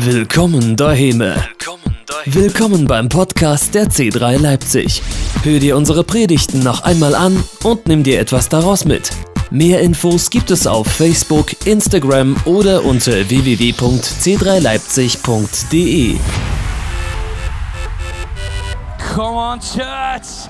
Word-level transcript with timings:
Willkommen 0.00 0.76
daheim. 0.76 1.24
Willkommen 2.24 2.86
beim 2.86 3.08
Podcast 3.08 3.74
der 3.74 3.86
C3 3.86 4.38
Leipzig. 4.38 5.02
Hör 5.42 5.58
dir 5.58 5.76
unsere 5.76 6.04
Predigten 6.04 6.62
noch 6.62 6.82
einmal 6.82 7.16
an 7.16 7.42
und 7.64 7.88
nimm 7.88 8.04
dir 8.04 8.20
etwas 8.20 8.48
daraus 8.48 8.84
mit. 8.84 9.10
Mehr 9.50 9.80
Infos 9.80 10.30
gibt 10.30 10.52
es 10.52 10.68
auf 10.68 10.86
Facebook, 10.86 11.66
Instagram 11.66 12.36
oder 12.44 12.84
unter 12.84 13.28
www.c3leipzig.de. 13.28 16.16
Come 19.14 19.36
on, 19.36 19.58
Church! 19.58 20.48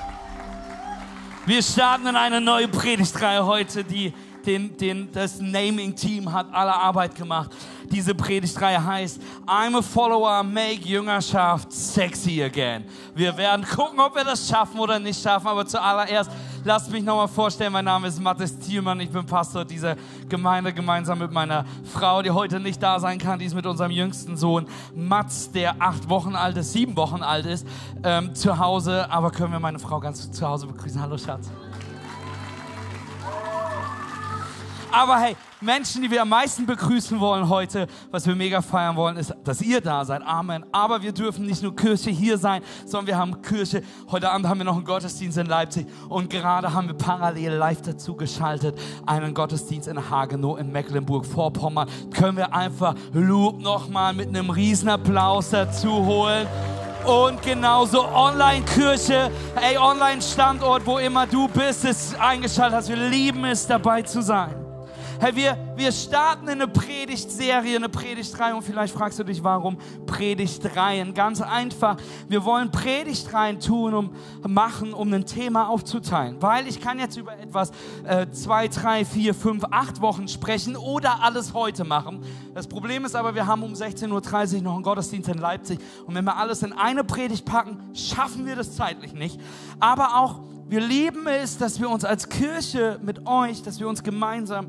Wir 1.47 1.63
starten 1.63 2.05
in 2.05 2.15
eine 2.15 2.39
neue 2.39 2.67
Predigtreihe 2.67 3.43
heute, 3.43 3.83
die 3.83 4.13
den, 4.45 4.75
den, 4.77 5.11
das 5.11 5.39
Naming-Team 5.39 6.31
hat 6.31 6.47
alle 6.51 6.73
Arbeit 6.73 7.15
gemacht. 7.15 7.51
Diese 7.91 8.13
Predigtreihe 8.13 8.83
heißt 8.83 9.19
I'm 9.47 9.77
a 9.77 9.81
Follower, 9.81 10.43
make 10.43 10.87
Jüngerschaft 10.87 11.71
sexy 11.71 12.43
again. 12.43 12.83
Wir 13.15 13.35
werden 13.35 13.65
gucken, 13.65 13.99
ob 13.99 14.15
wir 14.15 14.23
das 14.23 14.47
schaffen 14.47 14.79
oder 14.79 14.99
nicht 14.99 15.21
schaffen, 15.21 15.47
aber 15.47 15.65
zuallererst 15.65 16.29
lasst 16.63 16.91
mich 16.91 17.03
nochmal 17.03 17.27
vorstellen, 17.27 17.73
mein 17.73 17.85
Name 17.85 18.07
ist 18.07 18.19
Mathis 18.19 18.57
Thielmann, 18.59 18.99
ich 18.99 19.09
bin 19.09 19.25
Pastor 19.25 19.65
dieser 19.65 19.95
Gemeinde 20.27 20.73
gemeinsam 20.73 21.19
mit 21.19 21.31
meiner 21.31 21.65
Frau, 21.91 22.21
die 22.21 22.31
heute 22.31 22.59
nicht 22.59 22.81
da 22.81 22.99
sein 22.99 23.17
kann, 23.17 23.39
die 23.39 23.45
ist 23.45 23.55
mit 23.55 23.65
unserem 23.65 23.91
jüngsten 23.91 24.37
Sohn 24.37 24.67
Mats, 24.95 25.51
der 25.51 25.75
acht 25.79 26.09
Wochen 26.09 26.35
alt 26.35 26.57
ist, 26.57 26.73
sieben 26.73 26.95
Wochen 26.95 27.23
alt 27.23 27.45
ist, 27.45 27.65
ähm, 28.03 28.35
zu 28.35 28.59
Hause, 28.59 29.09
aber 29.09 29.31
können 29.31 29.51
wir 29.51 29.59
meine 29.59 29.79
Frau 29.79 29.99
ganz 29.99 30.31
zu 30.31 30.47
Hause 30.47 30.67
begrüßen. 30.67 31.01
Hallo 31.01 31.17
Schatz. 31.17 31.49
Aber 34.91 35.19
hey, 35.19 35.35
Menschen, 35.61 36.01
die 36.01 36.09
wir 36.09 36.23
am 36.23 36.29
meisten 36.29 36.65
begrüßen 36.65 37.19
wollen 37.19 37.47
heute, 37.47 37.87
was 38.09 38.25
wir 38.25 38.35
mega 38.35 38.61
feiern 38.61 38.95
wollen, 38.95 39.17
ist, 39.17 39.35
dass 39.43 39.61
ihr 39.61 39.81
da 39.81 40.03
seid. 40.03 40.23
Amen. 40.23 40.65
Aber 40.71 41.01
wir 41.01 41.11
dürfen 41.11 41.45
nicht 41.45 41.61
nur 41.61 41.75
Kirche 41.75 42.09
hier 42.09 42.37
sein, 42.39 42.63
sondern 42.85 43.07
wir 43.07 43.17
haben 43.17 43.41
Kirche. 43.41 43.83
Heute 44.09 44.31
Abend 44.31 44.47
haben 44.47 44.57
wir 44.57 44.65
noch 44.65 44.75
einen 44.75 44.85
Gottesdienst 44.85 45.37
in 45.37 45.45
Leipzig 45.45 45.85
und 46.07 46.29
gerade 46.29 46.73
haben 46.73 46.87
wir 46.87 46.95
parallel 46.95 47.53
live 47.53 47.81
dazu 47.83 48.15
geschaltet 48.15 48.79
einen 49.05 49.33
Gottesdienst 49.33 49.87
in 49.87 50.09
Hagenow 50.09 50.59
in 50.59 50.71
Mecklenburg-Vorpommern. 50.71 51.87
Können 52.11 52.37
wir 52.37 52.53
einfach 52.53 52.95
Luke 53.13 53.61
nochmal 53.61 54.13
mit 54.13 54.29
einem 54.29 54.49
Riesenapplaus 54.49 55.51
dazu 55.51 56.05
holen. 56.05 56.47
Und 57.05 57.41
genauso 57.41 58.07
Online-Kirche, 58.07 59.31
ey, 59.61 59.77
Online-Standort, 59.77 60.85
wo 60.85 60.97
immer 60.97 61.27
du 61.27 61.47
bist, 61.47 61.85
ist 61.85 62.19
eingeschaltet 62.19 62.77
hast. 62.77 62.89
Wir 62.89 62.97
lieben 62.97 63.45
es, 63.45 63.65
dabei 63.67 64.01
zu 64.01 64.21
sein. 64.21 64.68
Hey, 65.21 65.35
wir, 65.35 65.57
wir 65.75 65.91
starten 65.91 66.45
in 66.45 66.61
eine 66.61 66.69
Predigtserie, 66.69 67.75
eine 67.75 67.89
Predigtreihe 67.89 68.55
und 68.55 68.61
vielleicht 68.61 68.93
fragst 68.93 69.19
du 69.19 69.25
dich, 69.25 69.43
warum 69.43 69.77
Predigtreihen? 70.05 71.13
Ganz 71.13 71.41
einfach, 71.41 71.97
wir 72.29 72.45
wollen 72.45 72.71
Predigtreihen 72.71 73.59
tun, 73.59 73.93
um 73.93 74.11
machen, 74.47 74.93
um 74.93 75.11
ein 75.11 75.25
Thema 75.25 75.67
aufzuteilen. 75.67 76.41
Weil 76.41 76.69
ich 76.69 76.79
kann 76.79 76.99
jetzt 76.99 77.17
über 77.17 77.37
etwas 77.37 77.73
äh, 78.05 78.27
zwei, 78.31 78.69
drei, 78.69 79.03
vier, 79.03 79.33
fünf, 79.33 79.65
acht 79.71 79.99
Wochen 79.99 80.29
sprechen 80.29 80.77
oder 80.77 81.21
alles 81.21 81.53
heute 81.53 81.83
machen. 81.83 82.21
Das 82.53 82.67
Problem 82.67 83.03
ist 83.03 83.13
aber, 83.13 83.35
wir 83.35 83.45
haben 83.45 83.63
um 83.63 83.73
16.30 83.73 84.55
Uhr 84.55 84.61
noch 84.61 84.75
einen 84.75 84.83
Gottesdienst 84.83 85.27
in 85.27 85.37
Leipzig 85.37 85.81
und 86.07 86.15
wenn 86.15 86.23
wir 86.23 86.37
alles 86.37 86.63
in 86.63 86.71
eine 86.71 87.03
Predigt 87.03 87.43
packen, 87.43 87.77
schaffen 87.93 88.45
wir 88.45 88.55
das 88.55 88.73
zeitlich 88.73 89.11
nicht. 89.11 89.37
Aber 89.81 90.15
auch 90.15 90.39
wir 90.69 90.81
lieben 90.81 91.25
es, 91.25 91.57
dass 91.57 91.79
wir 91.79 91.89
uns 91.89 92.05
als 92.05 92.29
Kirche 92.29 92.99
mit 93.01 93.25
euch, 93.25 93.63
dass 93.63 93.79
wir 93.79 93.87
uns 93.89 94.03
gemeinsam 94.03 94.67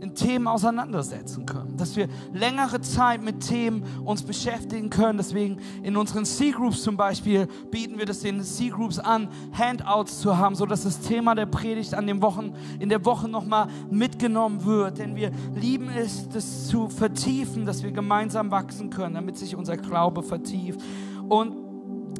in 0.00 0.14
Themen 0.14 0.46
auseinandersetzen 0.46 1.44
können, 1.44 1.76
dass 1.76 1.96
wir 1.96 2.08
längere 2.32 2.80
Zeit 2.80 3.22
mit 3.22 3.40
Themen 3.40 3.82
uns 4.04 4.22
beschäftigen 4.22 4.90
können. 4.90 5.18
Deswegen 5.18 5.58
in 5.82 5.96
unseren 5.96 6.24
C-Groups 6.24 6.82
zum 6.82 6.96
Beispiel 6.96 7.48
bieten 7.70 7.98
wir 7.98 8.06
das 8.06 8.20
den 8.20 8.42
C-Groups 8.42 8.98
an, 8.98 9.28
Handouts 9.52 10.20
zu 10.20 10.36
haben, 10.38 10.54
so 10.54 10.66
dass 10.66 10.84
das 10.84 11.00
Thema 11.00 11.34
der 11.34 11.46
Predigt 11.46 11.94
an 11.94 12.06
den 12.06 12.22
Wochen, 12.22 12.54
in 12.78 12.88
der 12.88 13.04
Woche 13.04 13.28
nochmal 13.28 13.68
mitgenommen 13.90 14.64
wird. 14.64 14.98
Denn 14.98 15.16
wir 15.16 15.32
lieben 15.54 15.88
es, 15.88 16.28
das 16.28 16.68
zu 16.68 16.88
vertiefen, 16.88 17.66
dass 17.66 17.82
wir 17.82 17.90
gemeinsam 17.90 18.50
wachsen 18.50 18.90
können, 18.90 19.14
damit 19.14 19.36
sich 19.36 19.56
unser 19.56 19.76
Glaube 19.76 20.22
vertieft. 20.22 20.80
Und 21.28 21.68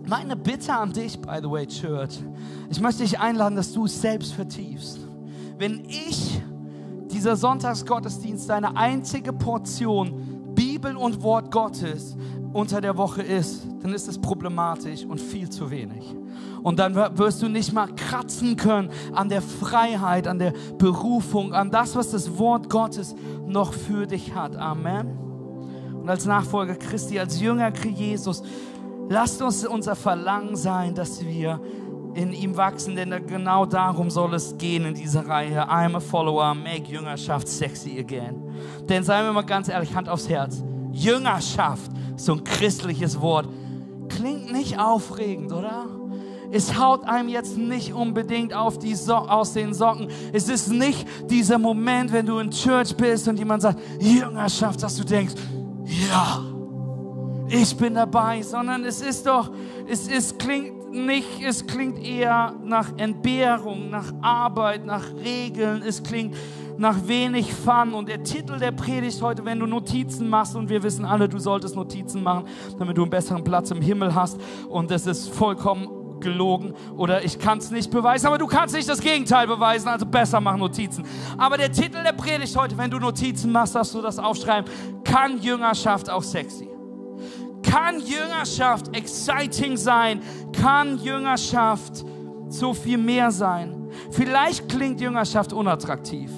meine 0.06 0.36
Bitte 0.36 0.74
an 0.74 0.92
dich, 0.92 1.20
by 1.20 1.38
the 1.42 1.50
way, 1.50 1.66
Church, 1.66 2.18
ich 2.70 2.80
möchte 2.80 3.02
dich 3.02 3.18
einladen, 3.18 3.56
dass 3.56 3.72
du 3.72 3.84
es 3.84 4.00
selbst 4.00 4.32
vertiefst. 4.32 4.98
Wenn 5.58 5.84
ich 5.86 6.40
dieser 7.12 7.36
Sonntagsgottesdienst 7.36 8.48
deine 8.48 8.76
einzige 8.76 9.32
Portion 9.32 10.54
Bibel 10.54 10.96
und 10.96 11.22
Wort 11.22 11.50
Gottes 11.50 12.16
unter 12.52 12.80
der 12.80 12.96
Woche 12.96 13.22
ist, 13.22 13.66
dann 13.80 13.92
ist 13.92 14.08
es 14.08 14.18
problematisch 14.18 15.04
und 15.04 15.20
viel 15.20 15.48
zu 15.50 15.70
wenig. 15.70 16.14
Und 16.62 16.78
dann 16.78 16.94
wirst 16.94 17.42
du 17.42 17.48
nicht 17.48 17.72
mal 17.72 17.88
kratzen 17.94 18.56
können 18.56 18.90
an 19.12 19.28
der 19.28 19.42
Freiheit, 19.42 20.26
an 20.26 20.38
der 20.38 20.52
Berufung, 20.76 21.52
an 21.52 21.70
das, 21.70 21.94
was 21.94 22.10
das 22.10 22.38
Wort 22.38 22.68
Gottes 22.68 23.14
noch 23.46 23.72
für 23.72 24.06
dich 24.06 24.34
hat. 24.34 24.56
Amen. 24.56 25.16
Und 26.00 26.08
als 26.08 26.26
Nachfolger 26.26 26.74
Christi, 26.74 27.18
als 27.18 27.40
Jünger 27.40 27.72
Jesus, 27.84 28.42
lasst 29.08 29.40
uns 29.42 29.66
unser 29.66 29.94
Verlangen 29.94 30.56
sein, 30.56 30.94
dass 30.94 31.24
wir 31.24 31.60
in 32.18 32.32
ihm 32.32 32.56
wachsen, 32.56 32.96
denn 32.96 33.14
genau 33.28 33.64
darum 33.64 34.10
soll 34.10 34.34
es 34.34 34.58
gehen 34.58 34.84
in 34.84 34.94
dieser 34.94 35.26
Reihe. 35.28 35.68
I'm 35.70 35.94
a 35.94 36.00
follower, 36.00 36.52
make 36.52 36.90
Jüngerschaft 36.90 37.46
sexy 37.46 37.96
again. 38.00 38.42
Denn 38.88 39.04
seien 39.04 39.24
wir 39.24 39.32
mal 39.32 39.42
ganz 39.42 39.68
ehrlich, 39.68 39.94
Hand 39.94 40.08
aufs 40.08 40.28
Herz. 40.28 40.64
Jüngerschaft, 40.90 41.92
so 42.16 42.32
ein 42.32 42.42
christliches 42.42 43.20
Wort, 43.20 43.46
klingt 44.08 44.52
nicht 44.52 44.80
aufregend, 44.80 45.52
oder? 45.52 45.86
Es 46.50 46.76
haut 46.76 47.04
einem 47.04 47.28
jetzt 47.28 47.56
nicht 47.56 47.92
unbedingt 47.92 48.52
auf 48.52 48.80
die 48.80 48.96
so 48.96 49.14
aus 49.14 49.52
den 49.52 49.72
Socken. 49.72 50.08
Es 50.32 50.48
ist 50.48 50.72
nicht 50.72 51.06
dieser 51.30 51.58
Moment, 51.58 52.12
wenn 52.12 52.26
du 52.26 52.38
in 52.38 52.50
Church 52.50 52.96
bist 52.96 53.28
und 53.28 53.38
jemand 53.38 53.62
sagt, 53.62 53.78
Jüngerschaft, 54.00 54.82
dass 54.82 54.96
du 54.96 55.04
denkst, 55.04 55.34
ja, 55.84 56.42
ich 57.48 57.76
bin 57.76 57.94
dabei, 57.94 58.42
sondern 58.42 58.84
es 58.84 59.02
ist 59.02 59.24
doch, 59.26 59.52
es 59.86 60.08
ist, 60.08 60.38
klingt 60.38 60.77
nicht, 60.92 61.42
es 61.42 61.66
klingt 61.66 61.98
eher 61.98 62.54
nach 62.64 62.96
Entbehrung, 62.96 63.90
nach 63.90 64.12
Arbeit, 64.22 64.84
nach 64.84 65.04
Regeln, 65.24 65.82
es 65.82 66.02
klingt 66.02 66.36
nach 66.76 66.96
wenig 67.06 67.52
Fun. 67.52 67.94
Und 67.94 68.08
der 68.08 68.22
Titel 68.22 68.58
der 68.58 68.72
Predigt 68.72 69.20
heute, 69.20 69.44
wenn 69.44 69.58
du 69.58 69.66
Notizen 69.66 70.28
machst, 70.28 70.56
und 70.56 70.68
wir 70.68 70.82
wissen 70.82 71.04
alle, 71.04 71.28
du 71.28 71.38
solltest 71.38 71.76
Notizen 71.76 72.22
machen, 72.22 72.44
damit 72.78 72.96
du 72.96 73.02
einen 73.02 73.10
besseren 73.10 73.44
Platz 73.44 73.70
im 73.70 73.82
Himmel 73.82 74.14
hast, 74.14 74.40
und 74.68 74.90
das 74.90 75.06
ist 75.06 75.28
vollkommen 75.28 75.88
gelogen 76.20 76.74
oder 76.96 77.24
ich 77.24 77.38
kann 77.38 77.58
es 77.58 77.70
nicht 77.70 77.90
beweisen, 77.90 78.26
aber 78.26 78.38
du 78.38 78.46
kannst 78.46 78.74
nicht 78.74 78.88
das 78.88 79.00
Gegenteil 79.00 79.46
beweisen, 79.46 79.88
also 79.88 80.06
besser 80.06 80.40
mach 80.40 80.56
Notizen. 80.56 81.04
Aber 81.36 81.56
der 81.56 81.70
Titel 81.70 82.02
der 82.02 82.12
Predigt 82.12 82.56
heute, 82.56 82.76
wenn 82.76 82.90
du 82.90 82.98
Notizen 82.98 83.52
machst, 83.52 83.74
darfst 83.74 83.94
du 83.94 84.02
das 84.02 84.18
aufschreiben, 84.18 84.70
kann 85.04 85.40
Jüngerschaft 85.40 86.10
auch 86.10 86.22
sexy? 86.22 86.67
Kann 87.62 88.00
Jüngerschaft 88.00 88.96
exciting 88.96 89.76
sein? 89.76 90.20
Kann 90.52 90.98
Jüngerschaft 90.98 92.04
so 92.48 92.74
viel 92.74 92.98
mehr 92.98 93.30
sein? 93.30 93.88
Vielleicht 94.10 94.68
klingt 94.68 95.00
Jüngerschaft 95.00 95.52
unattraktiv, 95.52 96.30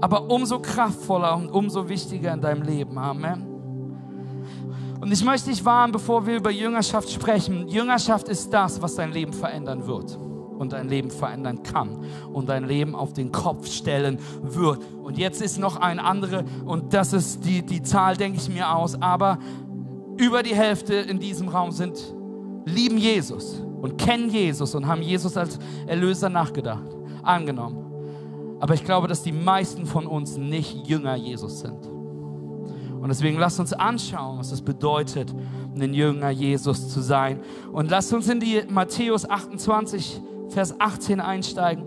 aber 0.00 0.30
umso 0.30 0.60
kraftvoller 0.60 1.36
und 1.36 1.50
umso 1.50 1.88
wichtiger 1.88 2.32
in 2.32 2.40
deinem 2.40 2.62
Leben. 2.62 2.98
Amen. 2.98 3.52
Und 5.00 5.10
ich 5.10 5.24
möchte 5.24 5.50
dich 5.50 5.64
warnen, 5.64 5.92
bevor 5.92 6.26
wir 6.26 6.36
über 6.36 6.50
Jüngerschaft 6.50 7.10
sprechen. 7.10 7.66
Jüngerschaft 7.66 8.28
ist 8.28 8.52
das, 8.52 8.80
was 8.80 8.94
dein 8.94 9.10
Leben 9.10 9.32
verändern 9.32 9.86
wird 9.86 10.16
und 10.62 10.72
dein 10.72 10.88
Leben 10.88 11.10
verändern 11.10 11.64
kann 11.64 12.04
und 12.32 12.48
dein 12.48 12.64
Leben 12.64 12.94
auf 12.94 13.12
den 13.12 13.32
Kopf 13.32 13.66
stellen 13.66 14.20
wird. 14.42 14.80
Und 15.02 15.18
jetzt 15.18 15.42
ist 15.42 15.58
noch 15.58 15.76
ein 15.76 15.98
andere 15.98 16.44
und 16.64 16.94
das 16.94 17.12
ist 17.12 17.44
die, 17.44 17.66
die 17.66 17.82
Zahl, 17.82 18.16
denke 18.16 18.38
ich 18.38 18.48
mir 18.48 18.72
aus, 18.72 19.00
aber 19.02 19.38
über 20.16 20.42
die 20.42 20.54
Hälfte 20.54 20.94
in 20.94 21.18
diesem 21.18 21.48
Raum 21.48 21.70
sind, 21.70 21.98
lieben 22.64 22.98
Jesus 22.98 23.62
und 23.80 23.98
kennen 23.98 24.30
Jesus 24.30 24.74
und 24.74 24.86
haben 24.86 25.02
Jesus 25.02 25.36
als 25.36 25.58
Erlöser 25.86 26.28
nachgedacht, 26.28 26.96
angenommen. 27.22 27.78
Aber 28.60 28.74
ich 28.74 28.84
glaube, 28.84 29.08
dass 29.08 29.22
die 29.22 29.32
meisten 29.32 29.86
von 29.86 30.06
uns 30.06 30.36
nicht 30.36 30.86
Jünger 30.86 31.16
Jesus 31.16 31.60
sind. 31.60 31.86
Und 33.00 33.08
deswegen 33.08 33.36
lasst 33.36 33.58
uns 33.58 33.72
anschauen, 33.72 34.38
was 34.38 34.52
es 34.52 34.62
bedeutet, 34.62 35.34
ein 35.74 35.92
Jünger 35.92 36.30
Jesus 36.30 36.88
zu 36.88 37.00
sein. 37.00 37.40
Und 37.72 37.90
lasst 37.90 38.12
uns 38.12 38.28
in 38.28 38.38
die 38.38 38.62
Matthäus 38.68 39.28
28, 39.28 40.20
Vers 40.50 40.78
18 40.78 41.20
einsteigen. 41.20 41.86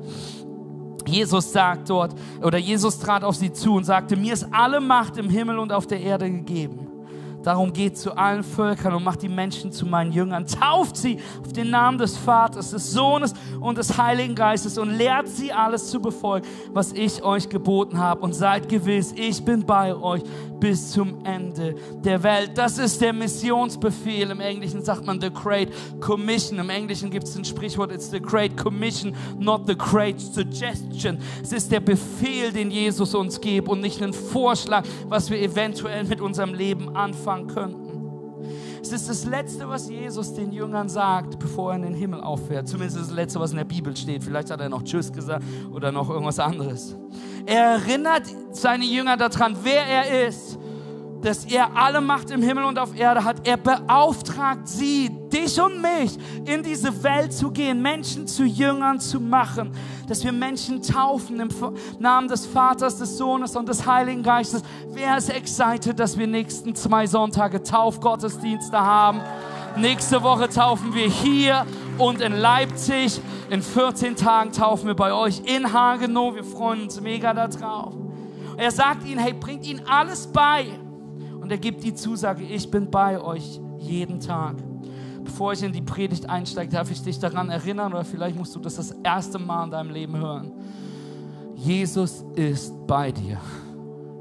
Jesus 1.06 1.54
sagt 1.54 1.89
dort, 1.89 2.16
oder 2.42 2.57
Jesus 2.57 3.00
trat 3.00 3.24
auf 3.24 3.36
sie 3.36 3.54
zu 3.54 3.75
und 3.75 3.86
sagte, 3.86 4.18
mir 4.18 4.33
ist 4.33 4.48
alle 4.51 4.81
Macht 4.81 5.16
im 5.18 5.30
Himmel 5.30 5.60
und 5.60 5.72
auf 5.72 5.88
der 5.88 6.01
Erde 6.01 6.30
gegeben. 6.30 6.85
Darum 7.46 7.72
geht 7.74 7.96
zu 7.96 8.18
allen 8.18 8.44
Völkern 8.44 8.96
und 8.96 9.04
macht 9.04 9.22
die 9.22 9.30
Menschen 9.30 9.72
zu 9.72 9.86
meinen 9.86 10.12
Jüngern. 10.12 10.48
Tauft 10.48 10.98
sie 10.98 11.20
auf 11.46 11.54
den 11.54 11.70
Namen 11.70 12.00
des 12.00 12.18
Vaters, 12.18 12.72
des 12.72 12.92
Sohnes 12.92 13.36
und 13.60 13.78
des 13.78 14.00
Heiligen 14.00 14.34
Geistes 14.34 14.80
und 14.80 14.90
lehrt 14.90 15.28
sie 15.28 15.54
alles 15.54 15.92
zu 15.92 16.02
befolgen, 16.02 16.48
was 16.74 16.92
ich 16.94 17.22
euch 17.22 17.48
geboten 17.48 18.00
habe. 18.00 18.22
Und 18.22 18.34
seid 18.34 18.68
gewiss, 18.68 19.14
ich 19.16 19.46
bin 19.46 19.64
bei 19.64 19.96
euch 19.96 20.24
bis 20.60 20.92
zum 20.92 21.24
Ende 21.24 21.76
der 22.04 22.24
Welt. 22.24 22.52
Das 22.56 22.80
ist 22.80 23.00
der 23.00 23.14
Missionsbefehl. 23.14 24.32
Im 24.32 24.40
Englischen 24.40 24.84
sagt 24.84 25.06
man 25.06 25.22
the 25.22 25.30
Great 25.30 25.70
Commission. 26.00 26.58
Im 26.58 26.72
Englischen 26.72 27.12
gibt 27.12 27.28
es 27.28 27.36
ein 27.36 27.46
Sprichwort, 27.46 27.92
it's 27.92 28.10
the 28.10 28.20
Great 28.20 28.58
Commission, 28.58 29.16
not 29.38 29.68
the 29.68 29.78
Great 29.78 30.20
Suggestion. 30.20 31.20
Es 31.44 31.52
ist 31.52 31.72
der 31.72 31.80
Befehl, 31.80 32.52
den 32.52 32.72
Jesus 32.72 33.14
uns 33.14 33.40
gibt 33.40 33.70
und 33.70 33.82
nicht 33.82 34.02
ein 34.02 34.14
Vorschlag, 34.14 34.84
was 35.08 35.30
wir 35.30 35.40
eventuell 35.40 36.06
mit 36.06 36.22
unserem 36.22 36.56
Leben 36.56 36.96
anfangen 36.96 37.35
anfangen 37.36 37.48
könnten. 37.48 38.02
Es 38.82 38.92
ist 38.92 39.10
das 39.10 39.26
Letzte, 39.26 39.68
was 39.68 39.90
Jesus 39.90 40.34
den 40.34 40.52
Jüngern 40.52 40.88
sagt, 40.88 41.40
bevor 41.40 41.72
er 41.72 41.78
in 41.78 41.82
den 41.82 41.94
Himmel 41.96 42.22
auffährt. 42.22 42.68
Zumindest 42.68 43.00
das 43.00 43.12
Letzte, 43.12 43.40
was 43.40 43.52
in 43.52 43.58
der 43.58 43.64
Bibel 43.64 43.96
steht. 43.96 44.24
Vielleicht 44.24 44.52
hat 44.52 44.62
er 44.62 44.70
noch 44.70 44.84
Tschüss 44.84 45.12
gesagt 45.12 45.44
oder 45.72 45.92
noch 45.92 46.10
irgendwas 46.10 46.40
anderes. 46.40 46.96
Er 47.46 47.80
erinnert 47.80 48.24
seine 48.52 48.86
Jünger 48.86 49.18
daran, 49.18 49.56
wer 49.64 49.86
er 49.86 50.28
ist 50.28 50.60
dass 51.22 51.44
er 51.46 51.76
alle 51.76 52.02
Macht 52.02 52.30
im 52.30 52.44
Himmel 52.44 52.66
und 52.66 52.78
auf 52.78 52.96
Erde 52.96 53.24
hat. 53.24 53.48
Er 53.48 53.58
beauftragt 53.58 54.68
sie, 54.68 55.10
dich 55.36 55.60
und 55.60 55.82
mich, 55.82 56.18
in 56.46 56.64
diese 56.64 57.04
Welt 57.04 57.34
zu 57.34 57.52
gehen, 57.52 57.82
Menschen 57.82 58.28
zu 58.28 58.44
Jüngern 58.44 59.00
zu 59.00 59.20
machen, 59.20 59.72
dass 60.08 60.24
wir 60.24 60.32
Menschen 60.32 60.82
taufen 60.82 61.40
im 61.40 61.50
Namen 62.00 62.28
des 62.28 62.46
Vaters, 62.46 62.98
des 62.98 63.18
Sohnes 63.18 63.56
und 63.56 63.68
des 63.68 63.86
Heiligen 63.86 64.24
Geistes. 64.24 64.62
Wer 64.90 65.18
ist 65.18 65.30
excited, 65.30 66.00
dass 66.00 66.18
wir 66.18 66.28
nächsten 66.28 66.76
zwei 66.76 67.06
Sonntage 67.08 67.62
Taufgottesdienste 67.62 68.80
haben? 68.80 69.22
Nächste 69.78 70.24
Woche 70.24 70.48
taufen 70.48 70.94
wir 70.94 71.10
hier 71.10 71.66
und 71.98 72.22
in 72.22 72.34
Leipzig. 72.34 73.20
In 73.50 73.62
14 73.62 74.16
Tagen 74.16 74.52
taufen 74.52 74.88
wir 74.88 74.96
bei 74.96 75.12
euch 75.12 75.42
in 75.46 75.74
Hagenow. 75.74 76.34
Wir 76.34 76.44
freuen 76.46 76.84
uns 76.84 77.02
mega 77.02 77.34
darauf. 77.34 77.94
Er 78.58 78.72
sagt 78.72 79.06
ihnen, 79.06 79.20
hey, 79.20 79.34
bringt 79.34 79.68
ihnen 79.68 79.82
alles 79.86 80.28
bei 80.28 80.68
und 81.42 81.52
er 81.52 81.58
gibt 81.58 81.84
die 81.84 81.94
Zusage, 81.94 82.44
ich 82.44 82.72
bin 82.72 82.90
bei 82.90 83.20
euch 83.20 83.60
jeden 83.78 84.22
Tag. 84.22 84.56
Bevor 85.25 85.54
ich 85.54 85.63
in 85.63 85.74
die 85.74 85.81
Predigt 85.81 86.30
einsteige, 86.30 86.72
darf 86.72 86.92
ich 86.92 87.01
dich 87.01 87.19
daran 87.19 87.50
erinnern 87.50 87.92
oder 87.94 88.06
vielleicht 88.06 88.38
musst 88.38 88.56
du 88.56 88.60
das 88.60 88.75
das 88.75 88.92
erste 89.04 89.39
Mal 89.39 89.66
in 89.66 89.72
deinem 89.72 89.89
Leben 89.89 90.16
hören. 90.16 90.51
Jesus 91.56 92.24
ist 92.36 92.72
bei 92.86 93.12
dir, 93.12 93.39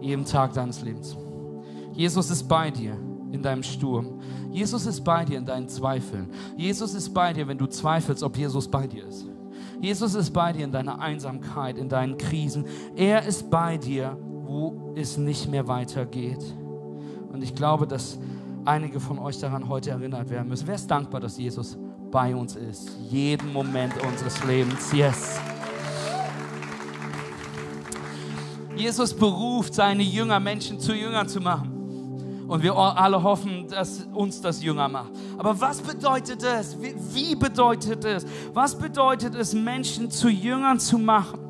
jeden 0.00 0.24
Tag 0.24 0.54
deines 0.54 0.80
Lebens. 0.82 1.16
Jesus 1.92 2.30
ist 2.30 2.48
bei 2.48 2.70
dir 2.70 2.96
in 3.30 3.42
deinem 3.42 3.62
Sturm. 3.62 4.20
Jesus 4.50 4.86
ist 4.86 5.04
bei 5.04 5.24
dir 5.24 5.38
in 5.38 5.44
deinen 5.44 5.68
Zweifeln. 5.68 6.30
Jesus 6.56 6.94
ist 6.94 7.12
bei 7.12 7.32
dir, 7.32 7.46
wenn 7.46 7.58
du 7.58 7.66
zweifelst, 7.66 8.22
ob 8.22 8.36
Jesus 8.36 8.68
bei 8.68 8.86
dir 8.86 9.06
ist. 9.06 9.26
Jesus 9.80 10.14
ist 10.14 10.30
bei 10.30 10.52
dir 10.52 10.64
in 10.64 10.72
deiner 10.72 11.00
Einsamkeit, 11.00 11.76
in 11.76 11.88
deinen 11.90 12.16
Krisen. 12.16 12.64
Er 12.96 13.26
ist 13.26 13.50
bei 13.50 13.76
dir, 13.76 14.16
wo 14.20 14.94
es 14.96 15.18
nicht 15.18 15.50
mehr 15.50 15.68
weitergeht. 15.68 16.42
Und 17.30 17.42
ich 17.42 17.54
glaube, 17.54 17.86
dass 17.86 18.18
einige 18.64 19.00
von 19.00 19.19
euch 19.19 19.38
daran 19.38 19.69
heute 19.69 19.90
erinnert 19.90 20.31
werden 20.31 20.49
müssen. 20.49 20.66
Wer 20.66 20.75
ist 20.76 20.90
dankbar, 20.90 21.20
dass 21.20 21.38
Jesus 21.38 21.76
bei 22.11 22.34
uns 22.34 22.56
ist? 22.56 22.90
Jeden 23.11 23.52
Moment 23.52 23.94
unseres 24.02 24.43
Lebens. 24.44 24.93
Yes. 24.93 25.40
Jesus 28.76 29.14
beruft 29.14 29.75
seine 29.75 30.02
Jünger, 30.02 30.40
Menschen 30.40 30.81
zu 30.81 30.94
Jüngern 30.94 31.28
zu 31.28 31.40
machen. 31.40 31.70
Und 32.49 32.62
wir 32.62 32.76
alle 32.76 33.22
hoffen, 33.22 33.66
dass 33.69 34.06
uns 34.12 34.40
das 34.40 34.62
Jünger 34.62 34.88
macht. 34.88 35.12
Aber 35.38 35.58
was 35.58 35.81
bedeutet 35.81 36.43
es? 36.43 36.76
Wie 37.14 37.34
bedeutet 37.34 38.05
es? 38.05 38.26
Was 38.52 38.76
bedeutet 38.76 39.34
es, 39.34 39.55
Menschen 39.55 40.11
zu 40.11 40.28
Jüngern 40.28 40.78
zu 40.78 40.99
machen? 40.99 41.40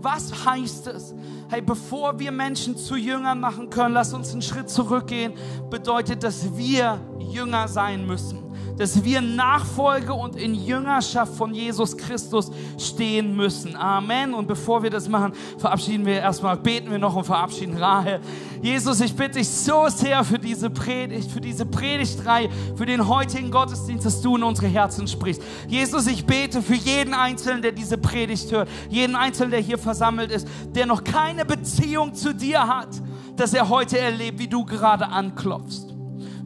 Was 0.00 0.46
heißt 0.46 0.86
es? 0.88 1.14
Hey, 1.48 1.60
bevor 1.60 2.18
wir 2.18 2.30
Menschen 2.30 2.76
zu 2.76 2.96
Jüngern 2.96 3.40
machen 3.40 3.68
können, 3.68 3.94
lass 3.94 4.14
uns 4.14 4.32
einen 4.32 4.42
Schritt 4.42 4.70
zurückgehen, 4.70 5.32
bedeutet, 5.70 6.22
dass 6.22 6.56
wir 6.56 7.00
Jünger 7.18 7.66
sein 7.68 8.06
müssen 8.06 8.47
dass 8.78 9.02
wir 9.02 9.20
Nachfolge 9.20 10.12
und 10.12 10.36
in 10.36 10.54
Jüngerschaft 10.54 11.34
von 11.34 11.52
Jesus 11.52 11.96
Christus 11.96 12.50
stehen 12.78 13.36
müssen. 13.36 13.76
Amen. 13.76 14.34
Und 14.34 14.46
bevor 14.46 14.82
wir 14.82 14.90
das 14.90 15.08
machen, 15.08 15.32
verabschieden 15.58 16.06
wir 16.06 16.20
erstmal, 16.20 16.56
beten 16.56 16.90
wir 16.90 16.98
noch 16.98 17.16
und 17.16 17.24
verabschieden 17.24 17.76
Rahel. 17.76 18.20
Jesus, 18.62 19.00
ich 19.00 19.14
bitte 19.14 19.38
dich 19.38 19.48
so 19.48 19.88
sehr 19.88 20.24
für 20.24 20.38
diese 20.38 20.70
Predigt, 20.70 21.30
für 21.30 21.40
diese 21.40 21.66
Predigtreihe, 21.66 22.48
für 22.76 22.86
den 22.86 23.06
heutigen 23.06 23.50
Gottesdienst, 23.50 24.06
dass 24.06 24.20
du 24.20 24.36
in 24.36 24.42
unsere 24.42 24.68
Herzen 24.68 25.06
sprichst. 25.06 25.42
Jesus, 25.66 26.06
ich 26.06 26.24
bete 26.24 26.62
für 26.62 26.74
jeden 26.74 27.14
Einzelnen, 27.14 27.62
der 27.62 27.72
diese 27.72 27.98
Predigt 27.98 28.50
hört, 28.52 28.68
jeden 28.88 29.16
Einzelnen, 29.16 29.50
der 29.50 29.60
hier 29.60 29.78
versammelt 29.78 30.30
ist, 30.30 30.46
der 30.74 30.86
noch 30.86 31.02
keine 31.02 31.44
Beziehung 31.44 32.14
zu 32.14 32.34
dir 32.34 32.66
hat, 32.66 32.88
dass 33.36 33.54
er 33.54 33.68
heute 33.68 33.98
erlebt, 33.98 34.38
wie 34.38 34.48
du 34.48 34.64
gerade 34.64 35.06
anklopfst 35.06 35.87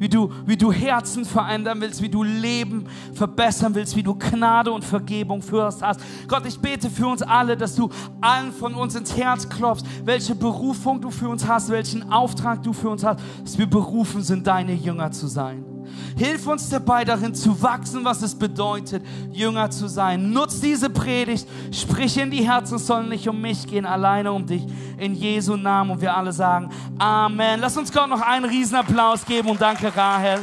wie 0.03 0.09
du, 0.09 0.33
wie 0.47 0.57
du 0.57 0.73
Herzen 0.73 1.25
verändern 1.25 1.81
willst, 1.81 2.03
wie 2.03 2.09
du 2.09 2.25
Leben 2.25 2.87
verbessern 3.15 3.73
willst, 3.77 3.95
wie 3.95 4.03
du 4.03 4.17
Gnade 4.17 4.73
und 4.73 4.85
Vergebung 4.85 5.41
uns 5.41 5.81
hast. 5.81 6.01
Gott, 6.27 6.45
ich 6.45 6.59
bete 6.59 6.91
für 6.91 7.07
uns 7.07 7.23
alle, 7.23 7.57
dass 7.57 7.77
du 7.77 7.89
allen 8.21 8.51
von 8.51 8.75
uns 8.75 8.97
ins 8.97 9.17
Herz 9.17 9.49
klopfst, 9.49 9.87
welche 10.05 10.35
Berufung 10.35 11.01
du 11.01 11.13
für 11.13 11.29
uns 11.29 11.47
hast, 11.47 11.71
welchen 11.71 12.11
Auftrag 12.13 12.65
du 12.65 12.73
für 12.73 12.89
uns 12.89 13.05
hast, 13.05 13.21
dass 13.45 13.57
wir 13.57 13.71
berufen 13.71 14.25
sind, 14.25 14.45
deine 14.45 14.73
Jünger 14.75 15.13
zu 15.13 15.29
sein. 15.29 15.72
Hilf 16.17 16.47
uns 16.47 16.69
dabei, 16.69 17.05
darin 17.05 17.35
zu 17.35 17.61
wachsen, 17.63 18.05
was 18.05 18.23
es 18.23 18.35
bedeutet, 18.35 19.05
Jünger 19.33 19.71
zu 19.71 19.89
sein. 19.89 20.33
Nutz 20.33 20.61
diese 20.61 20.91
Predigt, 20.91 21.47
sprich 21.73 22.17
in 22.19 22.31
die 22.31 22.49
Herzen, 22.49 22.77
es 22.77 22.87
soll 22.87 23.05
nicht 23.05 23.29
um 23.29 23.41
mich 23.41 23.67
gehen, 23.67 23.87
alleine 23.87 24.33
um 24.33 24.47
dich. 24.47 24.63
In 24.99 25.15
Jesu 25.15 25.57
Namen. 25.57 25.91
Und 25.93 26.01
wir 26.01 26.17
alle 26.17 26.33
sagen 26.33 26.71
Amen. 26.99 27.61
Lass 27.61 27.77
uns 27.77 27.93
Gott 27.93 28.09
noch 28.09 28.21
einen 28.21 28.45
Riesenapplaus 28.45 29.25
geben 29.25 29.51
und 29.51 29.61
danke, 29.61 29.95
Rahel. 29.95 30.41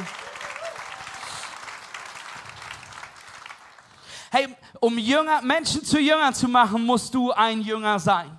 Hey, 4.31 4.48
um 4.80 4.98
Jünger, 4.98 5.42
Menschen 5.42 5.84
zu 5.84 6.00
Jüngern 6.00 6.34
zu 6.34 6.48
machen, 6.48 6.86
musst 6.86 7.13
du 7.13 7.31
ein 7.31 7.62
Jünger 7.62 7.98
sein. 8.00 8.30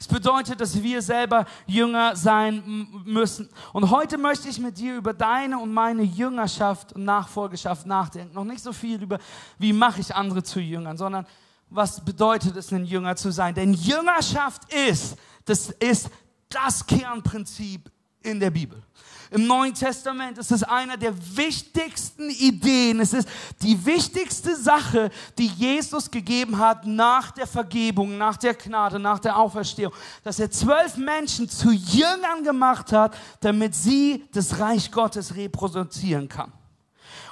Es 0.00 0.08
bedeutet, 0.08 0.58
dass 0.62 0.82
wir 0.82 1.02
selber 1.02 1.44
Jünger 1.66 2.16
sein 2.16 2.88
müssen. 3.04 3.50
Und 3.74 3.90
heute 3.90 4.16
möchte 4.16 4.48
ich 4.48 4.58
mit 4.58 4.78
dir 4.78 4.96
über 4.96 5.12
deine 5.12 5.58
und 5.58 5.74
meine 5.74 6.02
Jüngerschaft 6.02 6.94
und 6.94 7.04
Nachfolgeschaft 7.04 7.84
nachdenken. 7.86 8.34
Noch 8.34 8.44
nicht 8.44 8.62
so 8.62 8.72
viel 8.72 9.02
über, 9.02 9.18
wie 9.58 9.74
mache 9.74 10.00
ich 10.00 10.14
andere 10.14 10.42
zu 10.42 10.58
Jüngern, 10.58 10.96
sondern 10.96 11.26
was 11.68 12.02
bedeutet 12.02 12.56
es, 12.56 12.72
ein 12.72 12.86
Jünger 12.86 13.14
zu 13.14 13.30
sein? 13.30 13.54
Denn 13.54 13.74
Jüngerschaft 13.74 14.72
ist, 14.72 15.18
das 15.44 15.68
ist 15.68 16.08
das 16.48 16.86
Kernprinzip 16.86 17.90
in 18.22 18.40
der 18.40 18.50
Bibel. 18.50 18.82
Im 19.30 19.46
Neuen 19.46 19.74
Testament 19.74 20.38
ist 20.38 20.50
es 20.50 20.64
einer 20.64 20.96
der 20.96 21.14
wichtigsten 21.36 22.30
Ideen. 22.30 22.98
Es 22.98 23.12
ist 23.12 23.28
die 23.62 23.86
wichtigste 23.86 24.56
Sache, 24.56 25.10
die 25.38 25.46
Jesus 25.46 26.10
gegeben 26.10 26.58
hat 26.58 26.84
nach 26.84 27.30
der 27.30 27.46
Vergebung, 27.46 28.18
nach 28.18 28.36
der 28.36 28.54
Gnade, 28.54 28.98
nach 28.98 29.20
der 29.20 29.38
Auferstehung. 29.38 29.92
Dass 30.24 30.40
er 30.40 30.50
zwölf 30.50 30.96
Menschen 30.96 31.48
zu 31.48 31.70
Jüngern 31.70 32.42
gemacht 32.42 32.90
hat, 32.90 33.16
damit 33.40 33.76
sie 33.76 34.24
das 34.32 34.58
Reich 34.58 34.90
Gottes 34.90 35.36
reproduzieren 35.36 36.28
kann. 36.28 36.52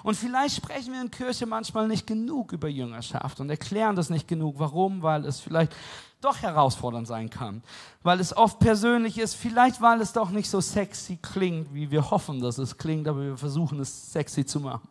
Und 0.05 0.14
vielleicht 0.14 0.57
sprechen 0.57 0.93
wir 0.93 1.00
in 1.00 1.11
Kirche 1.11 1.47
manchmal 1.47 1.88
nicht 1.88 2.07
genug 2.07 2.52
über 2.52 2.69
Jüngerschaft 2.69 3.40
und 3.40 3.50
erklären 3.50 3.97
das 3.97 4.09
nicht 4.09 4.28
genug. 4.28 4.55
Warum? 4.59 5.02
Weil 5.02 5.25
es 5.25 5.40
vielleicht 5.40 5.75
doch 6.20 6.42
herausfordernd 6.42 7.06
sein 7.06 7.30
kann, 7.30 7.62
weil 8.02 8.20
es 8.20 8.37
oft 8.37 8.58
persönlich 8.58 9.18
ist, 9.18 9.34
vielleicht 9.34 9.80
weil 9.80 10.00
es 10.00 10.12
doch 10.12 10.30
nicht 10.30 10.50
so 10.50 10.60
sexy 10.60 11.16
klingt, 11.16 11.72
wie 11.72 11.90
wir 11.90 12.10
hoffen, 12.10 12.40
dass 12.40 12.58
es 12.58 12.76
klingt, 12.76 13.06
aber 13.06 13.22
wir 13.22 13.37
versuchen 13.37 13.80
es 13.80 14.12
sexy 14.12 14.44
zu 14.44 14.60
machen. 14.60 14.88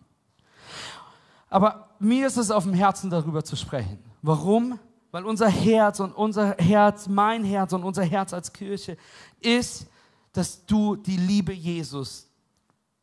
Aber 1.50 1.90
mir 2.00 2.28
ist 2.28 2.38
es 2.38 2.52
auf 2.52 2.64
dem 2.64 2.74
Herzen, 2.74 3.10
darüber 3.10 3.44
zu 3.44 3.56
sprechen. 3.56 4.00
Warum? 4.22 4.80
Weil 5.12 5.26
unser 5.26 5.48
Herz 5.48 6.00
und 6.00 6.12
unser 6.14 6.56
Herz, 6.58 7.08
mein 7.08 7.44
Herz 7.44 7.74
und 7.74 7.84
unser 7.84 8.04
Herz 8.04 8.34
als 8.34 8.52
Kirche 8.52 8.98
ist, 9.40 9.88
dass 10.34 10.66
du 10.66 10.96
die 10.96 11.18
Liebe 11.18 11.54
Jesus 11.54 12.28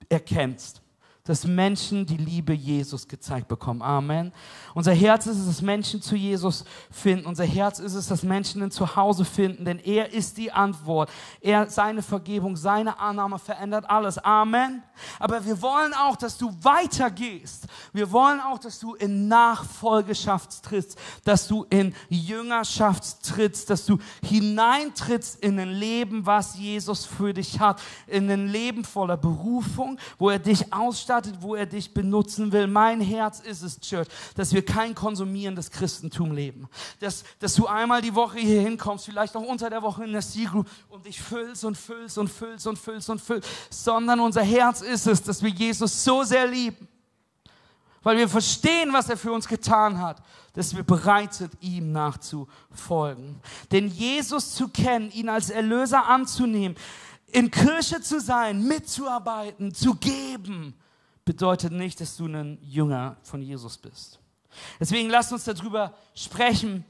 erkennst 0.08 0.83
dass 1.26 1.46
Menschen 1.46 2.04
die 2.04 2.18
Liebe 2.18 2.52
Jesus 2.52 3.08
gezeigt 3.08 3.48
bekommen. 3.48 3.80
Amen. 3.80 4.30
Unser 4.74 4.92
Herz 4.92 5.26
ist 5.26 5.38
es, 5.38 5.46
dass 5.46 5.62
Menschen 5.62 6.02
zu 6.02 6.16
Jesus 6.16 6.66
finden. 6.90 7.24
Unser 7.24 7.46
Herz 7.46 7.78
ist 7.78 7.94
es, 7.94 8.08
dass 8.08 8.24
Menschen 8.24 8.62
ein 8.62 8.70
Zuhause 8.70 9.24
finden, 9.24 9.64
denn 9.64 9.78
er 9.78 10.12
ist 10.12 10.36
die 10.36 10.52
Antwort. 10.52 11.10
Er, 11.40 11.70
seine 11.70 12.02
Vergebung, 12.02 12.56
seine 12.56 12.98
Annahme 12.98 13.38
verändert 13.38 13.88
alles. 13.88 14.18
Amen. 14.18 14.82
Aber 15.18 15.42
wir 15.46 15.62
wollen 15.62 15.94
auch, 15.94 16.16
dass 16.16 16.36
du 16.36 16.54
weitergehst. 16.60 17.68
Wir 17.94 18.12
wollen 18.12 18.40
auch, 18.40 18.58
dass 18.58 18.78
du 18.78 18.94
in 18.94 19.26
Nachfolgeschaft 19.26 20.62
trittst, 20.62 20.98
dass 21.24 21.48
du 21.48 21.64
in 21.70 21.94
Jüngerschaft 22.10 23.22
trittst, 23.22 23.70
dass 23.70 23.86
du 23.86 23.96
hineintrittst 24.22 25.42
in 25.42 25.58
ein 25.58 25.70
Leben, 25.70 26.26
was 26.26 26.58
Jesus 26.58 27.06
für 27.06 27.32
dich 27.32 27.60
hat, 27.60 27.80
in 28.06 28.30
ein 28.30 28.46
Leben 28.46 28.84
voller 28.84 29.16
Berufung, 29.16 29.98
wo 30.18 30.28
er 30.28 30.38
dich 30.38 30.70
ausstattet 30.70 31.13
ausstattet, 31.14 31.36
wo 31.40 31.54
er 31.54 31.66
dich 31.66 31.92
benutzen 31.92 32.52
will. 32.52 32.66
Mein 32.66 33.00
Herz 33.00 33.40
ist 33.40 33.62
es, 33.62 33.78
Church, 33.80 34.08
dass 34.36 34.52
wir 34.52 34.64
kein 34.64 34.94
konsumierendes 34.94 35.70
Christentum 35.70 36.32
leben. 36.32 36.68
Dass, 37.00 37.24
dass 37.38 37.54
du 37.54 37.66
einmal 37.66 38.02
die 38.02 38.14
Woche 38.14 38.38
hier 38.38 38.60
hinkommst, 38.60 39.06
vielleicht 39.06 39.36
auch 39.36 39.42
unter 39.42 39.70
der 39.70 39.82
Woche 39.82 40.04
in 40.04 40.12
der 40.12 40.22
C-Group 40.22 40.66
und 40.88 41.06
dich 41.06 41.20
füllst 41.20 41.64
und 41.64 41.76
füllst 41.76 42.18
und 42.18 42.28
füllst 42.28 42.66
und 42.66 42.78
füllst 42.78 43.10
und 43.10 43.20
füllst, 43.20 43.48
sondern 43.70 44.20
unser 44.20 44.42
Herz 44.42 44.80
ist 44.80 45.06
es, 45.06 45.22
dass 45.22 45.42
wir 45.42 45.50
Jesus 45.50 46.04
so 46.04 46.22
sehr 46.24 46.46
lieben, 46.46 46.88
weil 48.02 48.16
wir 48.16 48.28
verstehen, 48.28 48.92
was 48.92 49.08
er 49.08 49.16
für 49.16 49.32
uns 49.32 49.48
getan 49.48 50.00
hat, 50.00 50.22
dass 50.52 50.76
wir 50.76 50.84
bereit 50.84 51.34
sind, 51.34 51.52
ihm 51.60 51.90
nachzufolgen. 51.92 53.40
Denn 53.72 53.88
Jesus 53.88 54.54
zu 54.54 54.68
kennen, 54.68 55.10
ihn 55.10 55.28
als 55.28 55.50
Erlöser 55.50 56.06
anzunehmen, 56.06 56.76
in 57.32 57.50
Kirche 57.50 58.00
zu 58.00 58.20
sein, 58.20 58.62
mitzuarbeiten, 58.62 59.74
zu 59.74 59.96
geben, 59.96 60.74
bedeutet 61.24 61.72
nicht, 61.72 62.00
dass 62.00 62.16
du 62.16 62.26
ein 62.26 62.58
Jünger 62.62 63.16
von 63.22 63.40
Jesus 63.42 63.78
bist. 63.78 64.18
Deswegen 64.78 65.08
lasst 65.10 65.32
uns 65.32 65.44
darüber 65.44 65.94
sprechen 66.14 66.84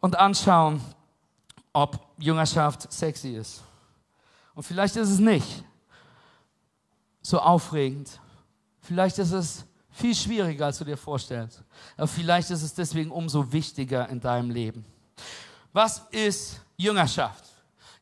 und 0.00 0.16
anschauen, 0.16 0.80
ob 1.72 1.98
Jüngerschaft 2.18 2.92
sexy 2.92 3.36
ist. 3.36 3.62
Und 4.54 4.62
vielleicht 4.62 4.96
ist 4.96 5.10
es 5.10 5.18
nicht 5.18 5.64
so 7.22 7.38
aufregend. 7.38 8.20
Vielleicht 8.80 9.18
ist 9.18 9.32
es 9.32 9.64
viel 9.90 10.14
schwieriger, 10.14 10.66
als 10.66 10.78
du 10.78 10.84
dir 10.84 10.96
vorstellst. 10.96 11.62
Aber 11.96 12.06
vielleicht 12.06 12.50
ist 12.50 12.62
es 12.62 12.74
deswegen 12.74 13.10
umso 13.10 13.52
wichtiger 13.52 14.08
in 14.08 14.20
deinem 14.20 14.50
Leben. 14.50 14.84
Was 15.72 16.02
ist 16.10 16.60
Jüngerschaft? 16.76 17.44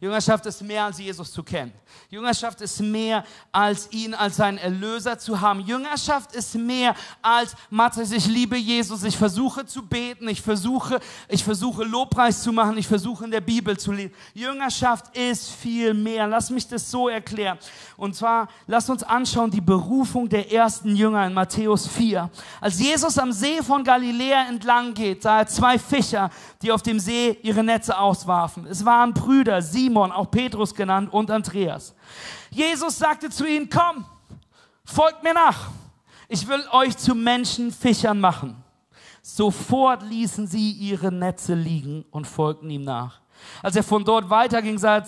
Jüngerschaft 0.01 0.45
ist 0.47 0.61
mehr 0.63 0.85
als 0.85 0.99
Jesus 0.99 1.31
zu 1.31 1.43
kennen. 1.43 1.73
Jüngerschaft 2.13 2.61
ist 2.61 2.79
mehr 2.83 3.25
als 3.53 3.91
ihn 3.91 4.13
als 4.13 4.37
seinen 4.37 4.59
Erlöser 4.59 5.19
zu 5.19 5.41
haben. 5.41 5.61
Jüngerschaft 5.61 6.35
ist 6.35 6.55
mehr 6.57 6.95
als 7.23 7.55
Matthias, 7.71 8.13
ich 8.13 8.27
liebe 8.27 8.55
Jesus, 8.55 9.03
ich 9.05 9.17
versuche 9.17 9.65
zu 9.65 9.81
beten, 9.81 10.29
ich 10.29 10.43
versuche, 10.43 11.01
ich 11.27 11.43
versuche 11.43 11.85
Lobpreis 11.85 12.43
zu 12.43 12.53
machen, 12.53 12.77
ich 12.77 12.87
versuche 12.87 13.25
in 13.25 13.31
der 13.31 13.41
Bibel 13.41 13.79
zu 13.79 13.93
lesen. 13.93 14.13
Jüngerschaft 14.35 15.17
ist 15.17 15.53
viel 15.53 15.95
mehr. 15.95 16.27
Lass 16.27 16.51
mich 16.51 16.69
das 16.69 16.91
so 16.91 17.09
erklären. 17.09 17.57
Und 17.97 18.15
zwar, 18.15 18.49
lass 18.67 18.91
uns 18.91 19.03
anschauen 19.03 19.51
die 19.51 19.63
Berufung 19.63 20.29
der 20.29 20.53
ersten 20.53 20.95
Jünger 20.95 21.27
in 21.27 21.33
Matthäus 21.33 21.87
4. 21.87 22.29
Als 22.61 22.79
Jesus 22.79 23.17
am 23.17 23.33
See 23.33 23.63
von 23.63 23.83
Galiläa 23.83 24.49
entlang 24.51 24.93
geht, 24.93 25.23
sah 25.23 25.39
er 25.39 25.47
zwei 25.47 25.79
Fischer, 25.79 26.29
die 26.61 26.73
auf 26.73 26.83
dem 26.83 27.01
See 27.01 27.39
ihre 27.43 27.65
Netze 27.65 27.97
auswarfen. 27.97 28.67
Es 28.67 28.85
waren 28.85 29.15
Brüder, 29.15 29.63
Simon, 29.63 30.13
auch 30.13 30.31
Petrus 30.31 30.75
genannt, 30.75 31.11
und 31.11 31.31
Andreas. 31.31 31.95
Jesus 32.51 32.99
sagte 32.99 33.31
zu 33.31 33.47
ihnen, 33.47 33.69
komm, 33.69 34.05
folgt 34.85 35.23
mir 35.23 35.35
nach. 35.35 35.71
Ich 36.29 36.47
will 36.49 36.65
euch 36.73 36.97
zu 36.97 37.15
Menschenfischern 37.15 38.19
machen. 38.19 38.63
Sofort 39.23 40.03
ließen 40.03 40.47
sie 40.47 40.73
ihre 40.73 41.13
Netze 41.13 41.55
liegen 41.55 42.05
und 42.11 42.27
folgten 42.27 42.69
ihm 42.71 42.85
nach. 42.85 43.21
Als 43.63 43.77
er 43.77 43.83
von 43.83 44.05
dort 44.05 44.29
weiterging, 44.31 44.79
sah, 44.79 45.03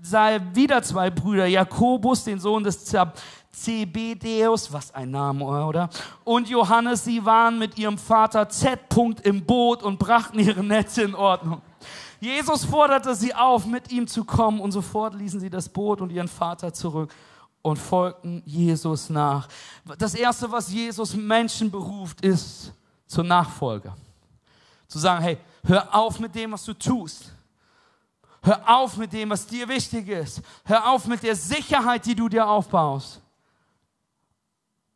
sah 0.00 0.30
er 0.30 0.54
wieder 0.54 0.82
zwei 0.82 1.10
Brüder, 1.10 1.46
Jakobus, 1.46 2.24
den 2.24 2.38
Sohn 2.38 2.64
des 2.64 2.84
Zebedeus, 3.52 4.72
was 4.72 4.94
ein 4.94 5.10
Name, 5.10 5.44
oder? 5.44 5.90
Und 6.24 6.48
Johannes, 6.48 7.04
sie 7.04 7.24
waren 7.24 7.58
mit 7.58 7.78
ihrem 7.78 7.98
Vater 7.98 8.48
Z. 8.48 8.78
im 9.24 9.44
Boot 9.44 9.82
und 9.82 9.98
brachten 9.98 10.38
ihre 10.38 10.64
Netze 10.64 11.02
in 11.02 11.14
Ordnung. 11.14 11.60
Jesus 12.20 12.64
forderte 12.64 13.14
sie 13.14 13.34
auf, 13.34 13.66
mit 13.66 13.90
ihm 13.90 14.06
zu 14.06 14.24
kommen 14.24 14.60
und 14.60 14.72
sofort 14.72 15.14
ließen 15.14 15.40
sie 15.40 15.50
das 15.50 15.68
Boot 15.68 16.00
und 16.00 16.12
ihren 16.12 16.28
Vater 16.28 16.72
zurück 16.72 17.12
und 17.62 17.78
folgten 17.78 18.42
Jesus 18.44 19.08
nach. 19.08 19.48
Das 19.98 20.14
Erste, 20.14 20.50
was 20.52 20.70
Jesus 20.70 21.14
Menschen 21.14 21.70
beruft, 21.70 22.20
ist 22.20 22.72
zur 23.06 23.24
Nachfolge. 23.24 23.92
Zu 24.86 24.98
sagen, 24.98 25.22
hey, 25.22 25.38
hör 25.64 25.94
auf 25.94 26.18
mit 26.20 26.34
dem, 26.34 26.52
was 26.52 26.64
du 26.64 26.74
tust. 26.74 27.32
Hör 28.42 28.62
auf 28.66 28.96
mit 28.96 29.12
dem, 29.12 29.30
was 29.30 29.46
dir 29.46 29.68
wichtig 29.68 30.08
ist. 30.08 30.42
Hör 30.64 30.90
auf 30.90 31.06
mit 31.06 31.22
der 31.22 31.36
Sicherheit, 31.36 32.06
die 32.06 32.14
du 32.14 32.28
dir 32.28 32.48
aufbaust. 32.48 33.20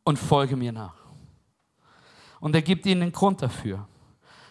Und 0.03 0.19
folge 0.19 0.55
mir 0.55 0.71
nach. 0.71 0.95
Und 2.39 2.53
er 2.55 2.61
gibt 2.61 2.85
ihnen 2.85 3.01
den 3.01 3.11
Grund 3.11 3.41
dafür. 3.41 3.87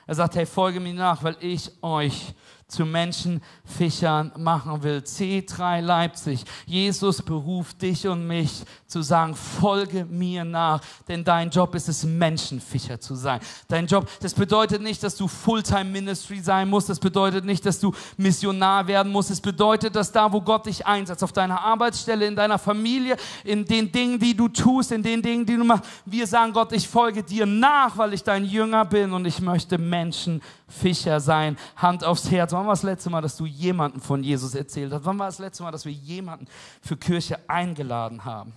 Er 0.07 0.15
sagt, 0.15 0.35
hey, 0.35 0.47
folge 0.47 0.81
mir 0.81 0.95
nach, 0.95 1.23
weil 1.23 1.37
ich 1.41 1.71
euch 1.83 2.35
zu 2.67 2.85
Menschenfischern 2.85 4.33
machen 4.37 4.83
will. 4.83 4.99
C3 4.99 5.81
Leipzig. 5.81 6.45
Jesus 6.67 7.23
beruft 7.23 7.83
dich 7.83 8.07
und 8.07 8.27
mich 8.27 8.65
zu 8.87 9.03
sagen, 9.03 9.35
folge 9.35 10.05
mir 10.05 10.45
nach, 10.45 10.81
denn 11.09 11.25
dein 11.25 11.51
Job 11.51 11.75
ist 11.75 11.89
es, 11.89 12.05
Menschenfischer 12.05 13.01
zu 13.01 13.15
sein. 13.15 13.41
Dein 13.69 13.87
Job, 13.87 14.09
das 14.21 14.35
bedeutet 14.35 14.83
nicht, 14.83 15.03
dass 15.03 15.17
du 15.17 15.27
Fulltime 15.27 15.85
Ministry 15.85 16.41
sein 16.41 16.69
musst. 16.69 16.89
Das 16.89 17.01
bedeutet 17.01 17.45
nicht, 17.45 17.67
dass 17.67 17.81
du 17.81 17.93
Missionar 18.17 18.87
werden 18.87 19.11
musst. 19.11 19.31
Es 19.31 19.41
bedeutet, 19.41 19.97
dass 19.97 20.13
da, 20.13 20.33
wo 20.33 20.41
Gott 20.41 20.67
dich 20.67 20.87
einsetzt, 20.87 21.23
auf 21.23 21.33
deiner 21.33 21.61
Arbeitsstelle, 21.61 22.27
in 22.27 22.37
deiner 22.37 22.59
Familie, 22.59 23.17
in 23.45 23.65
den 23.65 23.91
Dingen, 23.91 24.19
die 24.19 24.35
du 24.35 24.49
tust, 24.49 24.93
in 24.93 25.03
den 25.03 25.21
Dingen, 25.21 25.45
die 25.45 25.57
du 25.57 25.65
machst, 25.65 25.85
wir 26.05 26.27
sagen, 26.27 26.53
Gott, 26.53 26.73
ich 26.73 26.89
folge 26.89 27.23
dir 27.23 27.47
nach, 27.47 27.97
weil 27.99 28.15
ich 28.15 28.23
dein 28.23 28.45
Jünger 28.45 28.85
bin 28.85 29.13
und 29.13 29.27
ich 29.27 29.41
möchte 29.41 29.77
Menschenfischer 29.77 31.21
sein. 31.21 31.57
Hand 31.77 32.05
aufs 32.05 32.31
Herz. 32.31 32.54
Wann 32.55 32.67
war 32.67 32.73
das 32.73 32.85
letzte 32.85 33.11
Mal, 33.11 33.21
dass 33.21 33.37
du 33.37 33.47
jemanden 33.47 34.01
von 34.01 34.23
Jesus 34.23 34.55
erzählt 34.55 34.93
hast? 34.93 35.05
Wann 35.05 35.19
war 35.19 35.27
das 35.27 35.41
letzte 35.41 35.65
Mal, 35.65 35.73
dass 35.73 35.85
wir 35.85 35.93
jemanden 35.93 36.47
für 36.81 36.97
Kirche 36.97 37.37
eingeladen 37.49 38.25
haben? 38.25 38.53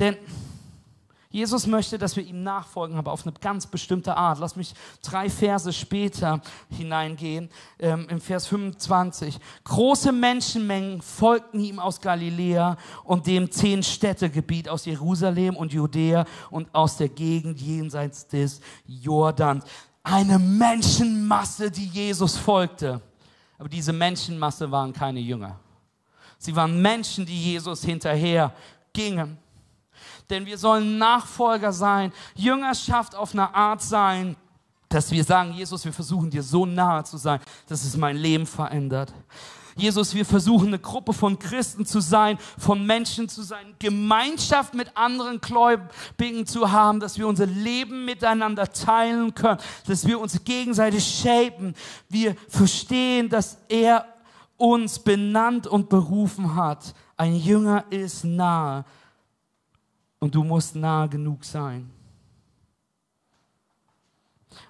Denn 0.00 0.16
Jesus 1.30 1.66
möchte, 1.68 1.98
dass 1.98 2.16
wir 2.16 2.24
ihm 2.24 2.42
nachfolgen, 2.42 2.98
aber 2.98 3.12
auf 3.12 3.24
eine 3.24 3.32
ganz 3.40 3.66
bestimmte 3.66 4.16
Art. 4.16 4.40
Lass 4.40 4.56
mich 4.56 4.74
drei 5.00 5.30
Verse 5.30 5.72
später 5.72 6.42
hineingehen, 6.70 7.48
ähm, 7.78 8.08
im 8.10 8.20
Vers 8.20 8.48
25. 8.48 9.38
Große 9.62 10.10
Menschenmengen 10.10 11.00
folgten 11.00 11.60
ihm 11.60 11.78
aus 11.78 12.00
Galiläa 12.00 12.76
und 13.04 13.28
dem 13.28 13.50
zehn 13.52 13.82
Städtegebiet 13.84 14.68
aus 14.68 14.86
Jerusalem 14.86 15.56
und 15.56 15.72
Judäa 15.72 16.26
und 16.50 16.74
aus 16.74 16.96
der 16.96 17.08
Gegend 17.08 17.60
jenseits 17.60 18.26
des 18.26 18.60
Jordans 18.86 19.64
eine 20.02 20.38
Menschenmasse, 20.38 21.70
die 21.70 21.86
Jesus 21.86 22.36
folgte. 22.36 23.00
Aber 23.58 23.68
diese 23.68 23.92
Menschenmasse 23.92 24.70
waren 24.70 24.92
keine 24.92 25.20
Jünger. 25.20 25.58
Sie 26.38 26.54
waren 26.56 26.82
Menschen, 26.82 27.24
die 27.24 27.40
Jesus 27.40 27.84
hinterher 27.84 28.52
gingen. 28.92 29.38
Denn 30.28 30.44
wir 30.46 30.58
sollen 30.58 30.98
Nachfolger 30.98 31.72
sein, 31.72 32.12
Jüngerschaft 32.34 33.14
auf 33.14 33.32
eine 33.32 33.54
Art 33.54 33.82
sein, 33.82 34.36
dass 34.88 35.10
wir 35.10 35.24
sagen, 35.24 35.52
Jesus, 35.52 35.84
wir 35.84 35.92
versuchen 35.92 36.30
dir 36.30 36.42
so 36.42 36.66
nahe 36.66 37.04
zu 37.04 37.16
sein, 37.16 37.40
dass 37.68 37.84
es 37.84 37.96
mein 37.96 38.16
Leben 38.16 38.46
verändert. 38.46 39.12
Jesus, 39.76 40.14
wir 40.14 40.24
versuchen 40.24 40.68
eine 40.68 40.78
Gruppe 40.78 41.12
von 41.12 41.38
Christen 41.38 41.86
zu 41.86 42.00
sein, 42.00 42.38
von 42.58 42.84
Menschen 42.84 43.28
zu 43.28 43.42
sein, 43.42 43.74
Gemeinschaft 43.78 44.74
mit 44.74 44.96
anderen 44.96 45.40
Gläubigen 45.40 46.46
zu 46.46 46.70
haben, 46.70 47.00
dass 47.00 47.18
wir 47.18 47.26
unser 47.26 47.46
Leben 47.46 48.04
miteinander 48.04 48.70
teilen 48.70 49.34
können, 49.34 49.58
dass 49.86 50.06
wir 50.06 50.20
uns 50.20 50.44
gegenseitig 50.44 51.04
shapen. 51.04 51.74
Wir 52.08 52.36
verstehen, 52.48 53.28
dass 53.28 53.58
er 53.68 54.06
uns 54.56 54.98
benannt 54.98 55.66
und 55.66 55.88
berufen 55.88 56.54
hat. 56.54 56.94
Ein 57.16 57.36
Jünger 57.36 57.84
ist 57.90 58.24
nahe 58.24 58.84
und 60.18 60.34
du 60.34 60.44
musst 60.44 60.76
nahe 60.76 61.08
genug 61.08 61.44
sein. 61.44 61.90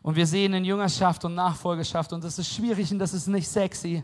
Und 0.02 0.16
wir 0.16 0.26
sehen 0.26 0.54
in 0.54 0.64
Jüngerschaft 0.64 1.25
und 1.25 1.35
Nachfolgeschaft, 1.35 2.12
und 2.12 2.25
das 2.25 2.38
ist 2.38 2.52
schwierig 2.52 2.90
und 2.92 2.99
das 2.99 3.14
ist 3.14 3.26
nicht 3.26 3.49
sexy, 3.49 4.02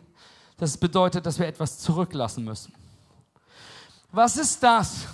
das 0.58 0.76
bedeutet, 0.76 1.24
dass 1.24 1.38
wir 1.38 1.46
etwas 1.46 1.78
zurücklassen 1.78 2.44
müssen. 2.44 2.72
Was 4.10 4.36
ist 4.36 4.62
das, 4.62 5.06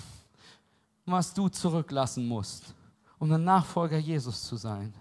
was 1.05 1.33
du 1.33 1.47
zurücklassen 1.47 2.27
musst, 2.27 2.73
um 3.19 3.31
ein 3.31 3.43
Nachfolger 3.43 3.97
Jesus 3.97 4.43
zu 4.43 4.57
sein? 4.57 4.93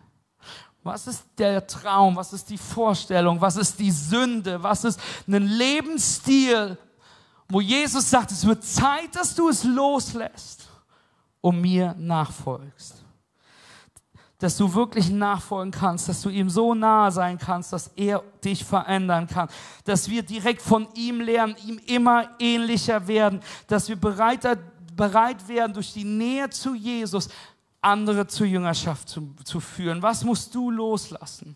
Was 0.82 1.06
ist 1.06 1.24
der 1.38 1.66
Traum? 1.66 2.14
Was 2.16 2.32
ist 2.32 2.48
die 2.50 2.58
Vorstellung? 2.58 3.40
Was 3.40 3.56
ist 3.56 3.78
die 3.78 3.90
Sünde? 3.90 4.62
Was 4.62 4.84
ist 4.84 5.00
ein 5.26 5.46
Lebensstil, 5.46 6.76
wo 7.48 7.60
Jesus 7.62 8.08
sagt, 8.10 8.30
es 8.30 8.46
wird 8.46 8.62
Zeit, 8.62 9.14
dass 9.16 9.34
du 9.34 9.48
es 9.48 9.64
loslässt 9.64 10.68
und 11.40 11.60
mir 11.60 11.94
nachfolgst 11.98 13.03
dass 14.38 14.56
du 14.56 14.74
wirklich 14.74 15.10
nachfolgen 15.10 15.70
kannst, 15.70 16.08
dass 16.08 16.22
du 16.22 16.28
ihm 16.28 16.50
so 16.50 16.74
nahe 16.74 17.10
sein 17.12 17.38
kannst, 17.38 17.72
dass 17.72 17.88
er 17.96 18.22
dich 18.44 18.64
verändern 18.64 19.26
kann, 19.26 19.48
dass 19.84 20.08
wir 20.08 20.22
direkt 20.22 20.60
von 20.60 20.88
ihm 20.94 21.20
lernen, 21.20 21.56
ihm 21.64 21.80
immer 21.86 22.28
ähnlicher 22.38 23.06
werden, 23.06 23.40
dass 23.68 23.88
wir 23.88 23.96
bereit, 23.96 24.46
bereit 24.94 25.46
werden, 25.48 25.72
durch 25.72 25.92
die 25.92 26.04
Nähe 26.04 26.50
zu 26.50 26.74
Jesus 26.74 27.28
andere 27.80 28.26
zur 28.26 28.46
Jüngerschaft 28.46 29.08
zu, 29.08 29.34
zu 29.44 29.60
führen. 29.60 30.02
Was 30.02 30.24
musst 30.24 30.54
du 30.54 30.70
loslassen, 30.70 31.54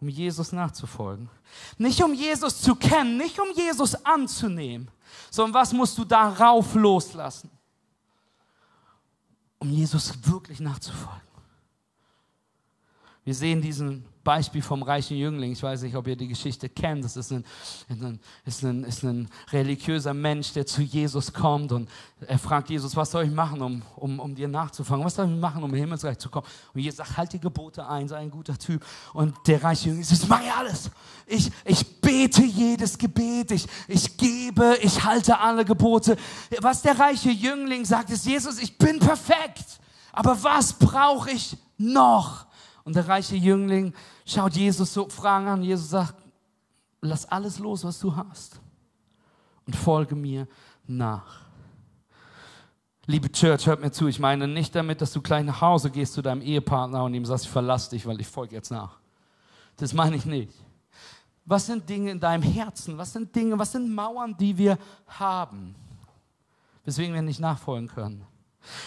um 0.00 0.08
Jesus 0.08 0.52
nachzufolgen? 0.52 1.28
Nicht 1.76 2.02
um 2.02 2.14
Jesus 2.14 2.60
zu 2.60 2.74
kennen, 2.74 3.16
nicht 3.16 3.38
um 3.38 3.48
Jesus 3.54 3.94
anzunehmen, 4.04 4.90
sondern 5.30 5.54
was 5.54 5.72
musst 5.72 5.98
du 5.98 6.04
darauf 6.04 6.74
loslassen, 6.74 7.50
um 9.58 9.68
Jesus 9.70 10.12
wirklich 10.24 10.60
nachzufolgen? 10.60 11.33
Wir 13.24 13.34
sehen 13.34 13.62
diesen 13.62 14.04
Beispiel 14.22 14.60
vom 14.60 14.82
reichen 14.82 15.16
Jüngling. 15.16 15.52
Ich 15.52 15.62
weiß 15.62 15.82
nicht, 15.82 15.94
ob 15.96 16.06
ihr 16.06 16.16
die 16.16 16.28
Geschichte 16.28 16.68
kennt. 16.68 17.04
Das 17.04 17.16
ist 17.16 17.30
ein, 17.30 17.44
ein, 17.88 18.18
ist, 18.44 18.62
ein, 18.62 18.84
ist 18.84 19.02
ein 19.02 19.28
religiöser 19.52 20.12
Mensch, 20.12 20.52
der 20.52 20.66
zu 20.66 20.82
Jesus 20.82 21.32
kommt 21.32 21.72
und 21.72 21.88
er 22.26 22.38
fragt 22.38 22.70
Jesus, 22.70 22.96
was 22.96 23.10
soll 23.10 23.24
ich 23.24 23.30
machen, 23.30 23.62
um, 23.62 23.82
um, 23.96 24.18
um 24.18 24.34
dir 24.34 24.48
nachzufangen? 24.48 25.04
Was 25.04 25.14
soll 25.14 25.26
ich 25.26 25.38
machen, 25.38 25.62
um 25.62 25.70
im 25.70 25.76
Himmelsreich 25.76 26.18
zu 26.18 26.28
kommen? 26.30 26.46
Und 26.72 26.80
Jesus 26.80 26.98
sagt, 26.98 27.16
halt 27.16 27.32
die 27.32 27.38
Gebote 27.38 27.86
ein, 27.86 28.08
sei 28.08 28.16
ein 28.18 28.30
guter 28.30 28.58
Typ. 28.58 28.84
Und 29.12 29.34
der 29.46 29.62
reiche 29.62 29.88
Jüngling 29.88 30.04
sagt, 30.04 30.28
mach 30.28 30.42
ich 30.42 30.52
alles. 30.52 30.90
Ich, 31.26 31.50
ich 31.64 32.00
bete 32.00 32.42
jedes 32.42 32.98
Gebet, 32.98 33.52
ich, 33.52 33.66
ich 33.88 34.16
gebe, 34.16 34.76
ich 34.82 35.04
halte 35.04 35.38
alle 35.38 35.64
Gebote. 35.64 36.16
Was 36.60 36.82
der 36.82 36.98
reiche 36.98 37.30
Jüngling 37.30 37.84
sagt, 37.84 38.10
ist, 38.10 38.26
Jesus, 38.26 38.58
ich 38.58 38.76
bin 38.76 38.98
perfekt. 38.98 39.80
Aber 40.12 40.42
was 40.42 40.74
brauche 40.74 41.30
ich 41.30 41.56
noch? 41.76 42.46
Und 42.84 42.96
der 42.96 43.08
reiche 43.08 43.36
Jüngling 43.36 43.94
schaut 44.26 44.54
Jesus 44.54 44.92
so 44.92 45.08
Fragen 45.08 45.48
an. 45.48 45.62
Jesus 45.62 45.90
sagt, 45.90 46.14
lass 47.00 47.26
alles 47.26 47.58
los, 47.58 47.84
was 47.84 47.98
du 47.98 48.14
hast 48.14 48.60
und 49.66 49.74
folge 49.74 50.14
mir 50.14 50.46
nach. 50.86 51.44
Liebe 53.06 53.30
Church, 53.30 53.66
hört 53.66 53.80
mir 53.80 53.90
zu. 53.90 54.06
Ich 54.06 54.18
meine 54.18 54.48
nicht 54.48 54.74
damit, 54.74 55.00
dass 55.00 55.12
du 55.12 55.20
gleich 55.20 55.44
nach 55.44 55.60
Hause 55.60 55.90
gehst 55.90 56.14
zu 56.14 56.22
deinem 56.22 56.40
Ehepartner 56.40 57.04
und 57.04 57.12
ihm 57.12 57.26
sagst, 57.26 57.44
ich 57.44 57.50
verlasse 57.50 57.90
dich, 57.90 58.06
weil 58.06 58.20
ich 58.20 58.26
folge 58.26 58.54
jetzt 58.54 58.70
nach. 58.70 58.98
Das 59.76 59.92
meine 59.92 60.16
ich 60.16 60.24
nicht. 60.24 60.52
Was 61.44 61.66
sind 61.66 61.86
Dinge 61.88 62.10
in 62.10 62.20
deinem 62.20 62.42
Herzen? 62.42 62.96
Was 62.96 63.12
sind 63.12 63.34
Dinge, 63.34 63.58
was 63.58 63.72
sind 63.72 63.94
Mauern, 63.94 64.34
die 64.38 64.56
wir 64.56 64.78
haben, 65.06 65.74
weswegen 66.84 67.14
wir 67.14 67.20
nicht 67.20 67.40
nachfolgen 67.40 67.88
können? 67.88 68.26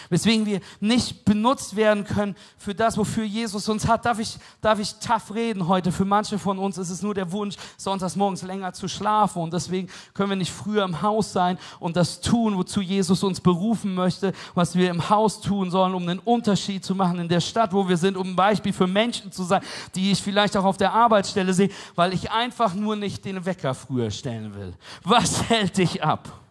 Weswegen 0.08 0.46
wir 0.46 0.60
nicht 0.80 1.24
benutzt 1.24 1.76
werden 1.76 2.04
können 2.04 2.36
für 2.56 2.74
das, 2.74 2.96
wofür 2.96 3.24
Jesus 3.24 3.68
uns 3.68 3.86
hat. 3.86 4.04
Darf 4.04 4.18
ich, 4.18 4.36
darf 4.60 4.78
ich 4.78 4.94
tough 4.94 5.34
reden 5.34 5.68
heute? 5.68 5.92
Für 5.92 6.04
manche 6.04 6.38
von 6.38 6.58
uns 6.58 6.78
ist 6.78 6.90
es 6.90 7.02
nur 7.02 7.14
der 7.14 7.30
Wunsch, 7.32 7.56
sonntags 7.76 8.16
morgens 8.16 8.42
länger 8.42 8.72
zu 8.72 8.88
schlafen. 8.88 9.42
Und 9.42 9.52
deswegen 9.52 9.88
können 10.14 10.30
wir 10.30 10.36
nicht 10.36 10.52
früher 10.52 10.84
im 10.84 11.02
Haus 11.02 11.32
sein 11.32 11.58
und 11.80 11.96
das 11.96 12.20
tun, 12.20 12.56
wozu 12.56 12.80
Jesus 12.80 13.22
uns 13.22 13.40
berufen 13.40 13.94
möchte, 13.94 14.32
was 14.54 14.74
wir 14.74 14.90
im 14.90 15.08
Haus 15.10 15.40
tun 15.40 15.70
sollen, 15.70 15.94
um 15.94 16.02
einen 16.02 16.18
Unterschied 16.18 16.84
zu 16.84 16.94
machen 16.94 17.18
in 17.18 17.28
der 17.28 17.40
Stadt, 17.40 17.72
wo 17.72 17.88
wir 17.88 17.96
sind, 17.96 18.16
um 18.16 18.28
ein 18.28 18.36
Beispiel 18.36 18.72
für 18.72 18.86
Menschen 18.86 19.32
zu 19.32 19.44
sein, 19.44 19.62
die 19.94 20.12
ich 20.12 20.22
vielleicht 20.22 20.56
auch 20.56 20.64
auf 20.64 20.76
der 20.76 20.92
Arbeitsstelle 20.92 21.52
sehe, 21.52 21.70
weil 21.94 22.12
ich 22.12 22.30
einfach 22.30 22.74
nur 22.74 22.96
nicht 22.96 23.24
den 23.24 23.44
Wecker 23.44 23.74
früher 23.74 24.10
stellen 24.10 24.54
will. 24.54 24.74
Was 25.04 25.42
hält 25.48 25.78
dich 25.78 26.02
ab? 26.02 26.47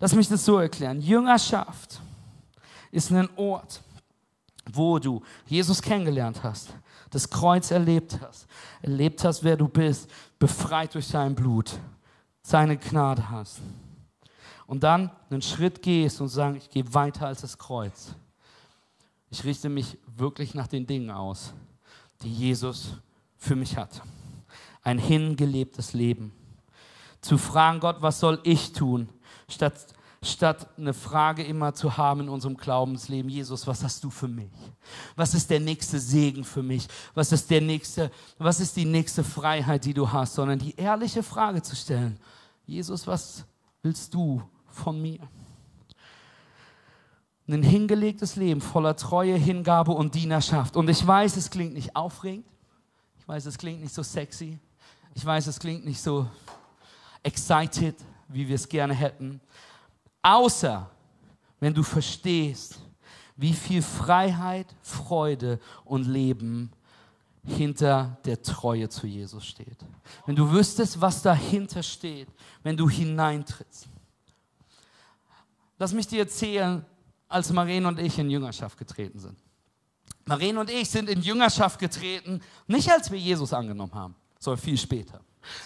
Lass 0.00 0.14
mich 0.14 0.28
das 0.28 0.44
so 0.44 0.58
erklären. 0.58 1.00
Jüngerschaft 1.02 2.00
ist 2.90 3.12
ein 3.12 3.28
Ort, 3.36 3.82
wo 4.72 4.98
du 4.98 5.22
Jesus 5.46 5.80
kennengelernt 5.82 6.42
hast, 6.42 6.72
das 7.10 7.28
Kreuz 7.28 7.70
erlebt 7.70 8.18
hast, 8.20 8.46
erlebt 8.82 9.22
hast, 9.24 9.44
wer 9.44 9.56
du 9.56 9.68
bist, 9.68 10.10
befreit 10.38 10.94
durch 10.94 11.06
sein 11.06 11.34
Blut, 11.34 11.78
seine 12.42 12.78
Gnade 12.78 13.28
hast. 13.28 13.60
Und 14.66 14.82
dann 14.82 15.10
einen 15.28 15.42
Schritt 15.42 15.82
gehst 15.82 16.20
und 16.20 16.28
sagen, 16.28 16.56
ich 16.56 16.70
gehe 16.70 16.94
weiter 16.94 17.26
als 17.26 17.42
das 17.42 17.58
Kreuz. 17.58 18.14
Ich 19.28 19.44
richte 19.44 19.68
mich 19.68 19.98
wirklich 20.16 20.54
nach 20.54 20.66
den 20.66 20.86
Dingen 20.86 21.10
aus, 21.10 21.52
die 22.22 22.32
Jesus 22.32 22.94
für 23.36 23.56
mich 23.56 23.76
hat. 23.76 24.00
Ein 24.82 24.98
hingelebtes 24.98 25.92
Leben. 25.92 26.32
Zu 27.20 27.36
fragen, 27.36 27.80
Gott, 27.80 27.96
was 28.00 28.18
soll 28.20 28.40
ich 28.44 28.72
tun? 28.72 29.08
Statt, 29.52 29.86
statt 30.22 30.68
eine 30.76 30.92
Frage 30.92 31.42
immer 31.42 31.74
zu 31.74 31.96
haben 31.96 32.20
in 32.20 32.28
unserem 32.28 32.56
Glaubensleben, 32.56 33.30
Jesus, 33.30 33.66
was 33.66 33.82
hast 33.82 34.04
du 34.04 34.10
für 34.10 34.28
mich? 34.28 34.50
Was 35.16 35.34
ist 35.34 35.50
der 35.50 35.60
nächste 35.60 35.98
Segen 35.98 36.44
für 36.44 36.62
mich? 36.62 36.86
Was 37.14 37.32
ist 37.32 37.50
der 37.50 37.60
nächste, 37.60 38.10
was 38.38 38.60
ist 38.60 38.76
die 38.76 38.84
nächste 38.84 39.24
Freiheit, 39.24 39.84
die 39.84 39.94
du 39.94 40.10
hast? 40.10 40.34
Sondern 40.34 40.58
die 40.58 40.76
ehrliche 40.76 41.22
Frage 41.22 41.62
zu 41.62 41.74
stellen, 41.74 42.18
Jesus, 42.66 43.06
was 43.06 43.44
willst 43.82 44.12
du 44.14 44.42
von 44.68 45.00
mir? 45.00 45.20
Ein 47.48 47.64
hingelegtes 47.64 48.36
Leben 48.36 48.60
voller 48.60 48.94
Treue, 48.94 49.34
Hingabe 49.34 49.90
und 49.90 50.14
Dienerschaft. 50.14 50.76
Und 50.76 50.88
ich 50.88 51.04
weiß, 51.04 51.36
es 51.36 51.50
klingt 51.50 51.74
nicht 51.74 51.96
aufregend. 51.96 52.46
Ich 53.18 53.26
weiß, 53.26 53.46
es 53.46 53.58
klingt 53.58 53.80
nicht 53.80 53.92
so 53.92 54.04
sexy. 54.04 54.60
Ich 55.14 55.24
weiß, 55.24 55.48
es 55.48 55.58
klingt 55.58 55.84
nicht 55.84 56.00
so 56.00 56.28
excited 57.24 57.96
wie 58.32 58.48
wir 58.48 58.54
es 58.54 58.68
gerne 58.68 58.94
hätten, 58.94 59.40
außer 60.22 60.90
wenn 61.60 61.74
du 61.74 61.82
verstehst, 61.82 62.80
wie 63.36 63.52
viel 63.52 63.82
Freiheit, 63.82 64.66
Freude 64.82 65.60
und 65.84 66.06
Leben 66.06 66.70
hinter 67.44 68.18
der 68.24 68.42
Treue 68.42 68.88
zu 68.88 69.06
Jesus 69.06 69.46
steht. 69.46 69.78
Wenn 70.26 70.36
du 70.36 70.50
wüsstest, 70.50 71.00
was 71.00 71.22
dahinter 71.22 71.82
steht, 71.82 72.28
wenn 72.62 72.76
du 72.76 72.88
hineintrittst. 72.88 73.88
Lass 75.78 75.92
mich 75.94 76.06
dir 76.06 76.20
erzählen, 76.20 76.84
als 77.28 77.50
Maren 77.52 77.86
und 77.86 77.98
ich 77.98 78.18
in 78.18 78.28
Jüngerschaft 78.28 78.76
getreten 78.76 79.18
sind. 79.18 79.38
Maren 80.26 80.58
und 80.58 80.70
ich 80.70 80.90
sind 80.90 81.08
in 81.08 81.22
Jüngerschaft 81.22 81.78
getreten, 81.78 82.42
nicht 82.66 82.90
als 82.90 83.10
wir 83.10 83.18
Jesus 83.18 83.52
angenommen 83.52 83.94
haben, 83.94 84.14
sondern 84.38 84.62
viel 84.62 84.76
später. 84.76 85.20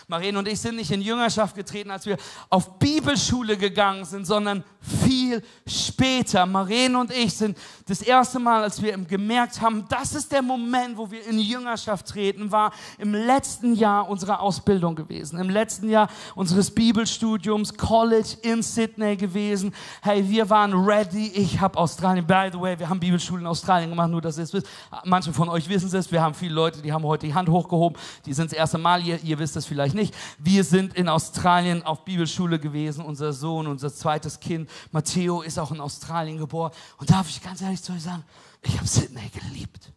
Marien 0.07 0.37
und 0.37 0.49
ich 0.49 0.61
sind 0.61 0.77
nicht 0.77 0.91
in 0.91 1.01
Jüngerschaft 1.01 1.57
getreten, 1.57 1.91
als 1.91 2.07
wir 2.07 2.17
auf 2.51 2.79
Bibelschule 2.79 3.57
gegangen 3.57 4.05
sind, 4.05 4.27
sondern 4.27 4.65
viel 4.85 5.43
später. 5.67 6.47
Marien 6.47 6.97
und 6.97 7.11
ich 7.11 7.35
sind 7.35 7.57
das 7.87 8.03
erste 8.03 8.39
Mal, 8.39 8.63
als 8.63 8.81
wir 8.83 8.97
gemerkt 8.97 9.61
haben, 9.61 9.85
das 9.89 10.15
ist 10.15 10.31
der 10.33 10.43
Moment, 10.43 10.97
wo 10.97 11.11
wir 11.11 11.27
in 11.27 11.39
Jüngerschaft 11.39 12.07
treten, 12.07 12.51
war 12.51 12.73
im 12.99 13.15
letzten 13.15 13.75
Jahr 13.75 14.09
unserer 14.09 14.41
Ausbildung 14.41 14.95
gewesen, 14.95 15.39
im 15.39 15.51
letzten 15.51 15.89
Jahr 15.89 16.09
unseres 16.35 16.71
Bibelstudiums, 16.71 17.75
College 17.75 18.37
in 18.43 18.63
Sydney 18.63 19.17
gewesen. 19.17 19.75
Hey, 20.03 20.29
wir 20.29 20.49
waren 20.51 20.73
ready. 20.73 21.29
Ich 21.35 21.61
habe 21.61 21.79
Australien, 21.79 22.27
by 22.27 22.49
the 22.53 22.61
way, 22.61 22.79
wir 22.79 22.89
haben 22.89 23.01
Bibelschule 23.01 23.41
in 23.41 23.47
Australien 23.47 23.91
gemacht, 23.91 24.11
nur 24.11 24.21
dass 24.21 24.39
ihr 24.39 24.45
es 24.45 24.53
wisst. 24.53 24.67
Manche 25.05 25.33
von 25.33 25.49
euch 25.49 25.69
wissen 25.69 25.95
es, 25.95 26.11
wir 26.11 26.23
haben 26.23 26.35
viele 26.35 26.55
Leute, 26.55 26.83
die 26.83 26.93
haben 26.93 27.05
heute 27.05 27.27
die 27.27 27.35
Hand 27.35 27.49
hochgehoben, 27.49 27.99
die 28.27 28.33
sind 28.33 28.51
das 28.51 28.59
erste 28.59 28.79
Mal 28.79 29.01
hier, 29.03 29.23
ihr 29.23 29.39
wisst 29.39 29.57
es 29.57 29.67
vielleicht 29.67 29.95
nicht. 29.95 30.15
Wir 30.39 30.65
sind 30.65 30.95
in 30.95 31.09
Australien 31.09 31.83
auf 31.83 32.05
Bibelschule 32.05 32.59
gewesen, 32.59 33.05
unser 33.05 33.33
Sohn, 33.33 33.67
unser 33.67 33.93
zweites 33.93 34.41
Kind, 34.41 34.69
Matteo, 34.93 35.43
ist 35.43 35.59
auch 35.59 35.71
in 35.71 35.81
Australien 35.81 36.39
geboren. 36.39 36.73
Und 36.99 37.11
darf 37.11 37.29
ich 37.29 37.43
ganz 37.43 37.63
ehrlich 37.63 37.83
zu 37.83 37.93
euch 37.93 38.03
sagen, 38.03 38.25
ich 38.63 38.77
habe 38.77 38.87
Sydney 38.87 39.29
geliebt. 39.31 39.93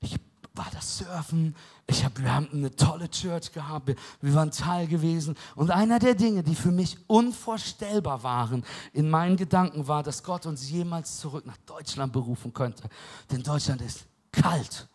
Ich 0.00 0.16
war 0.54 0.68
das 0.72 0.98
Surfen, 0.98 1.56
ich 1.86 2.04
hab, 2.04 2.18
wir 2.20 2.32
haben 2.32 2.48
eine 2.52 2.74
tolle 2.74 3.10
Church 3.10 3.52
gehabt, 3.52 3.88
wir, 3.88 3.96
wir 4.20 4.34
waren 4.34 4.50
Teil 4.52 4.86
gewesen. 4.86 5.36
Und 5.56 5.70
einer 5.70 5.98
der 5.98 6.14
Dinge, 6.14 6.42
die 6.42 6.54
für 6.54 6.70
mich 6.70 6.96
unvorstellbar 7.08 8.22
waren 8.22 8.64
in 8.92 9.10
meinen 9.10 9.36
Gedanken, 9.36 9.88
war, 9.88 10.02
dass 10.02 10.22
Gott 10.22 10.46
uns 10.46 10.70
jemals 10.70 11.18
zurück 11.18 11.44
nach 11.44 11.56
Deutschland 11.66 12.12
berufen 12.12 12.54
könnte. 12.54 12.88
Denn 13.30 13.42
Deutschland 13.42 13.82
ist 13.82 14.06
kalt. 14.30 14.88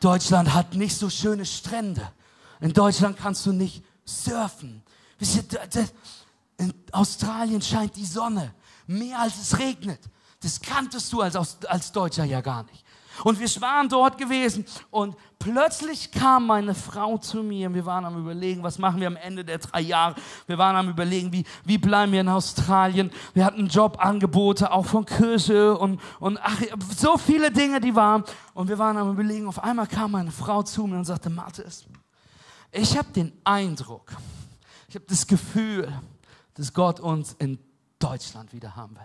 Deutschland 0.00 0.52
hat 0.52 0.74
nicht 0.74 0.96
so 0.96 1.08
schöne 1.08 1.46
Strände. 1.46 2.10
In 2.60 2.72
Deutschland 2.72 3.16
kannst 3.16 3.46
du 3.46 3.52
nicht 3.52 3.84
surfen. 4.04 4.82
In 6.56 6.72
Australien 6.92 7.60
scheint 7.60 7.96
die 7.96 8.06
Sonne 8.06 8.54
mehr 8.86 9.20
als 9.20 9.38
es 9.40 9.58
regnet. 9.58 10.00
Das 10.40 10.60
kanntest 10.60 11.12
du 11.12 11.22
als, 11.22 11.36
als 11.64 11.92
Deutscher 11.92 12.24
ja 12.24 12.40
gar 12.40 12.64
nicht. 12.64 12.84
Und 13.22 13.38
wir 13.38 13.48
waren 13.60 13.88
dort 13.88 14.18
gewesen 14.18 14.64
und 14.90 15.16
plötzlich 15.38 16.10
kam 16.10 16.46
meine 16.46 16.74
Frau 16.74 17.16
zu 17.16 17.44
mir. 17.44 17.72
Wir 17.72 17.86
waren 17.86 18.04
am 18.04 18.18
Überlegen, 18.18 18.62
was 18.62 18.78
machen 18.78 19.00
wir 19.00 19.06
am 19.06 19.16
Ende 19.16 19.44
der 19.44 19.58
drei 19.58 19.82
Jahre. 19.82 20.16
Wir 20.48 20.58
waren 20.58 20.74
am 20.74 20.88
Überlegen, 20.88 21.32
wie, 21.32 21.44
wie 21.64 21.78
bleiben 21.78 22.10
wir 22.10 22.20
in 22.20 22.28
Australien. 22.28 23.12
Wir 23.32 23.44
hatten 23.44 23.68
Jobangebote, 23.68 24.72
auch 24.72 24.86
von 24.86 25.06
Kirche 25.06 25.78
und, 25.78 26.00
und 26.18 26.38
ach, 26.42 26.60
so 26.96 27.16
viele 27.16 27.52
Dinge, 27.52 27.80
die 27.80 27.94
waren. 27.94 28.24
Und 28.52 28.68
wir 28.68 28.78
waren 28.78 28.96
am 28.96 29.12
Überlegen. 29.12 29.46
Auf 29.46 29.62
einmal 29.62 29.86
kam 29.86 30.10
meine 30.10 30.32
Frau 30.32 30.64
zu 30.64 30.84
mir 30.86 30.96
und 30.96 31.04
sagte, 31.04 31.30
Mathis, 31.30 31.84
ich 32.72 32.98
habe 32.98 33.12
den 33.12 33.32
Eindruck, 33.44 34.10
ich 34.88 34.96
habe 34.96 35.04
das 35.08 35.24
Gefühl, 35.24 35.92
dass 36.54 36.72
Gott 36.72 37.00
uns 37.00 37.34
in 37.38 37.58
Deutschland 37.98 38.52
wieder 38.52 38.76
haben 38.76 38.96
will. 38.96 39.02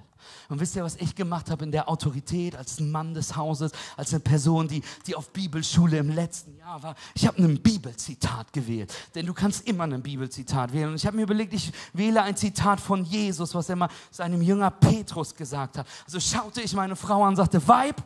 Und 0.50 0.60
wisst 0.60 0.76
ihr, 0.76 0.84
was 0.84 0.98
ich 0.98 1.16
gemacht 1.16 1.50
habe 1.50 1.64
in 1.64 1.72
der 1.72 1.88
Autorität 1.88 2.56
als 2.56 2.82
Mann 2.82 3.14
des 3.14 3.36
Hauses, 3.36 3.72
als 3.96 4.14
eine 4.14 4.20
Person, 4.20 4.68
die, 4.68 4.84
die 5.08 5.16
auf 5.16 5.30
Bibelschule 5.30 5.98
im 5.98 6.10
letzten 6.10 6.58
Jahr 6.58 6.84
war? 6.84 6.96
Ich 7.14 7.26
habe 7.26 7.42
ein 7.42 7.62
Bibelzitat 7.62 8.52
gewählt, 8.52 8.94
denn 9.16 9.26
du 9.26 9.34
kannst 9.34 9.66
immer 9.68 9.86
ein 9.86 10.02
Bibelzitat 10.02 10.74
wählen. 10.74 10.90
Und 10.90 10.96
ich 10.96 11.06
habe 11.06 11.16
mir 11.16 11.24
überlegt, 11.24 11.54
ich 11.54 11.72
wähle 11.94 12.22
ein 12.24 12.36
Zitat 12.36 12.82
von 12.82 13.06
Jesus, 13.06 13.56
was 13.56 13.70
er 13.70 13.78
mal 13.78 13.90
seinem 14.12 14.42
Jünger 14.42 14.72
Petrus 14.72 15.34
gesagt 15.34 15.78
hat. 15.78 15.88
Also 16.06 16.20
schaute 16.20 16.62
ich 16.62 16.74
meine 16.74 16.96
Frau 16.96 17.24
an 17.24 17.30
und 17.30 17.36
sagte, 17.38 17.66
Weib. 17.66 18.04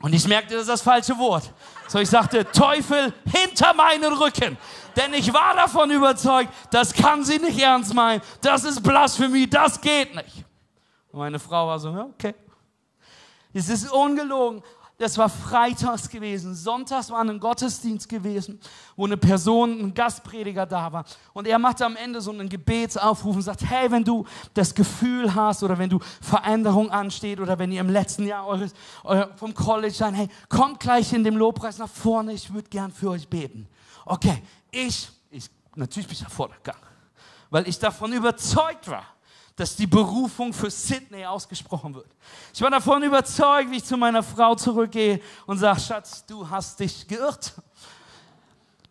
Und 0.00 0.12
ich 0.12 0.28
merkte, 0.28 0.52
das 0.52 0.64
ist 0.64 0.68
das 0.68 0.82
falsche 0.82 1.16
Wort. 1.16 1.50
So 1.88 1.98
ich 1.98 2.10
sagte, 2.10 2.44
Teufel 2.52 3.14
hinter 3.24 3.72
meinen 3.72 4.12
Rücken. 4.12 4.58
Denn 4.96 5.12
ich 5.14 5.32
war 5.32 5.54
davon 5.54 5.90
überzeugt, 5.90 6.52
das 6.70 6.92
kann 6.92 7.24
sie 7.24 7.38
nicht 7.38 7.58
ernst 7.58 7.94
meinen. 7.94 8.22
Das 8.40 8.64
ist 8.64 8.82
Blasphemie, 8.82 9.48
das 9.48 9.80
geht 9.80 10.14
nicht. 10.14 10.44
Und 11.10 11.18
meine 11.18 11.38
Frau 11.38 11.68
war 11.68 11.78
so, 11.78 11.90
ja, 11.90 12.04
okay. 12.04 12.34
Es 13.52 13.68
ist 13.68 13.90
ungelogen. 13.92 14.62
Das 14.96 15.18
war 15.18 15.28
freitags 15.28 16.08
gewesen. 16.08 16.54
Sonntags 16.54 17.10
war 17.10 17.20
ein 17.20 17.40
Gottesdienst 17.40 18.08
gewesen, 18.08 18.60
wo 18.94 19.06
eine 19.06 19.16
Person, 19.16 19.80
ein 19.80 19.94
Gastprediger 19.94 20.66
da 20.66 20.92
war. 20.92 21.04
Und 21.32 21.48
er 21.48 21.58
machte 21.58 21.84
am 21.84 21.96
Ende 21.96 22.20
so 22.20 22.30
einen 22.30 22.48
Gebetsaufruf 22.48 23.34
und 23.34 23.42
sagt, 23.42 23.68
hey, 23.68 23.90
wenn 23.90 24.04
du 24.04 24.24
das 24.54 24.72
Gefühl 24.72 25.34
hast 25.34 25.64
oder 25.64 25.76
wenn 25.78 25.90
du 25.90 25.98
Veränderung 26.20 26.90
ansteht 26.92 27.40
oder 27.40 27.58
wenn 27.58 27.72
ihr 27.72 27.80
im 27.80 27.88
letzten 27.88 28.24
Jahr 28.24 28.46
eures, 28.46 28.72
euer, 29.02 29.30
vom 29.34 29.52
College 29.52 29.94
seid, 29.94 30.14
hey, 30.14 30.28
kommt 30.48 30.78
gleich 30.78 31.12
in 31.12 31.24
dem 31.24 31.36
Lobpreis 31.36 31.78
nach 31.78 31.90
vorne, 31.90 32.32
ich 32.32 32.54
würde 32.54 32.68
gern 32.68 32.92
für 32.92 33.10
euch 33.10 33.26
beten. 33.26 33.66
Okay, 34.06 34.42
ich, 34.70 35.10
ich 35.30 35.50
natürlich 35.74 36.06
bin 36.06 36.14
ich 36.14 36.22
nach 36.22 36.30
vorne 36.30 36.54
gegangen, 36.54 36.86
weil 37.50 37.66
ich 37.66 37.80
davon 37.80 38.12
überzeugt 38.12 38.88
war, 38.88 39.06
dass 39.56 39.76
die 39.76 39.86
Berufung 39.86 40.52
für 40.52 40.70
Sydney 40.70 41.24
ausgesprochen 41.24 41.94
wird. 41.94 42.08
Ich 42.52 42.60
war 42.60 42.70
davon 42.70 43.02
überzeugt, 43.02 43.70
wie 43.70 43.76
ich 43.76 43.84
zu 43.84 43.96
meiner 43.96 44.22
Frau 44.22 44.54
zurückgehe 44.54 45.20
und 45.46 45.58
sage, 45.58 45.80
Schatz, 45.80 46.24
du 46.26 46.48
hast 46.48 46.80
dich 46.80 47.06
geirrt. 47.06 47.54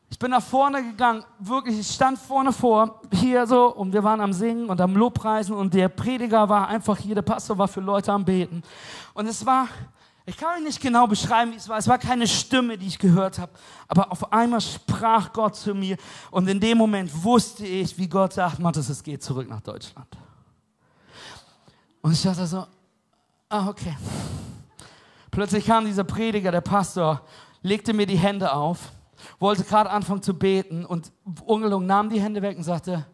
Ich 0.09 0.19
bin 0.19 0.29
nach 0.29 0.43
vorne 0.43 0.83
gegangen, 0.83 1.25
wirklich, 1.39 1.79
ich 1.79 1.89
stand 1.89 2.19
vorne 2.19 2.53
vor, 2.53 3.01
hier 3.11 3.47
so, 3.47 3.73
und 3.73 3.91
wir 3.91 4.03
waren 4.03 4.21
am 4.21 4.31
Singen 4.31 4.69
und 4.69 4.79
am 4.79 4.95
Lobpreisen 4.95 5.55
und 5.55 5.73
der 5.73 5.89
Prediger 5.89 6.47
war 6.47 6.67
einfach 6.67 6.97
hier, 6.97 7.15
der 7.15 7.23
Pastor 7.23 7.57
war 7.57 7.67
für 7.67 7.81
Leute 7.81 8.11
am 8.11 8.23
Beten. 8.23 8.61
Und 9.15 9.25
es 9.25 9.43
war, 9.43 9.67
ich 10.25 10.37
kann 10.37 10.57
euch 10.57 10.63
nicht 10.63 10.79
genau 10.79 11.07
beschreiben, 11.07 11.51
wie 11.51 11.55
es 11.55 11.67
war. 11.67 11.79
Es 11.79 11.87
war 11.87 11.97
keine 11.97 12.27
Stimme, 12.27 12.77
die 12.77 12.87
ich 12.87 12.99
gehört 12.99 13.39
habe. 13.39 13.51
Aber 13.87 14.11
auf 14.11 14.31
einmal 14.31 14.61
sprach 14.61 15.33
Gott 15.33 15.55
zu 15.55 15.73
mir. 15.73 15.97
Und 16.31 16.47
in 16.47 16.59
dem 16.59 16.77
Moment 16.77 17.11
wusste 17.23 17.65
ich, 17.65 17.97
wie 17.97 18.07
Gott 18.07 18.33
sagt, 18.33 18.59
Matthias, 18.59 18.89
es 18.89 19.03
geht 19.03 19.21
zurück 19.21 19.49
nach 19.49 19.61
Deutschland. 19.61 20.07
Und 22.03 22.11
ich 22.11 22.21
dachte 22.21 22.45
so, 22.45 22.67
ah, 23.47 23.69
okay. 23.69 23.95
Plötzlich 25.31 25.65
kam 25.65 25.85
dieser 25.85 26.03
Prediger, 26.03 26.51
der 26.51 26.61
Pastor, 26.61 27.21
legte 27.61 27.93
mir 27.93 28.05
die 28.05 28.17
Hände 28.17 28.51
auf, 28.51 28.91
wollte 29.39 29.63
gerade 29.63 29.89
anfangen 29.89 30.21
zu 30.21 30.37
beten 30.37 30.85
und 30.85 31.13
ungelungen 31.45 31.87
nahm 31.87 32.09
die 32.09 32.21
Hände 32.21 32.41
weg 32.41 32.57
und 32.57 32.63
sagte, 32.63 33.05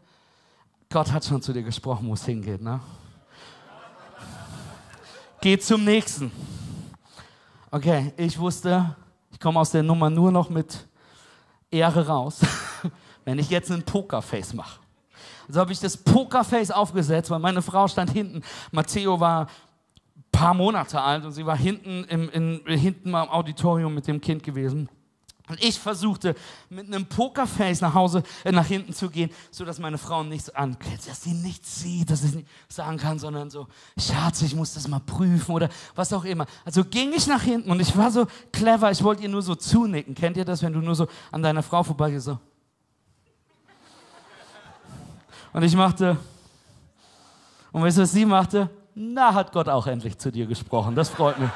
Gott 0.90 1.12
hat 1.12 1.24
schon 1.24 1.40
zu 1.40 1.54
dir 1.54 1.62
gesprochen, 1.62 2.08
wo 2.10 2.14
es 2.14 2.26
hingeht. 2.26 2.62
Ne? 2.62 2.80
Geh 5.40 5.60
zum 5.60 5.86
nächsten. 5.86 6.32
Okay, 7.70 8.12
ich 8.18 8.40
wusste, 8.40 8.96
ich 9.32 9.40
komme 9.40 9.60
aus 9.60 9.70
der 9.70 9.84
Nummer 9.84 10.10
nur 10.10 10.32
noch 10.32 10.50
mit 10.50 10.88
Ehre 11.70 12.08
raus, 12.08 12.40
wenn 13.24 13.38
ich 13.38 13.52
jetzt 13.52 13.70
einen 13.70 13.84
Pokerface 13.84 14.56
mache. 14.56 14.79
Also 15.50 15.62
habe 15.62 15.74
ich 15.74 15.80
das 15.80 15.98
Pokerface 15.98 16.70
aufgesetzt, 16.70 17.32
weil 17.32 17.40
meine 17.40 17.64
Frau 17.64 17.88
stand 17.88 18.12
hinten. 18.12 18.44
Matteo 18.72 19.20
war 19.20 19.48
ein 19.48 20.24
paar 20.32 20.54
Monate 20.54 21.02
alt 21.02 21.26
und 21.26 21.32
sie 21.32 21.44
war 21.44 21.58
hinten 21.58 22.04
im, 22.04 22.30
in, 22.30 22.62
hinten 22.68 23.10
im 23.10 23.16
Auditorium 23.16 23.96
mit 23.96 24.08
dem 24.08 24.22
Kind 24.22 24.44
gewesen. 24.44 24.90
Und 25.48 25.64
ich 25.64 25.80
versuchte 25.80 26.36
mit 26.70 26.86
einem 26.86 27.08
Pokerface 27.08 27.82
nach 27.82 27.96
Hause, 27.96 28.22
äh, 28.44 28.52
nach 28.52 28.68
hinten 28.68 28.94
zu 28.94 29.10
gehen, 29.10 29.32
so 29.50 29.66
dass 29.66 29.80
meine 29.80 29.98
Frau 29.98 30.22
nichts 30.22 30.52
ankriegt, 30.52 31.10
dass 31.10 31.24
sie 31.24 31.34
nichts 31.34 31.80
sieht, 31.80 32.12
dass 32.12 32.22
sie 32.22 32.36
nicht 32.38 32.48
sagen 32.68 32.98
kann, 32.98 33.18
sondern 33.18 33.50
so, 33.50 33.66
Schatz, 33.98 34.44
ich 34.44 34.54
muss 34.54 34.76
das 34.76 34.88
mal 34.88 35.00
prüfen 35.00 35.52
oder 35.52 35.70
was 35.96 36.14
auch 36.14 36.26
immer. 36.26 36.46
Also 36.64 36.86
ging 36.86 37.12
ich 37.12 37.26
nach 37.26 37.42
hinten 37.42 37.72
und 37.72 37.80
ich 37.80 37.98
war 37.98 38.12
so 38.12 38.28
clever, 38.52 38.92
ich 38.92 39.04
wollte 39.04 39.24
ihr 39.24 39.30
nur 39.30 39.42
so 39.42 39.56
zunicken. 39.56 40.14
Kennt 40.14 40.38
ihr 40.38 40.46
das, 40.46 40.62
wenn 40.62 40.74
du 40.74 40.80
nur 40.80 40.94
so 40.94 41.08
an 41.32 41.42
deiner 41.42 41.64
Frau 41.64 41.82
vorbeigehst, 41.82 42.26
so? 42.26 42.38
Und 45.52 45.64
ich 45.64 45.76
machte, 45.76 46.18
und 47.72 47.84
weißt 47.84 47.98
du, 47.98 48.02
was 48.02 48.12
sie 48.12 48.26
machte? 48.26 48.70
Na, 48.96 49.34
hat 49.34 49.52
Gott 49.52 49.70
auch 49.70 49.88
endlich 49.88 50.18
zu 50.18 50.32
dir 50.32 50.46
gesprochen. 50.46 50.96
Das 50.96 51.10
freut 51.10 51.40
mich. 51.40 51.50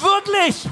Wirklich! 0.00 0.68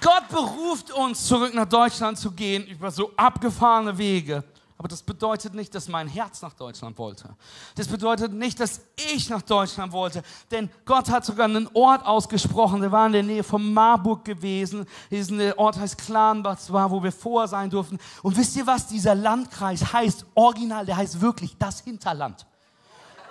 Gott 0.00 0.28
beruft 0.28 0.90
uns, 0.92 1.26
zurück 1.26 1.52
nach 1.54 1.68
Deutschland 1.68 2.18
zu 2.18 2.32
gehen, 2.32 2.66
über 2.66 2.90
so 2.90 3.12
abgefahrene 3.16 3.96
Wege. 3.96 4.42
Aber 4.80 4.88
das 4.88 5.02
bedeutet 5.02 5.52
nicht, 5.52 5.74
dass 5.74 5.88
mein 5.88 6.08
Herz 6.08 6.40
nach 6.40 6.54
Deutschland 6.54 6.96
wollte. 6.96 7.36
Das 7.74 7.86
bedeutet 7.86 8.32
nicht, 8.32 8.58
dass 8.60 8.80
ich 9.12 9.28
nach 9.28 9.42
Deutschland 9.42 9.92
wollte. 9.92 10.22
Denn 10.50 10.70
Gott 10.86 11.10
hat 11.10 11.26
sogar 11.26 11.44
einen 11.44 11.68
Ort 11.74 12.06
ausgesprochen. 12.06 12.80
Der 12.80 12.90
war 12.90 13.04
in 13.04 13.12
der 13.12 13.22
Nähe 13.22 13.42
von 13.42 13.74
Marburg 13.74 14.24
gewesen. 14.24 14.86
Dieser 15.10 15.58
Ort 15.58 15.78
heißt 15.78 15.98
Klanbach, 15.98 16.56
war, 16.68 16.90
wo 16.90 17.02
wir 17.02 17.12
vorher 17.12 17.46
sein 17.46 17.68
durften. 17.68 17.98
Und 18.22 18.38
wisst 18.38 18.56
ihr 18.56 18.66
was? 18.66 18.86
Dieser 18.86 19.14
Landkreis 19.14 19.92
heißt 19.92 20.24
original, 20.34 20.86
der 20.86 20.96
heißt 20.96 21.20
wirklich 21.20 21.58
das 21.58 21.80
Hinterland. 21.80 22.46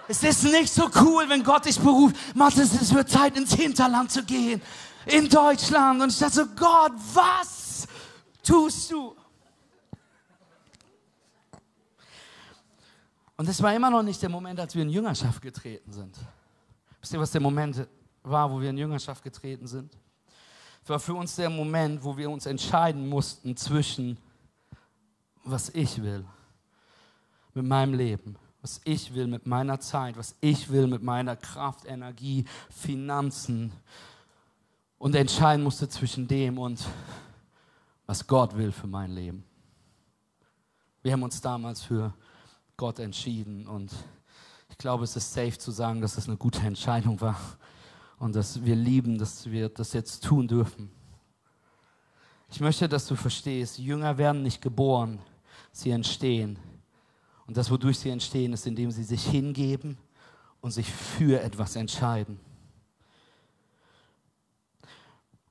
Es 0.07 0.21
ist 0.21 0.43
nicht 0.43 0.71
so 0.71 0.87
cool, 1.01 1.27
wenn 1.29 1.43
Gott 1.43 1.65
dich 1.65 1.79
beruft. 1.79 2.15
Matthias, 2.35 2.79
es 2.79 2.93
wird 2.93 3.09
Zeit, 3.09 3.35
ins 3.35 3.55
Hinterland 3.55 4.11
zu 4.11 4.21
gehen 4.23 4.61
in 5.07 5.27
Deutschland. 5.27 5.99
Und 5.99 6.11
ich 6.11 6.19
dachte 6.19 6.35
so, 6.35 6.45
Gott, 6.55 6.91
was 7.15 7.87
tust 8.43 8.91
du? 8.91 9.15
Und 13.39 13.47
es 13.47 13.63
war 13.63 13.73
immer 13.73 13.89
noch 13.89 14.03
nicht 14.03 14.21
der 14.21 14.27
Moment, 14.27 14.59
als 14.59 14.75
wir 14.75 14.81
in 14.81 14.89
Jüngerschaft 14.89 15.41
getreten 15.41 15.93
sind. 15.93 16.13
Wisst 16.99 17.13
ihr, 17.13 17.21
was 17.21 17.31
der 17.31 17.39
Moment 17.39 17.87
war, 18.21 18.51
wo 18.51 18.59
wir 18.59 18.69
in 18.69 18.77
Jüngerschaft 18.77 19.23
getreten 19.23 19.65
sind? 19.65 19.95
Es 20.83 20.89
war 20.89 20.99
für 20.99 21.13
uns 21.13 21.37
der 21.37 21.49
Moment, 21.49 22.03
wo 22.03 22.17
wir 22.17 22.29
uns 22.29 22.45
entscheiden 22.45 23.07
mussten 23.07 23.55
zwischen, 23.55 24.17
was 25.45 25.69
ich 25.69 26.03
will 26.03 26.25
mit 27.53 27.65
meinem 27.65 27.93
Leben, 27.93 28.35
was 28.61 28.81
ich 28.83 29.13
will 29.13 29.27
mit 29.27 29.47
meiner 29.47 29.79
Zeit, 29.79 30.17
was 30.17 30.35
ich 30.41 30.69
will 30.69 30.87
mit 30.87 31.01
meiner 31.01 31.37
Kraft, 31.37 31.85
Energie, 31.85 32.43
Finanzen, 32.69 33.71
und 34.97 35.15
entscheiden 35.15 35.63
musste 35.63 35.87
zwischen 35.87 36.27
dem 36.27 36.57
und 36.57 36.85
was 38.05 38.27
Gott 38.27 38.57
will 38.57 38.73
für 38.73 38.87
mein 38.87 39.11
Leben. 39.11 39.45
Wir 41.03 41.13
haben 41.13 41.23
uns 41.23 41.39
damals 41.39 41.81
für 41.81 42.13
Gott 42.79 42.99
entschieden 42.99 43.67
und 43.67 43.91
ich 44.69 44.77
glaube, 44.77 45.03
es 45.03 45.13
ist 45.17 45.33
safe 45.33 45.57
zu 45.57 45.69
sagen, 45.69 45.99
dass 45.99 46.17
es 46.17 46.29
eine 46.29 46.37
gute 46.37 46.61
Entscheidung 46.61 47.19
war 47.19 47.37
und 48.19 48.33
dass 48.37 48.63
wir 48.63 48.73
lieben, 48.73 49.17
dass 49.17 49.51
wir 49.51 49.67
das 49.67 49.91
jetzt 49.91 50.23
tun 50.23 50.47
dürfen. 50.47 50.89
Ich 52.49 52.61
möchte, 52.61 52.87
dass 52.87 53.05
du 53.05 53.17
verstehst, 53.17 53.79
Jünger 53.79 54.17
werden 54.17 54.43
nicht 54.43 54.61
geboren, 54.61 55.19
sie 55.73 55.89
entstehen. 55.91 56.57
Und 57.47 57.57
das, 57.57 57.69
wodurch 57.69 57.99
sie 57.99 58.11
entstehen, 58.11 58.53
ist, 58.53 58.65
indem 58.65 58.91
sie 58.91 59.03
sich 59.03 59.25
hingeben 59.25 59.97
und 60.61 60.71
sich 60.71 60.89
für 60.89 61.41
etwas 61.41 61.75
entscheiden 61.75 62.39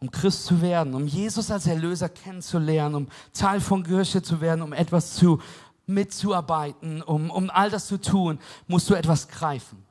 um 0.01 0.11
Christ 0.11 0.47
zu 0.47 0.63
werden, 0.63 0.95
um 0.95 1.07
Jesus 1.07 1.51
als 1.51 1.67
Erlöser 1.67 2.09
kennenzulernen, 2.09 2.95
um 2.95 3.09
Teil 3.33 3.61
von 3.61 3.83
Kirche 3.83 4.23
zu 4.23 4.41
werden, 4.41 4.63
um 4.63 4.73
etwas 4.73 5.15
zu 5.15 5.41
mitzuarbeiten, 5.89 7.03
um, 7.03 7.31
um 7.31 7.51
all 7.51 7.71
das 7.71 7.87
zu 7.87 8.01
tun, 8.01 8.39
musst 8.67 8.89
du 8.91 8.95
etwas 8.95 9.29
greifen. 9.29 9.85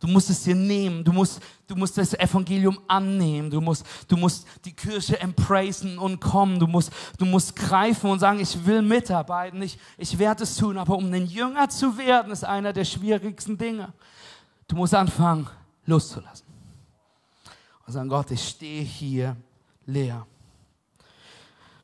Du 0.00 0.06
musst 0.06 0.30
es 0.30 0.42
dir 0.44 0.54
nehmen, 0.54 1.04
du 1.04 1.12
musst, 1.12 1.42
du 1.66 1.76
musst 1.76 1.98
das 1.98 2.14
Evangelium 2.14 2.80
annehmen, 2.88 3.50
du 3.50 3.60
musst, 3.60 3.84
du 4.08 4.16
musst 4.16 4.46
die 4.64 4.72
Kirche 4.72 5.20
embracen 5.20 5.98
und 5.98 6.20
kommen, 6.20 6.58
du 6.58 6.66
musst, 6.66 6.90
du 7.18 7.26
musst 7.26 7.54
greifen 7.54 8.10
und 8.10 8.18
sagen, 8.18 8.40
ich 8.40 8.64
will 8.64 8.80
mitarbeiten, 8.80 9.60
ich, 9.60 9.78
ich 9.98 10.18
werde 10.18 10.44
es 10.44 10.56
tun, 10.56 10.78
aber 10.78 10.96
um 10.96 11.12
ein 11.12 11.26
Jünger 11.26 11.68
zu 11.68 11.98
werden, 11.98 12.32
ist 12.32 12.44
einer 12.44 12.72
der 12.72 12.86
schwierigsten 12.86 13.58
Dinge. 13.58 13.92
Du 14.68 14.76
musst 14.76 14.94
anfangen, 14.94 15.46
loszulassen 15.84 16.46
und 17.90 17.92
sagen, 17.92 18.08
Gott, 18.08 18.30
ich 18.30 18.48
stehe 18.48 18.82
hier 18.82 19.36
leer. 19.84 20.26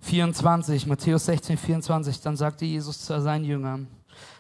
24, 0.06 0.86
Matthäus 0.86 1.26
16, 1.26 1.56
24, 1.56 2.20
dann 2.20 2.36
sagte 2.36 2.64
Jesus 2.64 3.04
zu 3.04 3.20
seinen 3.20 3.44
Jüngern, 3.44 3.88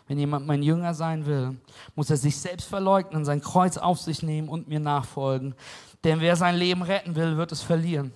wenn 0.06 0.16
jemand 0.16 0.46
mein 0.46 0.62
Jünger 0.62 0.94
sein 0.94 1.26
will, 1.26 1.56
muss 1.96 2.08
er 2.08 2.16
sich 2.16 2.36
selbst 2.36 2.68
verleugnen, 2.68 3.24
sein 3.24 3.40
Kreuz 3.40 3.76
auf 3.76 4.00
sich 4.00 4.22
nehmen 4.22 4.48
und 4.48 4.68
mir 4.68 4.78
nachfolgen. 4.78 5.56
Denn 6.04 6.20
wer 6.20 6.36
sein 6.36 6.54
Leben 6.54 6.82
retten 6.82 7.16
will, 7.16 7.36
wird 7.36 7.50
es 7.50 7.62
verlieren. 7.62 8.12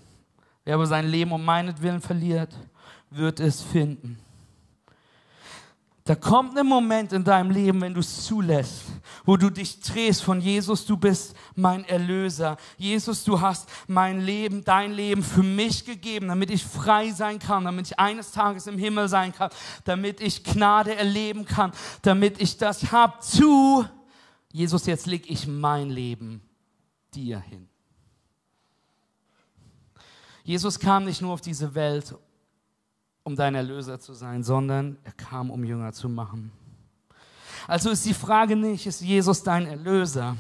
Wer 0.65 0.75
aber 0.75 0.87
sein 0.87 1.09
Leben 1.09 1.33
um 1.33 1.45
meinetwillen 1.45 2.01
verliert, 2.01 2.57
wird 3.11 3.41
es 3.41 3.61
finden. 3.61 4.21
Da 6.05 6.15
kommt 6.15 6.59
ein 6.59 6.67
Moment 6.67 7.13
in 7.13 7.25
deinem 7.25 7.51
Leben, 7.51 7.81
wenn 7.83 7.93
du 7.93 8.01
es 8.01 8.25
zulässt, 8.25 8.85
wo 9.25 9.37
du 9.37 9.51
dich 9.51 9.81
drehst 9.81 10.23
von 10.23 10.41
Jesus, 10.41 10.87
du 10.87 10.97
bist 10.97 11.35
mein 11.55 11.85
Erlöser. 11.85 12.57
Jesus, 12.79 13.23
du 13.23 13.41
hast 13.41 13.69
mein 13.87 14.21
Leben, 14.21 14.65
dein 14.65 14.93
Leben 14.93 15.23
für 15.23 15.43
mich 15.43 15.85
gegeben, 15.85 16.29
damit 16.29 16.51
ich 16.51 16.65
frei 16.65 17.11
sein 17.11 17.39
kann, 17.39 17.65
damit 17.65 17.89
ich 17.89 17.99
eines 17.99 18.33
Tages 18.33 18.67
im 18.67 18.79
Himmel 18.79 19.09
sein 19.09 19.33
kann, 19.33 19.51
damit 19.85 20.21
ich 20.23 20.43
Gnade 20.43 20.95
erleben 20.95 21.45
kann, 21.45 21.73
damit 22.03 22.41
ich 22.41 22.57
das 22.57 22.91
hab 22.93 23.23
zu. 23.23 23.85
Jesus, 24.51 24.87
jetzt 24.87 25.07
leg 25.07 25.31
ich 25.31 25.47
mein 25.47 25.91
Leben 25.91 26.41
dir 27.15 27.41
hin. 27.41 27.69
Jesus 30.45 30.81
kam 30.81 31.05
nicht 31.05 31.21
nur 31.21 31.35
auf 31.35 31.43
diese 31.43 31.75
Welt, 31.75 32.15
um 33.23 33.37
dein 33.37 33.55
Erlöser 33.55 34.01
zu 34.01 34.15
sein, 34.15 34.43
sondern 34.43 34.97
er 35.05 35.13
kam, 35.13 35.51
um 35.51 35.65
Jünger 35.65 35.93
zu 35.93 36.09
machen. 36.09 36.53
Also 37.67 37.91
ist 37.91 38.05
die 38.07 38.15
Frage 38.15 38.57
nicht, 38.57 38.87
ist 38.87 39.01
Jesus 39.01 39.43
dein 39.43 39.67
Erlöser, 39.67 40.37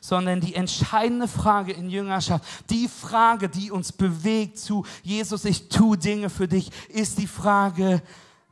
sondern 0.00 0.40
die 0.40 0.54
entscheidende 0.54 1.26
Frage 1.26 1.72
in 1.72 1.88
Jüngerschaft, 1.88 2.44
die 2.70 2.88
Frage, 2.88 3.48
die 3.48 3.70
uns 3.70 3.92
bewegt 3.92 4.58
zu 4.58 4.84
Jesus, 5.02 5.44
ich 5.44 5.68
tue 5.68 5.96
Dinge 5.96 6.30
für 6.30 6.46
dich, 6.46 6.70
ist 6.88 7.18
die 7.18 7.26
Frage, 7.26 8.02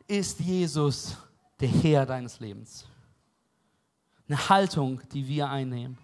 ist 0.09 0.41
Jesus 0.41 1.17
der 1.61 1.69
Herr 1.69 2.07
deines 2.07 2.41
Lebens? 2.41 2.87
Eine 4.29 4.49
Haltung, 4.49 5.01
die 5.13 5.29
wir 5.29 5.49
einnehmen. 5.49 5.99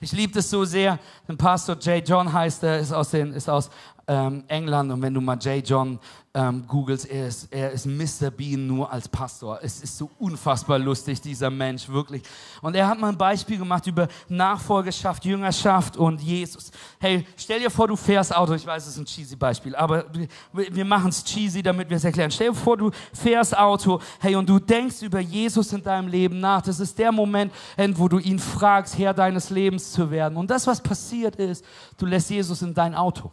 Ich 0.00 0.12
liebe 0.12 0.32
das 0.32 0.50
so 0.50 0.64
sehr. 0.64 0.98
Ein 1.26 1.36
Pastor 1.36 1.76
J. 1.76 2.06
John 2.06 2.32
heißt 2.32 2.62
er, 2.64 2.80
ist 2.80 2.92
aus, 2.92 3.10
den, 3.10 3.32
ist 3.32 3.48
aus 3.48 3.70
ähm, 4.10 4.42
England 4.48 4.90
und 4.90 5.00
wenn 5.02 5.14
du 5.14 5.20
mal 5.20 5.38
J. 5.38 5.66
John 5.66 6.00
ähm, 6.34 6.64
googelst, 6.66 7.06
er 7.06 7.28
ist, 7.28 7.52
er 7.52 7.70
ist 7.70 7.86
Mr. 7.86 8.30
Bean 8.30 8.66
nur 8.66 8.90
als 8.90 9.08
Pastor. 9.08 9.60
Es 9.62 9.80
ist 9.80 9.96
so 9.96 10.10
unfassbar 10.18 10.80
lustig, 10.80 11.20
dieser 11.20 11.48
Mensch, 11.48 11.88
wirklich. 11.88 12.22
Und 12.60 12.74
er 12.74 12.88
hat 12.88 12.98
mal 12.98 13.10
ein 13.10 13.16
Beispiel 13.16 13.56
gemacht 13.56 13.86
über 13.86 14.08
Nachfolgeschaft, 14.28 15.24
Jüngerschaft 15.24 15.96
und 15.96 16.20
Jesus. 16.20 16.72
Hey, 16.98 17.24
stell 17.36 17.60
dir 17.60 17.70
vor, 17.70 17.86
du 17.86 17.94
fährst 17.94 18.34
Auto. 18.34 18.54
Ich 18.54 18.66
weiß, 18.66 18.84
es 18.84 18.94
ist 18.94 18.98
ein 18.98 19.04
cheesy 19.04 19.36
Beispiel, 19.36 19.76
aber 19.76 20.04
wir 20.52 20.84
machen 20.84 21.10
es 21.10 21.22
cheesy, 21.22 21.62
damit 21.62 21.88
wir 21.88 21.96
es 21.96 22.04
erklären. 22.04 22.32
Stell 22.32 22.48
dir 22.48 22.54
vor, 22.54 22.76
du 22.76 22.90
fährst 23.12 23.56
Auto, 23.56 24.00
hey, 24.18 24.34
und 24.34 24.48
du 24.48 24.58
denkst 24.58 25.02
über 25.02 25.20
Jesus 25.20 25.72
in 25.72 25.84
deinem 25.84 26.08
Leben 26.08 26.40
nach. 26.40 26.62
Das 26.62 26.80
ist 26.80 26.98
der 26.98 27.12
Moment, 27.12 27.52
wo 27.94 28.08
du 28.08 28.18
ihn 28.18 28.40
fragst, 28.40 28.98
Herr 28.98 29.14
deines 29.14 29.50
Lebens 29.50 29.92
zu 29.92 30.10
werden. 30.10 30.36
Und 30.36 30.50
das, 30.50 30.66
was 30.66 30.80
passiert 30.80 31.36
ist, 31.36 31.64
du 31.96 32.06
lässt 32.06 32.28
Jesus 32.28 32.60
in 32.62 32.74
dein 32.74 32.96
Auto. 32.96 33.30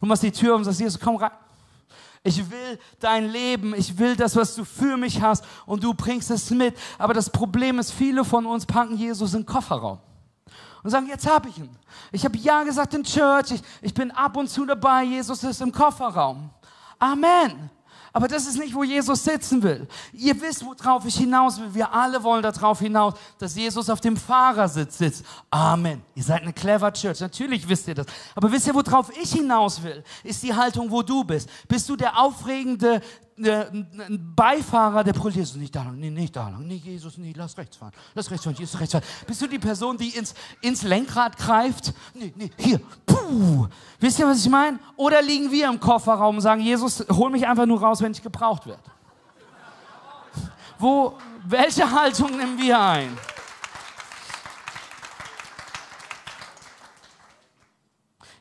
Du 0.00 0.06
machst 0.06 0.22
die 0.22 0.32
Tür 0.32 0.54
und 0.54 0.64
sagst, 0.64 0.80
Jesus, 0.80 1.00
komm 1.00 1.16
rein. 1.16 1.30
Ich 2.24 2.38
will 2.50 2.78
dein 2.98 3.30
Leben, 3.30 3.74
ich 3.74 3.96
will 3.96 4.16
das, 4.16 4.34
was 4.34 4.54
du 4.54 4.64
für 4.64 4.96
mich 4.96 5.22
hast 5.22 5.44
und 5.66 5.82
du 5.82 5.94
bringst 5.94 6.30
es 6.30 6.50
mit. 6.50 6.76
Aber 6.98 7.14
das 7.14 7.30
Problem 7.30 7.78
ist, 7.78 7.92
viele 7.92 8.24
von 8.24 8.44
uns 8.44 8.66
packen 8.66 8.96
Jesus 8.96 9.34
in 9.34 9.40
den 9.40 9.46
Kofferraum 9.46 9.98
und 10.82 10.90
sagen, 10.90 11.06
jetzt 11.06 11.28
habe 11.28 11.48
ich 11.48 11.58
ihn. 11.58 11.70
Ich 12.12 12.24
habe 12.24 12.36
ja 12.38 12.62
gesagt 12.64 12.94
in 12.94 13.04
Church, 13.04 13.52
ich, 13.52 13.62
ich 13.82 13.94
bin 13.94 14.10
ab 14.10 14.36
und 14.36 14.48
zu 14.48 14.64
dabei, 14.66 15.04
Jesus 15.04 15.42
ist 15.44 15.60
im 15.60 15.72
Kofferraum. 15.72 16.50
Amen. 16.98 17.70
Aber 18.12 18.28
das 18.28 18.46
ist 18.46 18.58
nicht, 18.58 18.74
wo 18.74 18.84
Jesus 18.84 19.24
sitzen 19.24 19.62
will. 19.62 19.86
Ihr 20.12 20.40
wisst, 20.40 20.64
worauf 20.64 21.04
ich 21.04 21.16
hinaus 21.16 21.60
will. 21.60 21.74
Wir 21.74 21.92
alle 21.92 22.22
wollen 22.22 22.42
darauf 22.42 22.80
hinaus, 22.80 23.14
dass 23.38 23.54
Jesus 23.54 23.90
auf 23.90 24.00
dem 24.00 24.16
Fahrersitz 24.16 24.98
sitzt. 24.98 25.24
Amen. 25.50 26.02
Ihr 26.14 26.22
seid 26.22 26.42
eine 26.42 26.52
clever 26.52 26.92
Church. 26.92 27.20
Natürlich 27.20 27.68
wisst 27.68 27.88
ihr 27.88 27.94
das. 27.94 28.06
Aber 28.34 28.50
wisst 28.50 28.66
ihr, 28.66 28.74
worauf 28.74 29.10
ich 29.16 29.32
hinaus 29.32 29.82
will? 29.82 30.02
Ist 30.24 30.42
die 30.42 30.54
Haltung, 30.54 30.90
wo 30.90 31.02
du 31.02 31.24
bist. 31.24 31.48
Bist 31.68 31.88
du 31.88 31.96
der 31.96 32.18
aufregende 32.18 33.00
ein 33.44 34.32
Beifahrer, 34.34 35.04
der 35.04 35.12
brüllt 35.12 35.36
Jesus 35.36 35.56
nicht 35.56 35.74
da 35.74 35.82
lang, 35.82 35.98
nee, 35.98 36.10
nicht 36.10 36.34
da 36.34 36.48
lang, 36.48 36.66
nee, 36.66 36.80
Jesus, 36.82 37.18
nee, 37.18 37.32
lass 37.36 37.56
rechts 37.56 37.76
fahren, 37.76 37.92
lass 38.14 38.30
rechts 38.30 38.44
fahren, 38.44 38.56
Jesus, 38.56 38.78
rechts 38.80 38.92
fahren. 38.92 39.04
Bist 39.26 39.40
du 39.42 39.46
die 39.46 39.58
Person, 39.58 39.96
die 39.96 40.10
ins, 40.10 40.34
ins 40.60 40.82
Lenkrad 40.82 41.36
greift? 41.36 41.92
Nee, 42.14 42.32
nee, 42.36 42.50
hier, 42.58 42.80
puh. 43.06 43.68
Wisst 44.00 44.18
ihr, 44.18 44.26
was 44.26 44.44
ich 44.44 44.50
meine? 44.50 44.78
Oder 44.96 45.22
liegen 45.22 45.50
wir 45.50 45.68
im 45.68 45.78
Kofferraum 45.78 46.36
und 46.36 46.42
sagen, 46.42 46.60
Jesus, 46.60 47.04
hol 47.10 47.30
mich 47.30 47.46
einfach 47.46 47.66
nur 47.66 47.80
raus, 47.80 48.00
wenn 48.00 48.12
ich 48.12 48.22
gebraucht 48.22 48.66
werde? 48.66 48.82
Wo, 50.78 51.18
welche 51.44 51.90
Haltung 51.90 52.36
nehmen 52.36 52.58
wir 52.58 52.80
ein? 52.80 53.16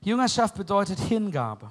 Jüngerschaft 0.02 0.56
bedeutet 0.56 1.00
Hingabe. 1.00 1.70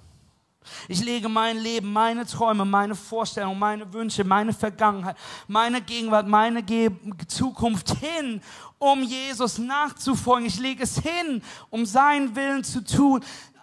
Ich 0.89 1.03
lege 1.05 1.29
mein 1.29 1.59
Leben, 1.59 1.93
meine 1.93 2.27
Träume, 2.27 2.65
meine 2.65 2.95
Vorstellungen, 2.95 3.59
meine 3.59 3.93
Wünsche, 3.93 4.25
meine 4.25 4.53
Vergangenheit, 4.53 5.17
meine 5.47 5.81
Gegenwart, 5.81 6.27
meine 6.27 6.63
Ge 6.63 6.91
Zukunft 7.29 7.97
hin, 7.99 8.41
um 8.79 9.03
Jesus 9.03 9.59
nachzufolgen. 9.59 10.47
Ich 10.47 10.59
lege 10.59 10.83
es 10.83 10.99
hin, 10.99 11.43
um 11.71 11.87
seinen 11.87 12.35
Willen 12.37 12.65
zu 12.65 12.85
tun. 12.85 13.23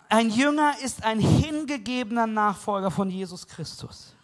Ein 0.09 0.29
Jünger 0.29 0.75
ist 0.83 1.03
ein 1.03 1.19
hingegebener 1.19 2.27
Nachfolger 2.27 2.91
von 2.91 3.09
Jesus 3.09 3.47
Christus. 3.47 4.15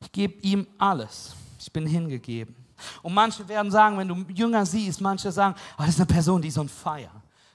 Ich 0.00 0.12
gebe 0.12 0.40
ihm 0.40 0.66
alles. 0.78 1.34
Ich 1.58 1.72
bin 1.72 1.86
hingegeben. 1.86 2.54
Und 3.02 3.14
manche 3.14 3.46
werden 3.48 3.70
sagen, 3.70 3.96
wenn 3.96 4.08
du 4.08 4.16
Jünger 4.32 4.66
siehst, 4.66 5.00
manche 5.00 5.30
sagen, 5.32 5.54
oh, 5.78 5.82
das 5.82 5.90
ist 5.90 6.00
eine 6.00 6.06
Person, 6.06 6.42
die 6.42 6.48
ist 6.48 6.58
on 6.58 6.68
fire. 6.68 7.10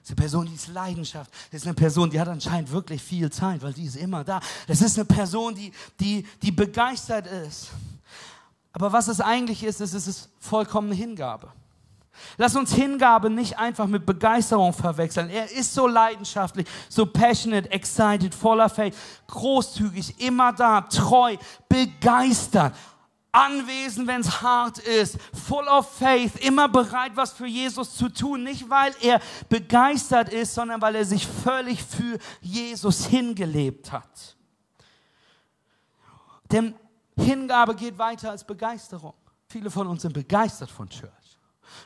Ist 0.09 0.17
eine 0.17 0.23
Person, 0.23 0.45
die 0.47 0.55
ist 0.55 0.67
Leidenschaft. 0.69 1.31
Das 1.51 1.61
ist 1.61 1.67
eine 1.67 1.75
Person, 1.75 2.09
die 2.09 2.19
hat 2.19 2.27
anscheinend 2.27 2.71
wirklich 2.71 2.99
viel 2.99 3.29
Zeit, 3.31 3.61
weil 3.61 3.73
die 3.73 3.85
ist 3.85 3.95
immer 3.95 4.23
da. 4.23 4.39
Das 4.65 4.81
ist 4.81 4.97
eine 4.97 5.05
Person, 5.05 5.53
die, 5.53 5.71
die, 5.99 6.25
die 6.41 6.51
begeistert 6.51 7.27
ist. 7.27 7.69
Aber 8.71 8.91
was 8.91 9.07
es 9.07 9.21
eigentlich 9.21 9.63
ist, 9.63 9.81
ist, 9.81 9.93
es 9.93 10.07
ist 10.07 10.29
vollkommene 10.39 10.95
Hingabe. 10.95 11.51
Lass 12.37 12.55
uns 12.55 12.73
Hingabe 12.73 13.29
nicht 13.29 13.59
einfach 13.59 13.85
mit 13.85 14.03
Begeisterung 14.03 14.73
verwechseln. 14.73 15.29
Er 15.29 15.51
ist 15.51 15.75
so 15.75 15.85
leidenschaftlich, 15.85 16.67
so 16.89 17.05
passionate, 17.05 17.69
excited, 17.71 18.33
voller 18.33 18.67
Faith, 18.67 18.95
großzügig, 19.27 20.19
immer 20.19 20.51
da, 20.53 20.81
treu, 20.81 21.37
begeistert 21.67 22.73
anwesend, 23.39 24.07
wenn 24.07 24.21
es 24.21 24.41
hart 24.41 24.79
ist, 24.79 25.17
full 25.33 25.67
of 25.67 25.89
faith, 25.97 26.35
immer 26.45 26.67
bereit, 26.67 27.13
was 27.15 27.33
für 27.33 27.47
Jesus 27.47 27.95
zu 27.95 28.09
tun. 28.09 28.43
Nicht, 28.43 28.69
weil 28.69 28.93
er 29.01 29.21
begeistert 29.47 30.29
ist, 30.29 30.53
sondern 30.53 30.81
weil 30.81 30.95
er 30.95 31.05
sich 31.05 31.25
völlig 31.25 31.83
für 31.83 32.17
Jesus 32.41 33.05
hingelebt 33.05 33.91
hat. 33.91 34.35
Denn 36.51 36.73
Hingabe 37.15 37.75
geht 37.75 37.97
weiter 37.97 38.31
als 38.31 38.43
Begeisterung. 38.43 39.13
Viele 39.47 39.69
von 39.69 39.87
uns 39.87 40.01
sind 40.01 40.13
begeistert 40.13 40.69
von 40.69 40.89
Church. 40.89 41.18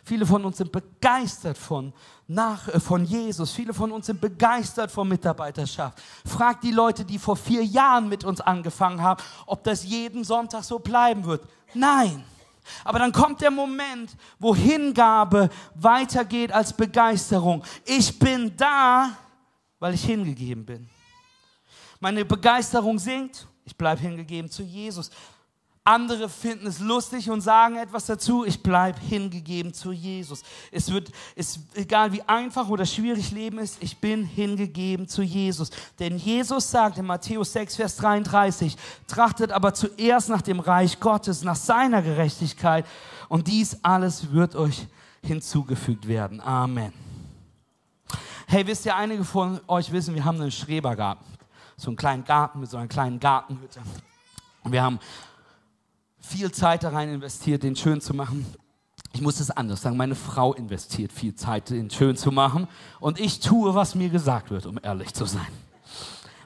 Viele 0.04 0.26
von 0.26 0.44
uns 0.46 0.58
sind 0.58 0.72
begeistert 0.72 1.58
von, 1.58 1.94
nach, 2.28 2.68
äh, 2.68 2.80
von 2.80 3.06
Jesus. 3.06 3.52
Viele 3.52 3.74
von 3.74 3.92
uns 3.92 4.08
sind 4.08 4.20
begeistert 4.20 4.92
von 4.92 5.08
Mitarbeiterschaft. 5.08 6.02
Frag 6.26 6.62
die 6.62 6.72
Leute, 6.72 7.06
die 7.06 7.20
vor 7.20 7.36
vier 7.36 7.64
Jahren 7.64 8.10
mit 8.10 8.24
uns 8.24 8.42
angefangen 8.42 9.02
haben, 9.02 9.22
ob 9.46 9.64
das 9.64 9.84
jeden 9.84 10.24
Sonntag 10.24 10.64
so 10.64 10.80
bleiben 10.80 11.26
wird. 11.26 11.48
Nein. 11.74 12.24
Aber 12.84 13.00
dann 13.00 13.12
kommt 13.12 13.42
der 13.42 13.52
Moment, 13.52 14.16
wo 14.40 14.56
Hingabe 14.56 15.50
weitergeht 15.76 16.52
als 16.52 16.72
Begeisterung. 16.74 17.64
Ich 17.86 18.18
bin 18.18 18.56
da, 18.56 19.10
weil 19.80 19.94
ich 19.94 20.04
hingegeben 20.06 20.66
bin. 20.66 20.90
Meine 22.00 22.26
Begeisterung 22.26 23.00
sinkt, 23.00 23.48
ich 23.66 23.76
bleibe 23.76 24.02
hingegeben 24.02 24.50
zu 24.50 24.64
Jesus. 24.64 25.10
Andere 25.86 26.30
finden 26.30 26.68
es 26.68 26.80
lustig 26.80 27.30
und 27.30 27.42
sagen 27.42 27.76
etwas 27.76 28.06
dazu. 28.06 28.46
Ich 28.46 28.64
bleibe 28.64 29.00
hingegeben 29.02 29.74
zu 29.74 29.92
Jesus. 29.92 30.42
Es 30.72 30.90
wird, 30.94 31.12
ist 31.36 31.60
egal 31.74 32.14
wie 32.14 32.22
einfach 32.22 32.70
oder 32.70 32.86
schwierig 32.86 33.32
Leben 33.32 33.58
ist, 33.58 33.84
ich 33.84 33.98
bin 33.98 34.24
hingegeben 34.24 35.10
zu 35.10 35.22
Jesus. 35.24 35.72
Denn 36.00 36.18
Jesus 36.18 36.72
sagt 36.72 36.98
in 36.98 37.06
Matthäus 37.06 37.52
6, 37.52 37.76
Vers 37.76 37.98
33, 37.98 38.78
trachtet 39.08 39.52
aber 39.52 39.74
zuerst 39.74 40.30
nach 40.30 40.42
dem 40.42 40.62
Reich 40.62 41.02
Gottes, 41.02 41.44
nach 41.44 41.58
seiner 41.58 42.02
Gerechtigkeit 42.02 42.86
und 43.28 43.48
dies 43.48 43.78
alles 43.84 44.32
wird 44.32 44.56
euch 44.56 44.88
hinzugefügt 45.22 46.08
werden. 46.08 46.40
Amen. 46.40 46.94
Hey, 48.48 48.66
wisst 48.66 48.86
ihr, 48.86 48.96
einige 48.96 49.26
von 49.26 49.60
euch 49.68 49.92
wissen, 49.92 50.16
wir 50.16 50.24
haben 50.24 50.40
einen 50.40 50.52
Schrebergarten. 50.52 51.26
So 51.76 51.90
einen 51.90 51.98
kleinen 51.98 52.24
Garten 52.24 52.62
mit 52.62 52.70
so 52.70 52.78
einer 52.78 52.88
kleinen 52.88 53.20
Gartenhütte. 53.20 53.82
Und 54.64 54.72
wir 54.72 54.82
haben 54.82 55.00
viel 56.24 56.52
Zeit 56.52 56.84
da 56.84 56.90
rein 56.90 57.10
investiert, 57.10 57.64
den 57.64 57.76
schön 57.76 58.02
zu 58.02 58.14
machen. 58.14 58.46
Ich 59.12 59.22
muss 59.22 59.40
es 59.40 59.52
anders 59.52 59.82
sagen, 59.82 59.98
meine 59.98 60.16
Frau 60.16 60.54
investiert 60.54 61.12
viel 61.12 61.36
Zeit, 61.36 61.70
den 61.70 61.90
schön 61.92 62.16
zu 62.16 62.32
machen. 62.32 62.68
Und 63.00 63.20
ich 63.20 63.40
tue, 63.40 63.76
was 63.76 63.94
mir 63.94 64.10
gesagt 64.10 64.50
wird, 64.50 64.66
um 64.66 64.80
ehrlich 64.82 65.14
zu 65.14 65.26
sein. 65.26 65.48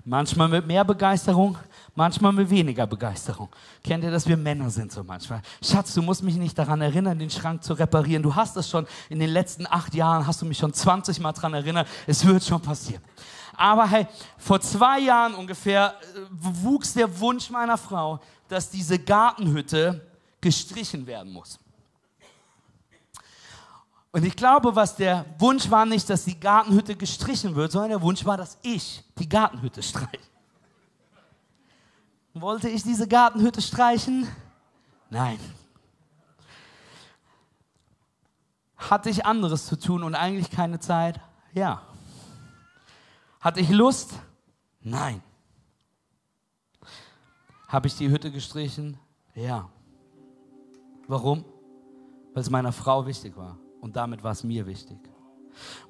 Manchmal 0.04 0.50
mit 0.50 0.66
mehr 0.66 0.84
Begeisterung, 0.84 1.58
manchmal 1.96 2.34
mit 2.34 2.50
weniger 2.50 2.88
Begeisterung. 2.88 3.50
Kennt 3.84 4.04
ihr, 4.04 4.12
dass 4.12 4.28
wir 4.28 4.36
Männer 4.36 4.70
sind 4.70 4.92
so 4.92 5.04
manchmal? 5.04 5.42
Schatz, 5.62 5.94
du 5.94 6.02
musst 6.02 6.24
mich 6.24 6.36
nicht 6.36 6.58
daran 6.58 6.82
erinnern, 6.82 7.20
den 7.20 7.30
Schrank 7.30 7.64
zu 7.64 7.74
reparieren. 7.74 8.24
Du 8.24 8.36
hast 8.36 8.58
es 8.58 8.70
schon 8.70 8.88
in 9.10 9.20
den 9.20 9.30
letzten 9.30 9.68
acht 9.68 9.94
Jahren, 9.94 10.26
hast 10.26 10.42
du 10.42 10.46
mich 10.46 10.58
schon 10.58 10.74
20 10.74 11.20
Mal 11.20 11.34
daran 11.34 11.54
erinnert. 11.54 11.88
Es 12.06 12.26
wird 12.26 12.44
schon 12.44 12.62
passieren. 12.62 13.04
Aber 13.58 13.90
hey, 13.90 14.08
vor 14.38 14.62
zwei 14.62 15.00
Jahren 15.00 15.34
ungefähr 15.34 15.96
äh, 16.16 16.20
wuchs 16.30 16.94
der 16.94 17.20
Wunsch 17.20 17.50
meiner 17.50 17.78
Frau, 17.78 18.20
dass 18.48 18.70
diese 18.70 19.00
Gartenhütte 19.00 20.06
gestrichen 20.42 21.06
werden 21.08 21.32
muss. 21.32 21.60
Und 24.12 24.24
ich 24.24 24.36
glaube, 24.36 24.76
was 24.76 24.96
der 24.96 25.26
Wunsch 25.38 25.70
war 25.70 25.86
nicht, 25.86 26.10
dass 26.10 26.26
die 26.26 26.40
Gartenhütte 26.40 26.96
gestrichen 26.96 27.56
wird, 27.56 27.72
sondern 27.72 27.92
der 27.92 28.02
Wunsch 28.02 28.26
war, 28.26 28.38
dass 28.38 28.58
ich 28.62 29.04
die 29.20 29.30
Gartenhütte 29.30 29.84
streiche. 29.84 30.20
Wollte 32.34 32.70
ich 32.70 32.84
diese 32.84 33.08
Gartenhütte 33.08 33.62
streichen? 33.62 34.28
Nein. 35.10 35.40
Hatte 38.78 39.10
ich 39.10 39.26
anderes 39.26 39.66
zu 39.66 39.78
tun 39.78 40.04
und 40.04 40.16
eigentlich 40.16 40.52
keine 40.52 40.80
Zeit? 40.80 41.20
Ja. 41.54 41.82
Hatte 43.40 43.60
ich 43.60 43.70
Lust? 43.70 44.14
Nein. 44.82 45.22
Habe 47.68 47.88
ich 47.88 47.96
die 47.96 48.10
Hütte 48.10 48.32
gestrichen? 48.32 48.98
Ja. 49.36 49.70
Warum? 51.08 51.44
Weil 52.34 52.42
es 52.42 52.50
meiner 52.50 52.72
Frau 52.72 53.06
wichtig 53.06 53.36
war 53.36 53.58
und 53.82 53.96
damit 53.96 54.24
war 54.24 54.32
es 54.32 54.44
mir 54.44 54.66
wichtig. 54.66 54.98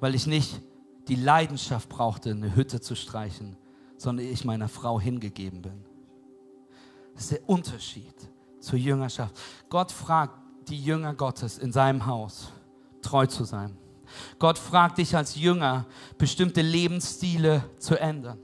Weil 0.00 0.14
ich 0.14 0.26
nicht 0.26 0.60
die 1.06 1.16
Leidenschaft 1.16 1.88
brauchte, 1.88 2.30
eine 2.30 2.54
Hütte 2.54 2.80
zu 2.80 2.94
streichen, 2.94 3.56
sondern 3.96 4.26
ich 4.26 4.44
meiner 4.44 4.68
Frau 4.68 5.00
hingegeben 5.00 5.62
bin. 5.62 5.84
Das 7.14 7.24
ist 7.24 7.32
der 7.32 7.48
Unterschied 7.48 8.14
zur 8.60 8.78
Jüngerschaft. 8.78 9.36
Gott 9.68 9.92
fragt 9.92 10.38
die 10.68 10.82
Jünger 10.82 11.14
Gottes 11.14 11.58
in 11.58 11.72
seinem 11.72 12.06
Haus, 12.06 12.52
treu 13.02 13.26
zu 13.26 13.44
sein. 13.44 13.76
Gott 14.38 14.58
fragt 14.58 14.98
dich 14.98 15.16
als 15.16 15.36
Jünger, 15.36 15.86
bestimmte 16.16 16.62
Lebensstile 16.62 17.64
zu 17.78 17.98
ändern. 18.00 18.38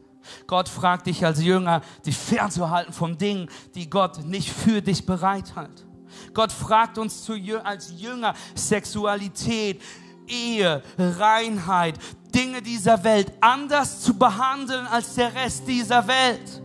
Gott 0.47 0.69
fragt 0.69 1.07
dich 1.07 1.25
als 1.25 1.43
Jünger, 1.43 1.83
dich 2.05 2.17
fernzuhalten 2.17 2.93
von 2.93 3.19
Dingen, 3.19 3.49
die 3.75 3.89
Gott 3.89 4.25
nicht 4.25 4.51
für 4.51 4.83
dich 4.83 5.05
bereithält. 5.07 5.85
Gott 6.33 6.53
fragt 6.53 6.99
uns 6.99 7.29
als 7.65 7.93
Jünger 7.97 8.35
Sexualität, 8.55 9.83
Ehe, 10.27 10.83
Reinheit, 10.99 11.99
Dinge 12.35 12.63
dieser 12.63 13.03
Welt 13.05 13.33
anders 13.41 14.01
zu 14.01 14.15
behandeln 14.15 14.87
als 14.87 15.15
der 15.15 15.35
Rest 15.35 15.69
dieser 15.69 16.07
Welt. 16.07 16.63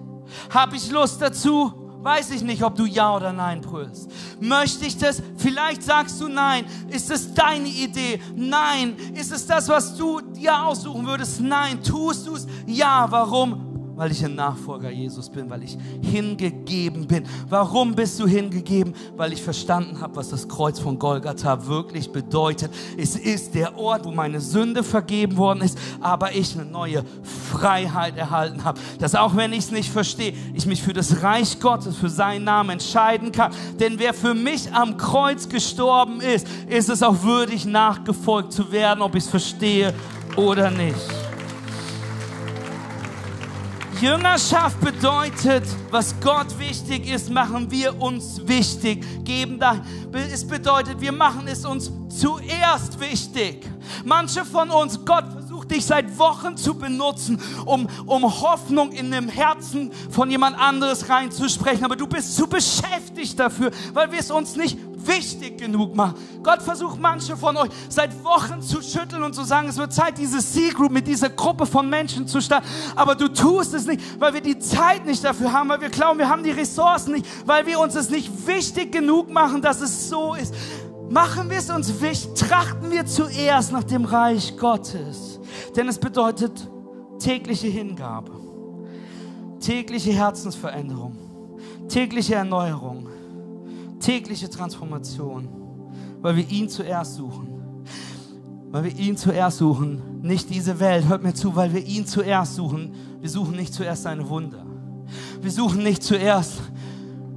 Habe 0.53 0.75
ich 0.75 0.89
Lust 0.89 1.21
dazu? 1.21 1.88
Weiß 2.01 2.31
ich 2.31 2.43
nicht, 2.43 2.63
ob 2.63 2.75
du 2.75 2.85
Ja 2.85 3.13
oder 3.15 3.33
Nein 3.33 3.59
brüllst. 3.59 4.09
Möchte 4.39 4.85
ich 4.85 4.97
das? 4.97 5.21
Vielleicht 5.37 5.83
sagst 5.83 6.21
du 6.21 6.29
Nein. 6.29 6.65
Ist 6.89 7.11
es 7.11 7.33
deine 7.33 7.67
Idee? 7.67 8.21
Nein. 8.35 8.95
Ist 9.15 9.33
es 9.33 9.45
das, 9.45 9.67
was 9.67 9.97
du 9.97 10.21
dir 10.21 10.63
aussuchen 10.65 11.05
würdest? 11.05 11.41
Nein. 11.41 11.83
Tust 11.83 12.25
du 12.25 12.35
es? 12.35 12.47
Ja. 12.65 13.05
Warum? 13.09 13.68
Weil 13.99 14.11
ich 14.11 14.23
ein 14.23 14.33
Nachfolger 14.33 14.89
Jesus 14.89 15.29
bin, 15.29 15.49
weil 15.49 15.61
ich 15.63 15.77
hingegeben 16.01 17.05
bin. 17.05 17.25
Warum 17.49 17.93
bist 17.93 18.17
du 18.17 18.25
hingegeben? 18.25 18.95
Weil 19.17 19.33
ich 19.33 19.43
verstanden 19.43 19.99
habe, 19.99 20.15
was 20.15 20.29
das 20.29 20.47
Kreuz 20.47 20.79
von 20.79 20.97
Golgatha 20.97 21.67
wirklich 21.67 22.09
bedeutet. 22.09 22.71
Es 22.97 23.17
ist 23.17 23.55
der 23.55 23.77
Ort, 23.77 24.05
wo 24.05 24.11
meine 24.11 24.39
Sünde 24.39 24.83
vergeben 24.83 25.35
worden 25.35 25.61
ist, 25.63 25.77
aber 25.99 26.33
ich 26.33 26.57
eine 26.57 26.63
neue 26.63 27.03
Freiheit 27.51 28.15
erhalten 28.15 28.63
habe. 28.63 28.79
Dass 28.99 29.15
auch 29.15 29.35
wenn 29.35 29.51
ich 29.51 29.59
es 29.59 29.71
nicht 29.71 29.91
verstehe, 29.91 30.33
ich 30.53 30.65
mich 30.65 30.81
für 30.81 30.93
das 30.93 31.21
Reich 31.21 31.59
Gottes, 31.59 31.97
für 31.97 32.09
seinen 32.09 32.45
Namen 32.45 32.69
entscheiden 32.69 33.33
kann. 33.33 33.51
Denn 33.81 33.99
wer 33.99 34.13
für 34.13 34.33
mich 34.33 34.73
am 34.73 34.95
Kreuz 34.95 35.49
gestorben 35.49 36.21
ist, 36.21 36.47
ist 36.69 36.87
es 36.87 37.03
auch 37.03 37.21
würdig, 37.23 37.65
nachgefolgt 37.65 38.53
zu 38.53 38.71
werden, 38.71 39.01
ob 39.01 39.15
ich 39.15 39.25
es 39.25 39.29
verstehe 39.29 39.93
oder 40.37 40.71
nicht. 40.71 41.28
Jüngerschaft 44.01 44.79
bedeutet, 44.79 45.63
was 45.91 46.15
Gott 46.21 46.57
wichtig 46.57 47.11
ist, 47.11 47.29
machen 47.29 47.69
wir 47.69 48.01
uns 48.01 48.47
wichtig. 48.47 49.05
Geben 49.25 49.59
da, 49.59 49.83
es 50.13 50.47
bedeutet, 50.47 51.01
wir 51.01 51.11
machen 51.11 51.49
es 51.49 51.65
uns 51.65 51.91
zuerst 52.07 52.97
wichtig. 53.01 53.67
Manche 54.05 54.45
von 54.45 54.69
uns, 54.69 55.03
Gott 55.03 55.25
versucht 55.33 55.71
dich 55.71 55.85
seit 55.85 56.17
Wochen 56.17 56.55
zu 56.55 56.75
benutzen, 56.75 57.41
um, 57.65 57.87
um 58.05 58.23
Hoffnung 58.23 58.93
in 58.93 59.11
dem 59.11 59.27
Herzen 59.27 59.91
von 60.09 60.31
jemand 60.31 60.57
anderes 60.57 61.09
reinzusprechen. 61.09 61.83
Aber 61.83 61.97
du 61.97 62.07
bist 62.07 62.37
zu 62.37 62.47
beschäftigt 62.47 63.37
dafür, 63.37 63.71
weil 63.93 64.13
wir 64.13 64.19
es 64.19 64.31
uns 64.31 64.55
nicht 64.55 64.77
wichtig 65.07 65.57
genug 65.57 65.95
machen. 65.95 66.15
Gott 66.43 66.61
versucht 66.61 66.99
manche 66.99 67.35
von 67.37 67.57
euch 67.57 67.69
seit 67.89 68.23
Wochen 68.23 68.61
zu 68.61 68.81
schütteln 68.81 69.23
und 69.23 69.33
zu 69.33 69.43
sagen, 69.43 69.67
es 69.67 69.77
wird 69.77 69.93
Zeit, 69.93 70.17
diese 70.17 70.39
C-Group 70.39 70.91
mit 70.91 71.07
dieser 71.07 71.29
Gruppe 71.29 71.65
von 71.65 71.89
Menschen 71.89 72.27
zu 72.27 72.41
starten. 72.41 72.67
Aber 72.95 73.15
du 73.15 73.27
tust 73.27 73.73
es 73.73 73.85
nicht, 73.85 74.01
weil 74.19 74.33
wir 74.33 74.41
die 74.41 74.59
Zeit 74.59 75.05
nicht 75.05 75.23
dafür 75.23 75.51
haben, 75.51 75.69
weil 75.69 75.81
wir 75.81 75.89
glauben, 75.89 76.19
wir 76.19 76.29
haben 76.29 76.43
die 76.43 76.51
Ressourcen 76.51 77.13
nicht, 77.13 77.25
weil 77.45 77.65
wir 77.65 77.79
uns 77.79 77.95
es 77.95 78.09
nicht 78.09 78.47
wichtig 78.47 78.91
genug 78.91 79.29
machen, 79.29 79.61
dass 79.61 79.81
es 79.81 80.09
so 80.09 80.33
ist. 80.35 80.53
Machen 81.09 81.49
wir 81.49 81.57
es 81.57 81.69
uns 81.69 82.01
wichtig, 82.01 82.33
trachten 82.35 82.91
wir 82.91 83.05
zuerst 83.05 83.71
nach 83.71 83.83
dem 83.83 84.05
Reich 84.05 84.55
Gottes. 84.57 85.39
Denn 85.75 85.87
es 85.87 85.97
bedeutet 85.97 86.69
tägliche 87.19 87.67
Hingabe, 87.67 88.31
tägliche 89.59 90.11
Herzensveränderung, 90.11 91.17
tägliche 91.87 92.35
Erneuerung 92.35 93.08
tägliche 93.99 94.49
Transformation, 94.49 95.47
weil 96.21 96.35
wir 96.35 96.49
ihn 96.49 96.69
zuerst 96.69 97.15
suchen. 97.15 97.47
Weil 98.71 98.83
wir 98.83 98.99
ihn 98.99 99.17
zuerst 99.17 99.57
suchen, 99.57 100.21
nicht 100.21 100.49
diese 100.49 100.79
Welt. 100.79 101.07
Hört 101.07 101.23
mir 101.23 101.33
zu, 101.33 101.55
weil 101.55 101.73
wir 101.73 101.85
ihn 101.85 102.05
zuerst 102.05 102.55
suchen. 102.55 102.93
Wir 103.19 103.29
suchen 103.29 103.55
nicht 103.55 103.73
zuerst 103.73 104.03
seine 104.03 104.29
Wunder. 104.29 104.63
Wir 105.41 105.51
suchen 105.51 105.83
nicht 105.83 106.03
zuerst 106.03 106.61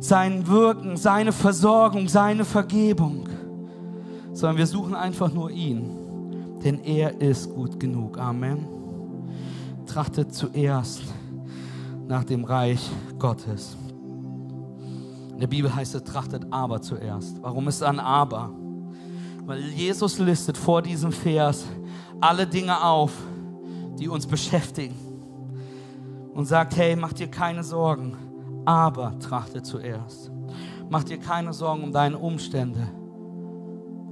sein 0.03 0.47
Wirken, 0.49 0.97
seine 0.97 1.33
Versorgung, 1.33 2.09
seine 2.09 2.45
Vergebung, 2.45 3.29
sondern 4.33 4.59
wir 4.59 4.67
suchen 4.67 4.95
einfach 4.95 5.33
nur 5.33 5.51
ihn, 5.51 6.59
denn 6.65 6.81
er 6.81 7.21
ist 7.21 7.55
gut 7.55 7.79
genug. 7.79 8.19
Amen. 8.19 8.67
Trachtet 9.87 10.35
zuerst 10.35 11.03
nach 12.09 12.25
dem 12.25 12.45
Reich 12.45 12.91
Gottes. 13.19 13.77
In 15.43 15.51
der 15.51 15.57
Bibel 15.57 15.75
heißt 15.75 15.97
es, 15.97 16.05
trachtet 16.05 16.47
aber 16.53 16.81
zuerst. 16.81 17.43
Warum 17.43 17.67
ist 17.67 17.83
ein 17.83 17.99
aber? 17.99 18.51
Weil 19.45 19.59
Jesus 19.71 20.21
listet 20.21 20.57
vor 20.57 20.83
diesem 20.83 21.11
Vers 21.11 21.65
alle 22.21 22.47
Dinge 22.47 22.81
auf, 22.81 23.11
die 23.99 24.07
uns 24.07 24.25
beschäftigen. 24.25 24.95
Und 26.33 26.45
sagt, 26.45 26.77
hey, 26.77 26.95
mach 26.95 27.13
dir 27.13 27.27
keine 27.27 27.65
Sorgen, 27.65 28.17
aber 28.65 29.19
trachte 29.19 29.65
zuerst. 29.65 30.31
Mach 30.89 31.03
dir 31.03 31.19
keine 31.19 31.53
Sorgen 31.53 31.83
um 31.83 31.93
deine 31.93 32.19
Umstände, 32.19 32.87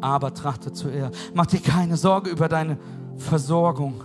aber 0.01 0.35
trachte 0.35 0.73
zuerst. 0.73 1.15
Mach 1.33 1.47
dir 1.47 1.61
keine 1.61 1.97
Sorge 1.97 2.29
über 2.29 2.49
deine 2.49 2.77
Versorgung, 3.15 4.03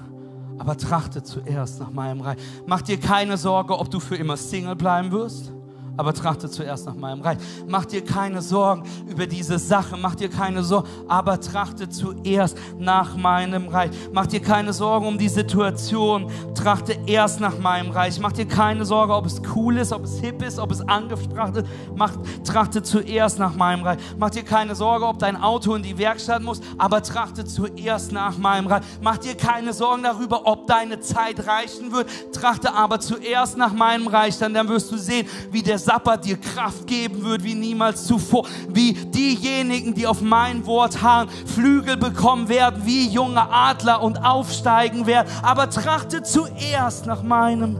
aber 0.59 0.77
trachte 0.77 1.23
zuerst 1.23 1.79
nach 1.79 1.91
meinem 1.91 2.21
Reich. 2.21 2.37
Mach 2.67 2.83
dir 2.83 2.99
keine 2.99 3.35
Sorge, 3.35 3.79
ob 3.79 3.89
du 3.89 3.99
für 3.99 4.15
immer 4.15 4.37
Single 4.37 4.75
bleiben 4.75 5.11
wirst 5.11 5.51
aber 5.97 6.13
trachte 6.13 6.49
zuerst 6.49 6.85
nach 6.85 6.95
meinem 6.95 7.21
Reich. 7.21 7.37
Mach 7.67 7.85
dir 7.85 8.03
keine 8.03 8.41
Sorgen 8.41 8.83
über 9.07 9.27
diese 9.27 9.59
Sache, 9.59 9.97
mach 9.97 10.15
dir 10.15 10.29
keine 10.29 10.63
Sorgen, 10.63 10.87
aber 11.07 11.39
trachte 11.39 11.89
zuerst 11.89 12.57
nach 12.77 13.15
meinem 13.15 13.67
Reich. 13.67 13.91
Mach 14.11 14.27
dir 14.27 14.41
keine 14.41 14.73
Sorgen 14.73 15.07
um 15.07 15.17
die 15.17 15.29
Situation, 15.29 16.31
trachte 16.53 16.97
erst 17.05 17.39
nach 17.39 17.57
meinem 17.59 17.91
Reich. 17.91 18.19
Mach 18.19 18.31
dir 18.31 18.47
keine 18.47 18.85
Sorge, 18.85 19.13
ob 19.13 19.25
es 19.25 19.41
cool 19.55 19.77
ist, 19.77 19.93
ob 19.93 20.03
es 20.03 20.19
hip 20.19 20.41
ist, 20.41 20.59
ob 20.59 20.71
es 20.71 20.81
angesprochen 20.81 21.55
ist. 21.55 21.67
Mach, 21.95 22.13
trachte 22.43 22.83
zuerst 22.83 23.39
nach 23.39 23.55
meinem 23.55 23.83
Reich. 23.83 23.99
Mach 24.17 24.29
dir 24.29 24.43
keine 24.43 24.75
Sorge, 24.75 25.05
ob 25.05 25.19
dein 25.19 25.41
Auto 25.41 25.75
in 25.75 25.83
die 25.83 25.97
Werkstatt 25.97 26.41
muss, 26.41 26.61
aber 26.77 27.01
trachte 27.01 27.45
zuerst 27.45 28.11
nach 28.11 28.37
meinem 28.37 28.67
Reich. 28.67 28.83
Mach 29.01 29.17
dir 29.17 29.35
keine 29.35 29.73
Sorgen 29.73 30.03
darüber, 30.03 30.45
ob 30.45 30.67
deine 30.67 30.99
Zeit 30.99 31.47
reichen 31.47 31.91
wird, 31.91 32.09
trachte 32.33 32.73
aber 32.73 32.99
zuerst 32.99 33.57
nach 33.57 33.73
meinem 33.73 34.07
Reich, 34.07 34.37
dann, 34.37 34.53
dann 34.53 34.67
wirst 34.67 34.91
du 34.91 34.97
sehen, 34.97 35.27
wie 35.51 35.61
der 35.61 35.79
Sabbat 35.85 36.25
dir 36.25 36.37
Kraft 36.37 36.87
geben 36.87 37.23
wird 37.23 37.43
wie 37.43 37.53
niemals 37.53 38.05
zuvor. 38.05 38.47
Wie 38.67 38.93
diejenigen, 38.93 39.93
die 39.93 40.07
auf 40.07 40.21
mein 40.21 40.65
Wort 40.65 41.01
harren, 41.01 41.29
Flügel 41.29 41.95
bekommen 41.95 42.49
werden 42.49 42.81
wie 42.85 43.07
junge 43.07 43.49
Adler 43.49 44.01
und 44.01 44.17
aufsteigen 44.25 45.05
werden. 45.05 45.27
Aber 45.43 45.69
trachte 45.69 46.23
zuerst 46.23 47.05
nach 47.05 47.21
meinem 47.21 47.79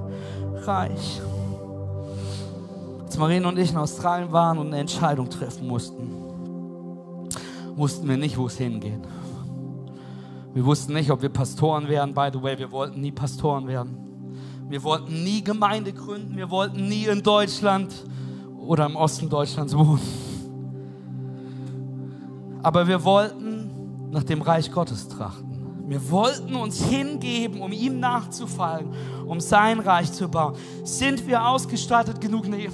Reich. 0.64 1.22
Als 3.06 3.18
Marien 3.18 3.46
und 3.46 3.58
ich 3.58 3.72
in 3.72 3.78
Australien 3.78 4.32
waren 4.32 4.58
und 4.58 4.68
eine 4.68 4.80
Entscheidung 4.80 5.30
treffen 5.30 5.68
mussten, 5.68 6.12
wussten 7.76 8.08
wir 8.08 8.18
nicht, 8.18 8.38
wo 8.38 8.46
es 8.48 8.58
hingeht. 8.58 9.02
Wir 10.54 10.64
wussten 10.66 10.94
nicht, 10.94 11.12
ob 11.12 11.22
wir 11.22 11.30
Pastoren 11.30 11.90
werden. 11.90 12.14
By 12.14 12.30
the 12.32 12.42
way, 12.42 12.58
wir 12.58 12.72
wollten 12.72 13.02
nie 13.02 13.12
Pastoren 13.12 13.68
werden. 13.68 14.15
Wir 14.68 14.84
wollten 14.84 15.24
nie 15.24 15.44
Gemeinde 15.44 15.94
gründen, 15.94 16.36
wir 16.38 16.50
wollten 16.50 16.88
nie 16.88 17.06
in 17.06 17.22
Deutschland 17.22 17.94
oder 18.58 18.88
im 18.88 18.96
Osten 18.96 19.30
Deutschlands 19.30 19.78
wohnen. 19.78 20.02
Aber 22.64 22.88
wir 22.88 23.04
wollten 23.04 24.10
nach 24.10 24.24
dem 24.24 24.42
Reich 24.42 24.72
Gottes 24.72 25.08
trachten. 25.08 25.86
Wir 25.88 26.10
wollten 26.10 26.56
uns 26.56 26.84
hingeben, 26.84 27.62
um 27.62 27.72
ihm 27.72 28.00
nachzufallen, 28.00 28.88
um 29.28 29.40
sein 29.40 29.80
Reich 29.80 30.12
zu 30.12 30.28
bauen. 30.28 30.56
Sind 30.84 31.28
wir 31.28 31.46
ausgestattet 31.46 32.20
genug? 32.20 32.48
Nee. 32.48 32.72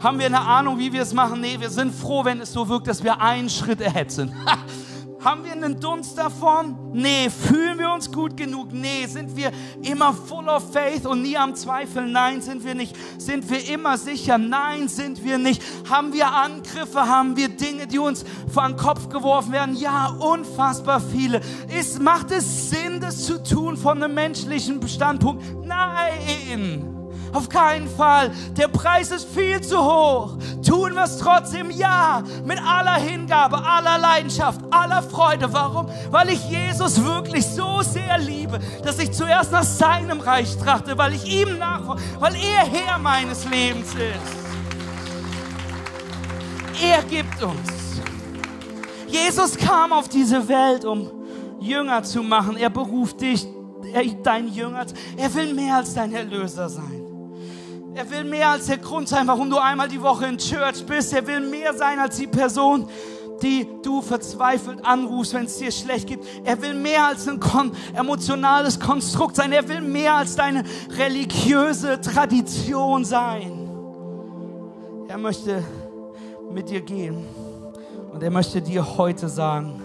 Haben 0.00 0.18
wir 0.18 0.26
eine 0.26 0.40
Ahnung, 0.40 0.80
wie 0.80 0.92
wir 0.92 1.02
es 1.02 1.14
machen? 1.14 1.40
Nee, 1.40 1.60
wir 1.60 1.70
sind 1.70 1.94
froh, 1.94 2.24
wenn 2.24 2.40
es 2.40 2.52
so 2.52 2.68
wirkt, 2.68 2.88
dass 2.88 3.04
wir 3.04 3.20
einen 3.20 3.48
Schritt 3.48 3.80
ahead 3.80 4.10
sind. 4.10 4.32
Haben 5.20 5.44
wir 5.44 5.52
einen 5.52 5.80
Dunst 5.80 6.16
davon? 6.16 6.76
Nee. 6.92 7.28
Fühlen 7.30 7.78
wir 7.78 7.92
uns 7.92 8.10
gut 8.10 8.36
genug? 8.36 8.72
Nee. 8.72 9.06
Sind 9.06 9.36
wir 9.36 9.50
immer 9.82 10.12
full 10.12 10.48
of 10.48 10.72
faith 10.72 11.06
und 11.06 11.22
nie 11.22 11.36
am 11.36 11.54
Zweifeln? 11.54 12.12
Nein, 12.12 12.40
sind 12.40 12.64
wir 12.64 12.74
nicht. 12.74 12.94
Sind 13.18 13.48
wir 13.50 13.68
immer 13.68 13.98
sicher? 13.98 14.38
Nein, 14.38 14.88
sind 14.88 15.24
wir 15.24 15.38
nicht. 15.38 15.62
Haben 15.90 16.12
wir 16.12 16.32
Angriffe? 16.32 17.00
Haben 17.00 17.36
wir 17.36 17.48
Dinge, 17.48 17.86
die 17.86 17.98
uns 17.98 18.24
vor 18.52 18.66
den 18.66 18.76
Kopf 18.76 19.08
geworfen 19.08 19.52
werden? 19.52 19.76
Ja, 19.76 20.06
unfassbar 20.06 21.00
viele. 21.00 21.40
Ist, 21.78 22.00
macht 22.00 22.30
es 22.30 22.70
Sinn, 22.70 23.00
das 23.00 23.24
zu 23.24 23.42
tun 23.42 23.76
von 23.76 24.02
einem 24.02 24.14
menschlichen 24.14 24.86
Standpunkt? 24.86 25.42
Nein. 25.64 26.97
Auf 27.32 27.48
keinen 27.48 27.88
Fall. 27.88 28.30
Der 28.56 28.68
Preis 28.68 29.10
ist 29.10 29.28
viel 29.28 29.60
zu 29.60 29.78
hoch. 29.78 30.36
Tun 30.66 30.94
wir 30.94 31.04
es 31.04 31.18
trotzdem, 31.18 31.70
ja, 31.70 32.22
mit 32.44 32.60
aller 32.62 32.96
Hingabe, 32.96 33.58
aller 33.64 33.98
Leidenschaft, 33.98 34.60
aller 34.70 35.02
Freude. 35.02 35.52
Warum? 35.52 35.88
Weil 36.10 36.30
ich 36.30 36.44
Jesus 36.48 37.02
wirklich 37.02 37.46
so 37.46 37.82
sehr 37.82 38.18
liebe, 38.18 38.58
dass 38.84 38.98
ich 38.98 39.12
zuerst 39.12 39.52
nach 39.52 39.62
seinem 39.62 40.20
Reich 40.20 40.56
trachte, 40.58 40.96
weil 40.96 41.14
ich 41.14 41.24
ihm 41.24 41.58
nachfolge, 41.58 42.02
weil 42.18 42.34
er 42.34 42.64
Herr 42.64 42.98
meines 42.98 43.44
Lebens 43.48 43.94
ist. 43.94 44.38
Er 46.80 47.02
gibt 47.02 47.42
uns. 47.42 48.02
Jesus 49.08 49.56
kam 49.56 49.92
auf 49.92 50.08
diese 50.08 50.46
Welt, 50.48 50.84
um 50.84 51.10
Jünger 51.60 52.02
zu 52.02 52.22
machen. 52.22 52.56
Er 52.56 52.70
beruft 52.70 53.20
dich, 53.20 53.46
dein 54.22 54.48
Jünger. 54.48 54.86
Er 55.16 55.34
will 55.34 55.54
mehr 55.54 55.76
als 55.76 55.94
dein 55.94 56.14
Erlöser 56.14 56.68
sein. 56.68 56.97
Er 57.94 58.10
will 58.10 58.24
mehr 58.24 58.50
als 58.50 58.66
der 58.66 58.78
Grund 58.78 59.08
sein, 59.08 59.26
warum 59.26 59.50
du 59.50 59.58
einmal 59.58 59.88
die 59.88 60.00
Woche 60.00 60.26
in 60.26 60.38
Church 60.38 60.84
bist. 60.86 61.12
Er 61.12 61.26
will 61.26 61.40
mehr 61.40 61.74
sein 61.74 61.98
als 61.98 62.16
die 62.16 62.26
Person, 62.26 62.88
die 63.42 63.66
du 63.82 64.02
verzweifelt 64.02 64.84
anrufst, 64.84 65.34
wenn 65.34 65.46
es 65.46 65.58
dir 65.58 65.70
schlecht 65.70 66.06
geht. 66.06 66.20
Er 66.44 66.60
will 66.60 66.74
mehr 66.74 67.06
als 67.06 67.26
ein 67.28 67.40
kon 67.40 67.72
emotionales 67.94 68.78
Konstrukt 68.78 69.36
sein. 69.36 69.52
Er 69.52 69.68
will 69.68 69.80
mehr 69.80 70.14
als 70.14 70.36
deine 70.36 70.64
religiöse 70.96 72.00
Tradition 72.00 73.04
sein. 73.04 73.68
Er 75.08 75.18
möchte 75.18 75.64
mit 76.52 76.68
dir 76.68 76.80
gehen 76.80 77.24
und 78.12 78.22
er 78.22 78.30
möchte 78.30 78.60
dir 78.60 78.96
heute 78.96 79.28
sagen, 79.28 79.80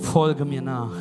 folge 0.00 0.44
mir 0.44 0.62
nach. 0.62 0.92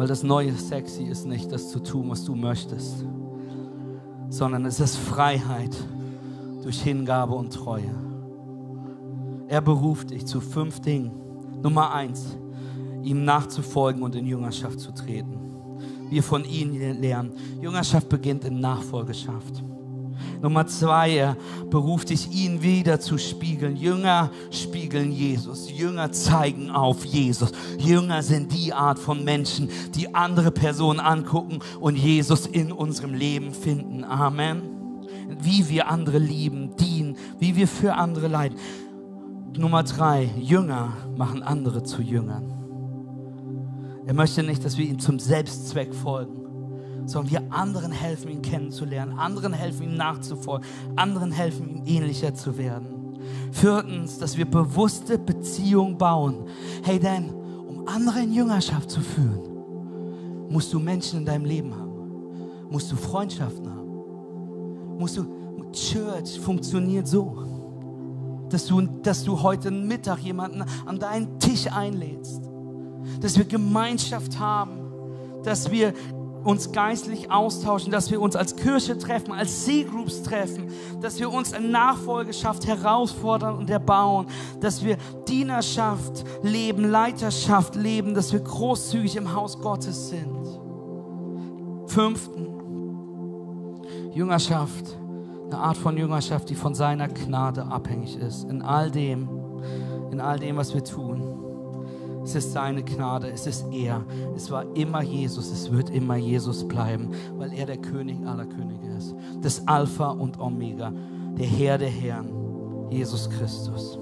Weil 0.00 0.08
das 0.08 0.22
neue 0.22 0.54
Sexy 0.54 1.02
ist 1.02 1.26
nicht 1.26 1.52
das 1.52 1.68
zu 1.68 1.78
tun, 1.78 2.08
was 2.08 2.24
du 2.24 2.34
möchtest, 2.34 3.04
sondern 4.30 4.64
es 4.64 4.80
ist 4.80 4.96
Freiheit 4.96 5.76
durch 6.62 6.80
Hingabe 6.80 7.34
und 7.34 7.52
Treue. 7.52 7.94
Er 9.48 9.60
beruft 9.60 10.08
dich 10.08 10.24
zu 10.24 10.40
fünf 10.40 10.80
Dingen. 10.80 11.10
Nummer 11.62 11.92
eins, 11.92 12.38
ihm 13.02 13.26
nachzufolgen 13.26 14.02
und 14.02 14.14
in 14.14 14.24
Jüngerschaft 14.24 14.80
zu 14.80 14.90
treten. 14.92 15.38
Wir 16.08 16.22
von 16.22 16.46
ihm 16.46 16.72
lernen. 16.98 17.32
Jüngerschaft 17.60 18.08
beginnt 18.08 18.46
in 18.46 18.58
Nachfolgeschaft. 18.58 19.62
Nummer 20.42 20.66
zwei, 20.66 21.16
er 21.16 21.36
beruft 21.68 22.10
dich, 22.10 22.30
ihn 22.32 22.62
wieder 22.62 22.98
zu 22.98 23.18
spiegeln. 23.18 23.76
Jünger 23.76 24.30
spiegeln 24.50 25.12
Jesus. 25.12 25.70
Jünger 25.70 26.12
zeigen 26.12 26.70
auf 26.70 27.04
Jesus. 27.04 27.52
Jünger 27.78 28.22
sind 28.22 28.52
die 28.54 28.72
Art 28.72 28.98
von 28.98 29.22
Menschen, 29.22 29.68
die 29.94 30.14
andere 30.14 30.50
Personen 30.50 31.00
angucken 31.00 31.58
und 31.78 31.96
Jesus 31.96 32.46
in 32.46 32.72
unserem 32.72 33.12
Leben 33.12 33.52
finden. 33.52 34.02
Amen. 34.04 34.62
Wie 35.42 35.68
wir 35.68 35.88
andere 35.88 36.18
lieben, 36.18 36.74
dienen, 36.76 37.16
wie 37.38 37.54
wir 37.56 37.68
für 37.68 37.94
andere 37.94 38.28
leiden. 38.28 38.58
Nummer 39.56 39.82
drei, 39.82 40.30
Jünger 40.38 40.92
machen 41.16 41.42
andere 41.42 41.82
zu 41.82 42.00
Jüngern. 42.00 42.50
Er 44.06 44.14
möchte 44.14 44.42
nicht, 44.42 44.64
dass 44.64 44.78
wir 44.78 44.86
ihm 44.86 44.98
zum 44.98 45.18
Selbstzweck 45.18 45.94
folgen 45.94 46.40
sondern 47.10 47.30
wir 47.30 47.42
anderen 47.52 47.92
helfen, 47.92 48.30
ihn 48.30 48.42
kennenzulernen, 48.42 49.18
anderen 49.18 49.52
helfen, 49.52 49.84
ihm 49.84 49.96
nachzufolgen, 49.96 50.66
anderen 50.96 51.32
helfen, 51.32 51.68
ihm 51.68 51.82
ähnlicher 51.86 52.34
zu 52.34 52.56
werden. 52.56 53.18
Viertens, 53.52 54.18
dass 54.18 54.36
wir 54.36 54.44
bewusste 54.44 55.18
Beziehungen 55.18 55.98
bauen. 55.98 56.46
Hey, 56.82 56.98
denn 56.98 57.30
um 57.30 57.86
andere 57.86 58.20
in 58.20 58.32
Jüngerschaft 58.32 58.90
zu 58.90 59.00
führen, 59.00 59.50
musst 60.48 60.72
du 60.72 60.78
Menschen 60.78 61.20
in 61.20 61.26
deinem 61.26 61.44
Leben 61.44 61.74
haben. 61.74 61.90
Musst 62.70 62.90
du 62.92 62.96
Freundschaften 62.96 63.68
haben. 63.68 64.98
Musst 64.98 65.16
du, 65.16 65.26
Church 65.72 66.40
funktioniert 66.40 67.06
so, 67.06 67.44
dass 68.48 68.66
du, 68.66 68.80
dass 68.80 69.22
du 69.22 69.40
heute 69.40 69.70
Mittag 69.70 70.18
jemanden 70.18 70.64
an 70.84 70.98
deinen 70.98 71.38
Tisch 71.38 71.66
einlädst. 71.70 72.42
Dass 73.20 73.36
wir 73.36 73.44
Gemeinschaft 73.44 74.38
haben. 74.38 74.78
Dass 75.44 75.70
wir 75.70 75.94
uns 76.44 76.72
geistlich 76.72 77.30
austauschen, 77.30 77.92
dass 77.92 78.10
wir 78.10 78.20
uns 78.20 78.36
als 78.36 78.56
Kirche 78.56 78.98
treffen, 78.98 79.32
als 79.32 79.64
C-Groups 79.64 80.22
treffen, 80.22 80.68
dass 81.00 81.18
wir 81.18 81.30
uns 81.30 81.52
in 81.52 81.70
Nachfolgeschaft 81.70 82.66
herausfordern 82.66 83.56
und 83.56 83.70
erbauen, 83.70 84.26
dass 84.60 84.82
wir 84.82 84.96
Dienerschaft 85.28 86.24
leben, 86.42 86.90
Leiterschaft 86.90 87.74
leben, 87.76 88.14
dass 88.14 88.32
wir 88.32 88.40
großzügig 88.40 89.16
im 89.16 89.34
Haus 89.34 89.60
Gottes 89.60 90.08
sind. 90.10 90.30
Fünften, 91.86 92.46
Jüngerschaft, 94.12 94.96
eine 95.46 95.58
Art 95.58 95.76
von 95.76 95.96
Jüngerschaft, 95.96 96.48
die 96.50 96.54
von 96.54 96.74
seiner 96.74 97.08
Gnade 97.08 97.64
abhängig 97.64 98.16
ist, 98.16 98.44
in 98.44 98.62
all 98.62 98.90
dem, 98.90 99.28
in 100.10 100.20
all 100.20 100.38
dem, 100.38 100.56
was 100.56 100.72
wir 100.74 100.84
tun. 100.84 101.29
Es 102.22 102.34
ist 102.34 102.52
seine 102.52 102.82
Gnade, 102.82 103.30
es 103.30 103.46
ist 103.46 103.66
er. 103.72 104.04
Es 104.36 104.50
war 104.50 104.64
immer 104.76 105.02
Jesus, 105.02 105.50
es 105.50 105.70
wird 105.72 105.90
immer 105.90 106.16
Jesus 106.16 106.66
bleiben, 106.66 107.10
weil 107.36 107.52
er 107.52 107.66
der 107.66 107.78
König 107.78 108.18
aller 108.26 108.46
Könige 108.46 108.88
ist. 108.88 109.14
Das 109.40 109.66
Alpha 109.66 110.10
und 110.10 110.38
Omega, 110.38 110.92
der 111.38 111.46
Herr 111.46 111.78
der 111.78 111.88
Herren, 111.88 112.28
Jesus 112.90 113.28
Christus. 113.30 113.96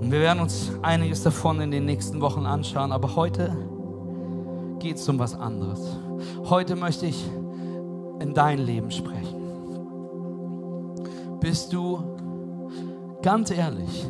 Und 0.00 0.12
wir 0.12 0.20
werden 0.20 0.40
uns 0.40 0.70
einiges 0.82 1.22
davon 1.22 1.60
in 1.60 1.70
den 1.70 1.84
nächsten 1.84 2.20
Wochen 2.20 2.46
anschauen, 2.46 2.92
aber 2.92 3.16
heute 3.16 3.54
geht 4.78 4.96
es 4.96 5.08
um 5.08 5.18
was 5.18 5.34
anderes. 5.34 5.80
Heute 6.48 6.76
möchte 6.76 7.06
ich 7.06 7.28
in 8.20 8.32
dein 8.32 8.58
Leben 8.58 8.90
sprechen. 8.90 9.36
Bist 11.40 11.72
du 11.72 11.98
ganz 13.22 13.50
ehrlich? 13.50 14.08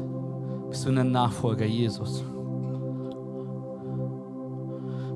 Bist 0.71 0.87
du 0.87 0.91
ein 0.91 1.11
Nachfolger 1.11 1.65
Jesus? 1.65 2.23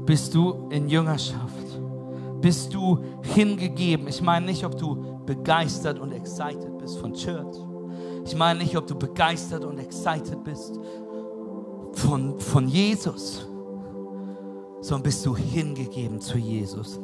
Bist 0.07 0.34
du 0.34 0.68
in 0.70 0.88
Jüngerschaft? 0.88 1.80
Bist 2.40 2.74
du 2.74 2.98
hingegeben? 3.22 4.09
Ich 4.09 4.20
meine 4.20 4.46
nicht, 4.46 4.64
ob 4.64 4.76
du 4.76 5.20
begeistert 5.24 5.98
und 5.98 6.12
excited 6.12 6.76
bist 6.78 6.98
von 6.98 7.12
Church. 7.12 7.57
Ich 8.24 8.36
meine 8.36 8.61
nicht, 8.61 8.76
ob 8.76 8.86
du 8.86 8.96
begeistert 8.96 9.64
und 9.64 9.78
excited 9.78 10.42
bist 10.42 10.78
von, 11.92 12.38
von 12.40 12.68
Jesus, 12.68 13.46
sondern 14.80 15.03
bist 15.05 15.24
du 15.24 15.36
hingegeben 15.36 16.20
zu 16.20 16.38
Jesus. 16.38 17.00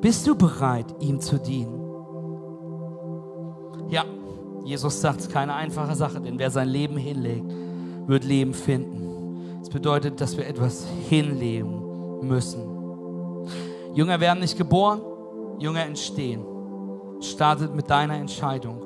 Bist 0.00 0.26
du 0.26 0.34
bereit, 0.34 0.86
ihm 0.98 1.20
zu 1.20 1.38
dienen? 1.38 1.78
Ja, 3.88 4.04
Jesus 4.64 5.00
sagt, 5.00 5.20
es 5.20 5.26
ist 5.26 5.32
keine 5.32 5.54
einfache 5.54 5.94
Sache, 5.94 6.20
denn 6.20 6.38
wer 6.38 6.50
sein 6.50 6.68
Leben 6.68 6.96
hinlegt, 6.96 7.52
wird 8.06 8.24
Leben 8.24 8.54
finden. 8.54 9.58
Das 9.60 9.70
bedeutet, 9.70 10.20
dass 10.20 10.36
wir 10.36 10.46
etwas 10.46 10.86
hinlegen 11.08 11.82
müssen. 12.22 12.60
Jünger 13.94 14.20
werden 14.20 14.40
nicht 14.40 14.56
geboren, 14.56 15.00
Jünger 15.58 15.84
entstehen. 15.84 16.44
Startet 17.20 17.74
mit 17.74 17.88
deiner 17.88 18.16
Entscheidung. 18.16 18.82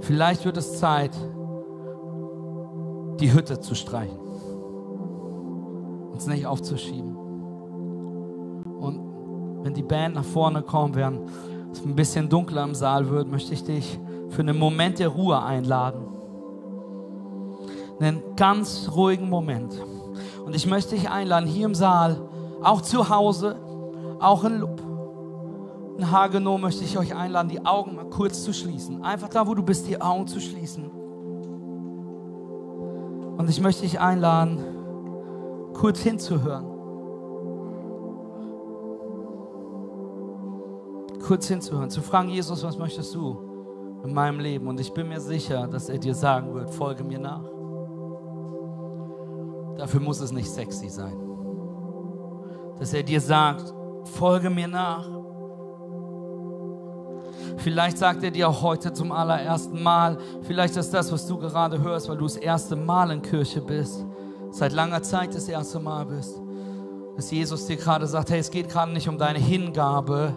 Vielleicht 0.00 0.44
wird 0.44 0.56
es 0.56 0.78
Zeit, 0.78 1.16
die 3.18 3.32
Hütte 3.32 3.60
zu 3.60 3.74
streichen. 3.74 4.18
Uns 6.12 6.26
nicht 6.26 6.46
aufzuschieben. 6.46 7.16
Und 8.78 9.64
wenn 9.64 9.74
die 9.74 9.82
Band 9.82 10.14
nach 10.14 10.24
vorne 10.24 10.62
kommen, 10.62 10.94
während 10.94 11.28
es 11.72 11.84
ein 11.84 11.94
bisschen 11.94 12.28
dunkler 12.28 12.64
im 12.64 12.74
Saal 12.74 13.10
wird, 13.10 13.28
möchte 13.28 13.52
ich 13.52 13.64
dich 13.64 13.98
für 14.28 14.42
einen 14.42 14.58
Moment 14.58 14.98
der 15.00 15.08
Ruhe 15.08 15.42
einladen 15.42 16.09
einen 18.00 18.22
ganz 18.36 18.90
ruhigen 18.94 19.28
Moment. 19.28 19.74
Und 20.44 20.54
ich 20.54 20.66
möchte 20.66 20.94
dich 20.94 21.10
einladen, 21.10 21.46
hier 21.46 21.66
im 21.66 21.74
Saal, 21.74 22.20
auch 22.62 22.80
zu 22.80 23.08
Hause, 23.08 23.56
auch 24.18 24.44
in 24.44 24.60
Lupp, 24.60 24.82
in 26.00 26.10
Hagenow 26.10 26.58
möchte 26.58 26.82
ich 26.82 26.96
euch 26.96 27.14
einladen, 27.14 27.50
die 27.50 27.64
Augen 27.66 27.94
mal 27.94 28.06
kurz 28.06 28.42
zu 28.42 28.54
schließen. 28.54 29.04
Einfach 29.04 29.28
da, 29.28 29.46
wo 29.46 29.54
du 29.54 29.62
bist, 29.62 29.86
die 29.86 30.00
Augen 30.00 30.26
zu 30.26 30.40
schließen. 30.40 30.90
Und 33.36 33.50
ich 33.50 33.60
möchte 33.60 33.82
dich 33.82 34.00
einladen, 34.00 34.64
kurz 35.74 36.00
hinzuhören. 36.00 36.64
Kurz 41.26 41.48
hinzuhören, 41.48 41.90
zu 41.90 42.00
fragen, 42.00 42.30
Jesus, 42.30 42.64
was 42.64 42.78
möchtest 42.78 43.14
du 43.14 43.36
in 44.02 44.14
meinem 44.14 44.40
Leben? 44.40 44.68
Und 44.68 44.80
ich 44.80 44.94
bin 44.94 45.06
mir 45.08 45.20
sicher, 45.20 45.68
dass 45.68 45.90
er 45.90 45.98
dir 45.98 46.14
sagen 46.14 46.54
wird, 46.54 46.70
folge 46.70 47.04
mir 47.04 47.18
nach. 47.18 47.44
Dafür 49.80 50.00
muss 50.00 50.20
es 50.20 50.30
nicht 50.30 50.50
sexy 50.50 50.90
sein. 50.90 51.16
Dass 52.78 52.92
er 52.92 53.02
dir 53.02 53.20
sagt, 53.20 53.72
folge 54.04 54.50
mir 54.50 54.68
nach. 54.68 55.08
Vielleicht 57.56 57.96
sagt 57.96 58.22
er 58.22 58.30
dir 58.30 58.50
auch 58.50 58.60
heute 58.60 58.92
zum 58.92 59.10
allerersten 59.10 59.82
Mal, 59.82 60.18
vielleicht 60.42 60.76
ist 60.76 60.92
das, 60.92 61.10
was 61.10 61.26
du 61.26 61.38
gerade 61.38 61.80
hörst, 61.80 62.10
weil 62.10 62.18
du 62.18 62.24
das 62.24 62.36
erste 62.36 62.76
Mal 62.76 63.10
in 63.10 63.22
Kirche 63.22 63.62
bist, 63.62 64.04
seit 64.50 64.74
langer 64.74 65.02
Zeit 65.02 65.34
das 65.34 65.48
erste 65.48 65.80
Mal 65.80 66.04
bist, 66.04 66.38
dass 67.16 67.30
Jesus 67.30 67.64
dir 67.64 67.76
gerade 67.76 68.06
sagt, 68.06 68.28
hey, 68.28 68.40
es 68.40 68.50
geht 68.50 68.68
gerade 68.68 68.92
nicht 68.92 69.08
um 69.08 69.16
deine 69.16 69.38
Hingabe, 69.38 70.36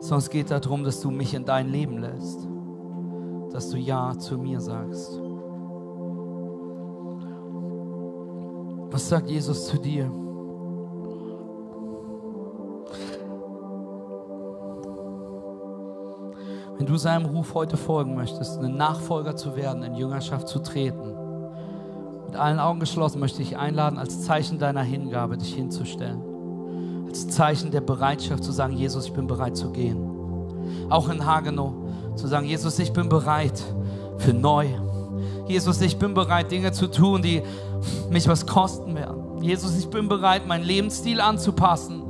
sondern 0.00 0.20
es 0.20 0.30
geht 0.30 0.50
darum, 0.50 0.84
dass 0.84 1.02
du 1.02 1.10
mich 1.10 1.34
in 1.34 1.44
dein 1.44 1.68
Leben 1.68 1.98
lässt, 1.98 2.48
dass 3.52 3.68
du 3.68 3.76
Ja 3.76 4.18
zu 4.18 4.38
mir 4.38 4.58
sagst. 4.58 5.20
Was 8.90 9.08
sagt 9.08 9.30
Jesus 9.30 9.66
zu 9.66 9.78
dir? 9.78 10.10
Wenn 16.76 16.86
du 16.86 16.96
seinem 16.96 17.26
Ruf 17.26 17.54
heute 17.54 17.76
folgen 17.76 18.16
möchtest, 18.16 18.58
ein 18.58 18.76
Nachfolger 18.76 19.36
zu 19.36 19.54
werden, 19.54 19.82
in 19.82 19.94
Jüngerschaft 19.94 20.48
zu 20.48 20.58
treten, 20.60 21.14
mit 22.26 22.36
allen 22.36 22.58
Augen 22.58 22.80
geschlossen 22.80 23.20
möchte 23.20 23.42
ich 23.42 23.56
einladen, 23.56 23.98
als 23.98 24.22
Zeichen 24.22 24.58
deiner 24.58 24.82
Hingabe 24.82 25.36
dich 25.36 25.54
hinzustellen. 25.54 27.06
Als 27.06 27.28
Zeichen 27.28 27.70
der 27.70 27.80
Bereitschaft 27.80 28.44
zu 28.44 28.52
sagen, 28.52 28.72
Jesus, 28.72 29.06
ich 29.06 29.12
bin 29.12 29.26
bereit 29.26 29.56
zu 29.56 29.70
gehen. 29.70 29.98
Auch 30.88 31.08
in 31.08 31.26
Hagenow 31.26 31.72
zu 32.14 32.26
sagen, 32.26 32.46
Jesus, 32.46 32.78
ich 32.78 32.92
bin 32.92 33.08
bereit 33.08 33.62
für 34.18 34.32
neu. 34.32 34.68
Jesus, 35.48 35.80
ich 35.80 35.98
bin 35.98 36.14
bereit, 36.14 36.50
Dinge 36.50 36.72
zu 36.72 36.86
tun, 36.86 37.22
die 37.22 37.42
mich 38.10 38.28
was 38.28 38.46
kosten 38.46 38.94
werden. 38.94 39.42
Jesus, 39.42 39.78
ich 39.78 39.88
bin 39.88 40.08
bereit, 40.08 40.46
meinen 40.46 40.64
Lebensstil 40.64 41.20
anzupassen 41.20 42.02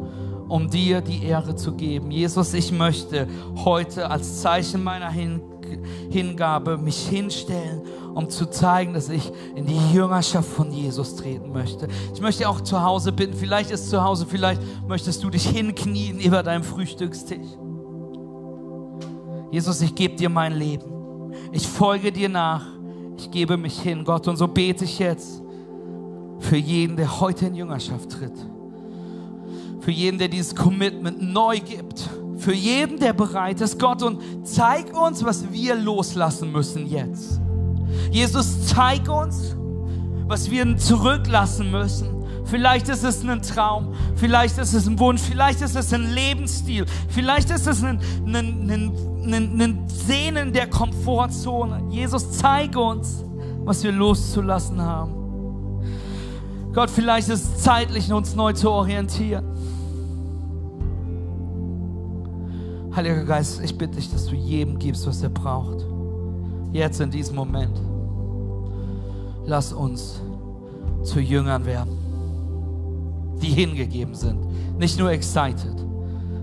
um 0.48 0.68
dir 0.68 1.00
die 1.00 1.22
Ehre 1.22 1.54
zu 1.54 1.74
geben. 1.74 2.10
Jesus, 2.10 2.54
ich 2.54 2.72
möchte 2.72 3.28
heute 3.64 4.10
als 4.10 4.40
Zeichen 4.40 4.82
meiner 4.82 5.08
Hin 5.08 5.40
Hingabe 6.10 6.76
mich 6.76 7.06
hinstellen, 7.06 7.82
um 8.14 8.28
zu 8.28 8.46
zeigen, 8.46 8.94
dass 8.94 9.08
ich 9.08 9.30
in 9.54 9.66
die 9.66 9.92
Jüngerschaft 9.92 10.48
von 10.48 10.72
Jesus 10.72 11.16
treten 11.16 11.52
möchte. 11.52 11.88
Ich 12.12 12.20
möchte 12.20 12.48
auch 12.48 12.60
zu 12.60 12.82
Hause 12.82 13.12
bitten, 13.12 13.34
vielleicht 13.34 13.70
ist 13.70 13.88
zu 13.88 14.02
Hause, 14.02 14.26
vielleicht 14.28 14.60
möchtest 14.88 15.22
du 15.22 15.30
dich 15.30 15.46
hinknien 15.48 16.18
über 16.18 16.42
deinem 16.42 16.64
Frühstückstisch. 16.64 17.46
Jesus, 19.52 19.80
ich 19.80 19.94
gebe 19.94 20.16
dir 20.16 20.28
mein 20.28 20.54
Leben. 20.54 21.32
Ich 21.52 21.66
folge 21.66 22.12
dir 22.12 22.28
nach. 22.28 22.66
Ich 23.16 23.30
gebe 23.30 23.56
mich 23.56 23.80
hin, 23.80 24.04
Gott. 24.04 24.28
Und 24.28 24.36
so 24.36 24.46
bete 24.46 24.84
ich 24.84 24.98
jetzt 24.98 25.42
für 26.40 26.56
jeden, 26.56 26.96
der 26.96 27.20
heute 27.20 27.46
in 27.46 27.54
Jüngerschaft 27.54 28.10
tritt 28.10 28.34
für 29.80 29.90
jeden, 29.90 30.18
der 30.18 30.28
dieses 30.28 30.54
Commitment 30.54 31.20
neu 31.20 31.58
gibt, 31.58 32.08
für 32.36 32.52
jeden, 32.54 32.98
der 32.98 33.12
bereit 33.12 33.60
ist, 33.60 33.78
Gott, 33.78 34.02
und 34.02 34.20
zeig 34.44 34.94
uns, 34.96 35.24
was 35.24 35.50
wir 35.52 35.74
loslassen 35.74 36.52
müssen 36.52 36.86
jetzt. 36.86 37.40
Jesus, 38.10 38.66
zeig 38.66 39.08
uns, 39.08 39.56
was 40.26 40.50
wir 40.50 40.76
zurücklassen 40.76 41.70
müssen. 41.70 42.08
Vielleicht 42.44 42.88
ist 42.88 43.04
es 43.04 43.22
ein 43.24 43.42
Traum, 43.42 43.94
vielleicht 44.16 44.58
ist 44.58 44.74
es 44.74 44.86
ein 44.86 44.98
Wunsch, 44.98 45.20
vielleicht 45.22 45.60
ist 45.60 45.76
es 45.76 45.92
ein 45.92 46.12
Lebensstil, 46.12 46.84
vielleicht 47.08 47.50
ist 47.50 47.66
es 47.66 47.82
ein, 47.82 48.00
ein, 48.26 48.34
ein, 48.34 48.92
ein, 49.22 49.60
ein 49.60 49.88
Sehnen 49.88 50.52
der 50.52 50.68
Komfortzone. 50.68 51.84
Jesus, 51.90 52.30
zeig 52.32 52.76
uns, 52.76 53.24
was 53.64 53.84
wir 53.84 53.92
loszulassen 53.92 54.80
haben. 54.80 55.19
Gott, 56.72 56.88
vielleicht 56.88 57.28
ist 57.28 57.44
es 57.56 57.62
zeitlich, 57.62 58.12
uns 58.12 58.36
neu 58.36 58.52
zu 58.52 58.70
orientieren. 58.70 59.44
Heiliger 62.94 63.24
Geist, 63.24 63.60
ich 63.62 63.76
bitte 63.76 63.96
dich, 63.96 64.10
dass 64.10 64.26
du 64.26 64.36
jedem 64.36 64.78
gibst, 64.78 65.06
was 65.06 65.22
er 65.22 65.30
braucht. 65.30 65.84
Jetzt 66.72 67.00
in 67.00 67.10
diesem 67.10 67.36
Moment. 67.36 67.80
Lass 69.44 69.72
uns 69.72 70.20
zu 71.02 71.18
Jüngern 71.18 71.64
werden, 71.66 71.96
die 73.42 73.48
hingegeben 73.48 74.14
sind. 74.14 74.38
Nicht 74.78 74.98
nur 74.98 75.10
excited, 75.10 75.74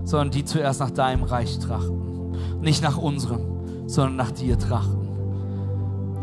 sondern 0.04 0.30
die 0.30 0.44
zuerst 0.44 0.80
nach 0.80 0.90
deinem 0.90 1.22
Reich 1.22 1.58
trachten. 1.58 2.32
Nicht 2.60 2.82
nach 2.82 2.98
unserem, 2.98 3.88
sondern 3.88 4.16
nach 4.16 4.30
dir 4.30 4.58
trachten. 4.58 4.97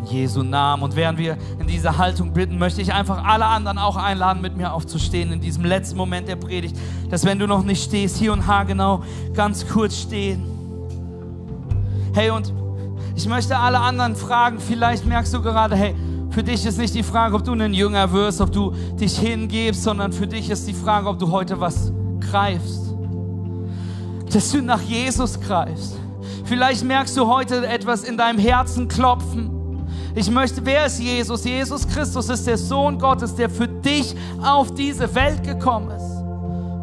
Jesu 0.05 0.43
Namen. 0.43 0.83
Und 0.83 0.95
während 0.95 1.17
wir 1.17 1.37
in 1.59 1.67
dieser 1.67 1.97
Haltung 1.97 2.33
bitten, 2.33 2.57
möchte 2.57 2.81
ich 2.81 2.93
einfach 2.93 3.23
alle 3.23 3.45
anderen 3.45 3.77
auch 3.77 3.95
einladen, 3.95 4.41
mit 4.41 4.55
mir 4.57 4.73
aufzustehen 4.73 5.31
in 5.31 5.41
diesem 5.41 5.65
letzten 5.65 5.97
Moment 5.97 6.27
der 6.27 6.35
Predigt, 6.35 6.77
dass 7.09 7.25
wenn 7.25 7.39
du 7.39 7.47
noch 7.47 7.63
nicht 7.63 7.83
stehst, 7.83 8.17
hier 8.17 8.33
und 8.33 8.47
haargenau 8.47 9.03
ganz 9.33 9.67
kurz 9.67 9.97
stehen. 9.97 10.43
Hey, 12.13 12.29
und 12.29 12.53
ich 13.15 13.27
möchte 13.27 13.57
alle 13.57 13.79
anderen 13.79 14.15
fragen, 14.15 14.59
vielleicht 14.59 15.05
merkst 15.05 15.33
du 15.33 15.41
gerade, 15.41 15.75
hey, 15.75 15.95
für 16.29 16.43
dich 16.43 16.65
ist 16.65 16.77
nicht 16.77 16.93
die 16.93 17.03
Frage, 17.03 17.35
ob 17.35 17.45
du 17.45 17.53
ein 17.53 17.73
Jünger 17.73 18.11
wirst, 18.11 18.41
ob 18.41 18.51
du 18.51 18.71
dich 18.99 19.17
hingibst, 19.17 19.83
sondern 19.83 20.11
für 20.11 20.27
dich 20.27 20.49
ist 20.49 20.67
die 20.67 20.73
Frage, 20.73 21.07
ob 21.07 21.17
du 21.17 21.31
heute 21.31 21.59
was 21.61 21.93
greifst. 22.19 22.93
Dass 24.33 24.51
du 24.51 24.61
nach 24.61 24.81
Jesus 24.81 25.39
greifst. 25.39 25.97
Vielleicht 26.43 26.83
merkst 26.83 27.15
du 27.15 27.25
heute 27.27 27.65
etwas 27.65 28.03
in 28.03 28.17
deinem 28.17 28.37
Herzen 28.37 28.87
klopfen. 28.87 29.54
Ich 30.16 30.32
möchte, 30.32 30.66
wer 30.66 30.86
ist 30.86 30.99
Jesus? 30.99 31.43
Jesus 31.43 31.86
Christus 31.86 32.30
ist 32.30 32.47
der 32.47 32.57
Sohn 32.57 32.97
Gottes, 32.97 33.36
der 33.36 33.49
für 33.49 33.68
dich 33.68 34.16
auf 34.41 34.74
diese 34.74 35.13
Welt 35.13 35.43
gekommen 35.43 35.91
ist. 35.91 36.16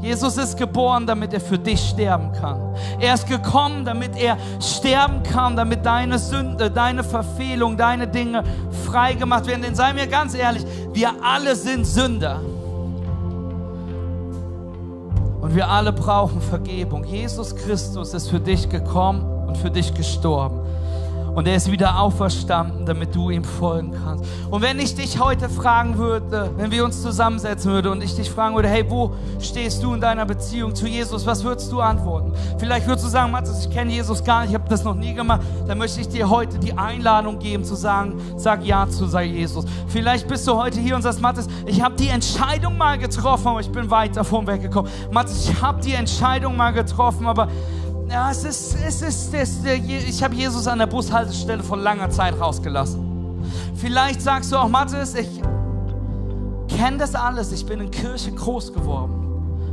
Jesus 0.02 0.36
ist 0.36 0.58
geboren, 0.58 1.06
damit 1.06 1.32
er 1.32 1.40
für 1.40 1.58
dich 1.58 1.80
sterben 1.80 2.32
kann. 2.32 2.74
Er 3.00 3.14
ist 3.14 3.26
gekommen, 3.26 3.84
damit 3.84 4.16
er 4.16 4.36
sterben 4.60 5.22
kann, 5.22 5.56
damit 5.56 5.86
deine 5.86 6.18
Sünde, 6.18 6.70
deine 6.70 7.04
Verfehlung, 7.04 7.76
deine 7.76 8.06
Dinge 8.08 8.42
frei 8.84 9.14
gemacht 9.14 9.46
werden. 9.46 9.62
Denn 9.62 9.76
sei 9.76 9.92
mir 9.92 10.08
ganz 10.08 10.34
ehrlich, 10.34 10.66
wir 10.92 11.12
alle 11.22 11.56
sind 11.56 11.86
Sünder. 11.86 12.40
Und 15.40 15.54
wir 15.54 15.68
alle 15.68 15.92
brauchen 15.92 16.40
Vergebung. 16.40 17.04
Jesus 17.04 17.54
Christus 17.54 18.12
ist 18.12 18.28
für 18.28 18.40
dich 18.40 18.68
gekommen 18.68 19.46
und 19.46 19.56
für 19.56 19.70
dich 19.70 19.94
gestorben. 19.94 20.60
Und 21.34 21.48
er 21.48 21.56
ist 21.56 21.70
wieder 21.70 21.98
auferstanden, 21.98 22.84
damit 22.84 23.14
du 23.14 23.30
ihm 23.30 23.42
folgen 23.42 23.92
kannst. 23.92 24.24
Und 24.50 24.60
wenn 24.60 24.78
ich 24.78 24.94
dich 24.94 25.18
heute 25.18 25.48
fragen 25.48 25.96
würde, 25.96 26.50
wenn 26.58 26.70
wir 26.70 26.84
uns 26.84 27.00
zusammensetzen 27.00 27.72
würden 27.72 27.92
und 27.92 28.02
ich 28.02 28.14
dich 28.14 28.30
fragen 28.30 28.54
würde, 28.54 28.68
hey, 28.68 28.84
wo 28.88 29.12
stehst 29.40 29.82
du 29.82 29.94
in 29.94 30.00
deiner 30.00 30.26
Beziehung 30.26 30.74
zu 30.74 30.86
Jesus? 30.86 31.24
Was 31.24 31.42
würdest 31.42 31.72
du 31.72 31.80
antworten? 31.80 32.32
Vielleicht 32.58 32.86
würdest 32.86 33.06
du 33.06 33.10
sagen, 33.10 33.32
Matthias, 33.32 33.64
ich 33.64 33.72
kenne 33.72 33.92
Jesus 33.92 34.22
gar 34.22 34.42
nicht, 34.42 34.50
ich 34.50 34.54
habe 34.54 34.68
das 34.68 34.84
noch 34.84 34.94
nie 34.94 35.14
gemacht. 35.14 35.40
Dann 35.66 35.78
möchte 35.78 36.02
ich 36.02 36.08
dir 36.08 36.28
heute 36.28 36.58
die 36.58 36.76
Einladung 36.76 37.38
geben 37.38 37.64
zu 37.64 37.76
sagen, 37.76 38.20
sag 38.36 38.62
Ja 38.64 38.86
zu 38.88 39.06
sei 39.06 39.24
Jesus. 39.24 39.64
Vielleicht 39.88 40.28
bist 40.28 40.46
du 40.46 40.54
heute 40.54 40.80
hier 40.80 40.96
und 40.96 41.02
sagst, 41.02 41.22
Matthias, 41.22 41.48
ich 41.64 41.82
habe 41.82 41.94
die 41.96 42.08
Entscheidung 42.08 42.76
mal 42.76 42.98
getroffen, 42.98 43.48
aber 43.48 43.60
ich 43.60 43.70
bin 43.70 43.90
weit 43.90 44.16
davon 44.16 44.46
weggekommen. 44.46 44.90
Matthias, 45.10 45.48
ich 45.48 45.62
habe 45.62 45.80
die 45.80 45.94
Entscheidung 45.94 46.58
mal 46.58 46.72
getroffen, 46.72 47.26
aber 47.26 47.48
ja, 48.12 48.30
es 48.30 48.44
ist, 48.44 48.76
es 48.86 49.00
ist, 49.00 49.34
es, 49.34 49.64
ich 49.64 50.22
habe 50.22 50.34
Jesus 50.34 50.66
an 50.66 50.78
der 50.78 50.86
Bushaltestelle 50.86 51.62
vor 51.62 51.78
langer 51.78 52.10
Zeit 52.10 52.38
rausgelassen. 52.38 53.00
Vielleicht 53.74 54.20
sagst 54.20 54.52
du 54.52 54.56
auch, 54.56 54.68
Mathis, 54.68 55.14
ich 55.14 55.40
kenne 56.68 56.98
das 56.98 57.14
alles, 57.14 57.52
ich 57.52 57.64
bin 57.64 57.80
in 57.80 57.90
Kirche 57.90 58.30
groß 58.30 58.74
geworden. 58.74 59.18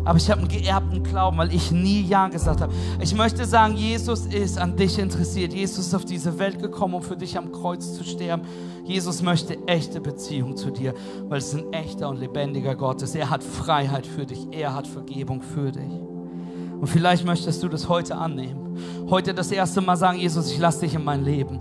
Aber 0.05 0.17
ich 0.17 0.31
habe 0.31 0.39
einen 0.39 0.47
geerbten 0.47 1.03
Glauben, 1.03 1.37
weil 1.37 1.53
ich 1.53 1.71
nie 1.71 2.01
Ja 2.01 2.29
gesagt 2.29 2.61
habe. 2.61 2.73
Ich 3.01 3.13
möchte 3.13 3.43
sagen, 3.45 3.75
Jesus 3.75 4.25
ist 4.25 4.57
an 4.57 4.77
dich 4.77 4.97
interessiert. 4.97 5.53
Jesus 5.53 5.87
ist 5.87 5.93
auf 5.93 6.05
diese 6.05 6.39
Welt 6.39 6.61
gekommen, 6.61 6.93
um 6.93 7.01
für 7.03 7.17
dich 7.17 7.37
am 7.37 7.51
Kreuz 7.51 7.93
zu 7.95 8.05
sterben. 8.05 8.43
Jesus 8.85 9.21
möchte 9.21 9.57
echte 9.67 9.99
Beziehung 9.99 10.55
zu 10.55 10.71
dir, 10.71 10.93
weil 11.27 11.39
es 11.39 11.53
ein 11.53 11.73
echter 11.73 12.07
und 12.07 12.21
lebendiger 12.21 12.75
Gott 12.75 13.01
ist. 13.01 13.13
Er 13.13 13.29
hat 13.29 13.43
Freiheit 13.43 14.07
für 14.07 14.25
dich. 14.25 14.47
Er 14.51 14.73
hat 14.73 14.87
Vergebung 14.87 15.41
für 15.41 15.73
dich. 15.73 16.09
Und 16.80 16.88
vielleicht 16.88 17.25
möchtest 17.25 17.61
du 17.61 17.67
das 17.67 17.89
heute 17.89 18.15
annehmen. 18.15 18.69
Heute 19.09 19.34
das 19.34 19.51
erste 19.51 19.82
Mal 19.82 19.97
sagen, 19.97 20.19
Jesus, 20.19 20.51
ich 20.51 20.59
lasse 20.59 20.82
dich 20.82 20.93
in 20.93 21.03
mein 21.03 21.25
Leben. 21.25 21.59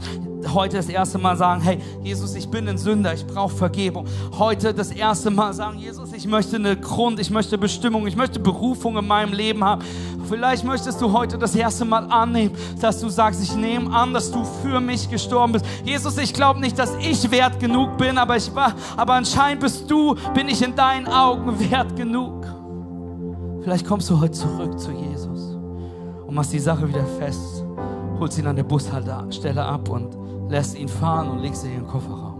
Heute 0.55 0.77
das 0.77 0.89
erste 0.89 1.19
Mal 1.19 1.37
sagen, 1.37 1.61
hey, 1.61 1.79
Jesus, 2.03 2.35
ich 2.37 2.49
bin 2.49 2.69
ein 2.69 2.79
Sünder, 2.79 3.13
ich 3.13 3.27
brauche 3.27 3.55
Vergebung. 3.55 4.07
Heute 4.39 4.73
das 4.73 4.93
erste 4.93 5.31
Mal 5.31 5.53
sagen, 5.53 5.79
Jesus, 5.79 6.13
ich 6.13 6.27
möchte 6.27 6.57
eine 6.57 6.77
Grund, 6.77 7.19
ich 7.19 7.31
möchte 7.31 7.59
Bestimmung, 7.59 8.07
ich 8.07 8.15
möchte 8.15 8.39
Berufung 8.39 8.97
in 8.97 9.07
meinem 9.07 9.33
Leben 9.33 9.65
haben. 9.65 9.83
Vielleicht 10.29 10.65
möchtest 10.65 11.01
du 11.01 11.13
heute 11.13 11.37
das 11.37 11.57
erste 11.57 11.85
Mal 11.85 12.05
annehmen, 12.11 12.55
dass 12.81 13.01
du 13.01 13.09
sagst, 13.09 13.43
ich 13.43 13.57
nehme 13.57 13.91
an, 13.91 14.15
dass 14.15 14.31
du 14.31 14.45
für 14.63 14.79
mich 14.79 15.11
gestorben 15.11 15.55
bist. 15.55 15.65
Jesus, 15.85 16.17
ich 16.19 16.33
glaube 16.33 16.61
nicht, 16.61 16.79
dass 16.79 16.95
ich 17.01 17.29
wert 17.31 17.59
genug 17.59 17.97
bin, 17.97 18.19
aber 18.19 18.37
ich 18.37 18.55
war, 18.55 18.75
aber 18.97 19.15
anscheinend 19.15 19.63
bist 19.63 19.91
du, 19.91 20.15
bin 20.35 20.49
ich 20.49 20.63
in 20.63 20.77
deinen 20.77 21.09
Augen 21.09 21.59
wert 21.71 21.97
genug. 21.97 22.47
Vielleicht 23.63 23.87
kommst 23.87 24.09
du 24.09 24.21
heute 24.21 24.33
zurück 24.33 24.79
zu 24.79 24.93
Jesus 24.93 25.08
und 26.29 26.35
machst 26.35 26.53
die 26.53 26.59
Sache 26.59 26.87
wieder 26.87 27.05
fest, 27.19 27.65
holst 28.21 28.39
ihn 28.39 28.47
an 28.47 28.55
der 28.55 28.63
Bushaltestelle 28.63 29.65
ab 29.65 29.89
und 29.89 30.15
lässt 30.51 30.79
ihn 30.79 30.89
fahren 30.89 31.31
und 31.31 31.39
legst 31.41 31.65
ihn 31.65 31.71
in 31.71 31.77
den 31.79 31.87
Kofferraum. 31.87 32.37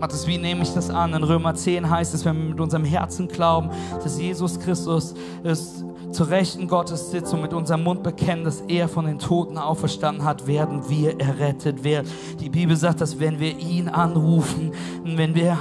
Matthias, 0.00 0.26
wie 0.26 0.38
nehme 0.38 0.62
ich 0.62 0.72
das 0.72 0.88
an? 0.88 1.12
In 1.12 1.22
Römer 1.22 1.54
10 1.54 1.88
heißt 1.88 2.14
es, 2.14 2.24
wenn 2.24 2.36
wir 2.38 2.48
mit 2.48 2.60
unserem 2.60 2.84
Herzen 2.84 3.28
glauben, 3.28 3.68
dass 4.02 4.18
Jesus 4.18 4.58
Christus 4.58 5.14
ist, 5.44 5.84
zur 6.12 6.28
Rechten 6.28 6.68
Gottes 6.68 7.10
sitzt 7.10 7.32
und 7.32 7.42
mit 7.42 7.52
unserem 7.52 7.82
Mund 7.82 8.02
bekennen, 8.02 8.44
dass 8.44 8.60
er 8.62 8.88
von 8.88 9.06
den 9.06 9.18
Toten 9.18 9.58
auferstanden 9.58 10.24
hat, 10.24 10.46
werden 10.46 10.88
wir 10.88 11.18
errettet 11.20 11.84
werden. 11.84 12.08
Die 12.38 12.50
Bibel 12.50 12.76
sagt, 12.76 13.00
dass 13.00 13.18
wenn 13.18 13.40
wir 13.40 13.58
ihn 13.58 13.88
anrufen, 13.88 14.72
wenn 15.04 15.34
wir, 15.34 15.58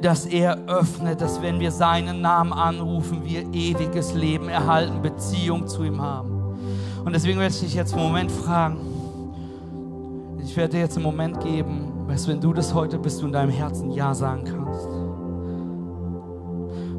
dass 0.00 0.26
er 0.26 0.58
öffnet, 0.66 1.20
dass 1.20 1.40
wenn 1.42 1.60
wir 1.60 1.70
seinen 1.70 2.20
Namen 2.20 2.52
anrufen, 2.52 3.24
wir 3.24 3.42
ewiges 3.52 4.14
Leben 4.14 4.48
erhalten, 4.48 5.02
Beziehung 5.02 5.66
zu 5.66 5.82
ihm 5.84 6.00
haben. 6.00 6.30
Und 7.04 7.14
deswegen 7.14 7.38
werde 7.38 7.54
ich 7.54 7.60
dich 7.60 7.74
jetzt 7.74 7.94
einen 7.94 8.02
Moment 8.02 8.30
fragen. 8.30 8.78
Ich 10.42 10.56
werde 10.56 10.74
dir 10.74 10.80
jetzt 10.80 10.96
einen 10.96 11.04
Moment 11.04 11.40
geben, 11.40 11.92
weißt, 12.06 12.28
wenn 12.28 12.40
du 12.40 12.52
das 12.52 12.74
heute 12.74 12.98
bist, 12.98 13.20
du 13.22 13.26
in 13.26 13.32
deinem 13.32 13.50
Herzen 13.50 13.90
Ja 13.90 14.14
sagen 14.14 14.44
kannst. 14.44 14.93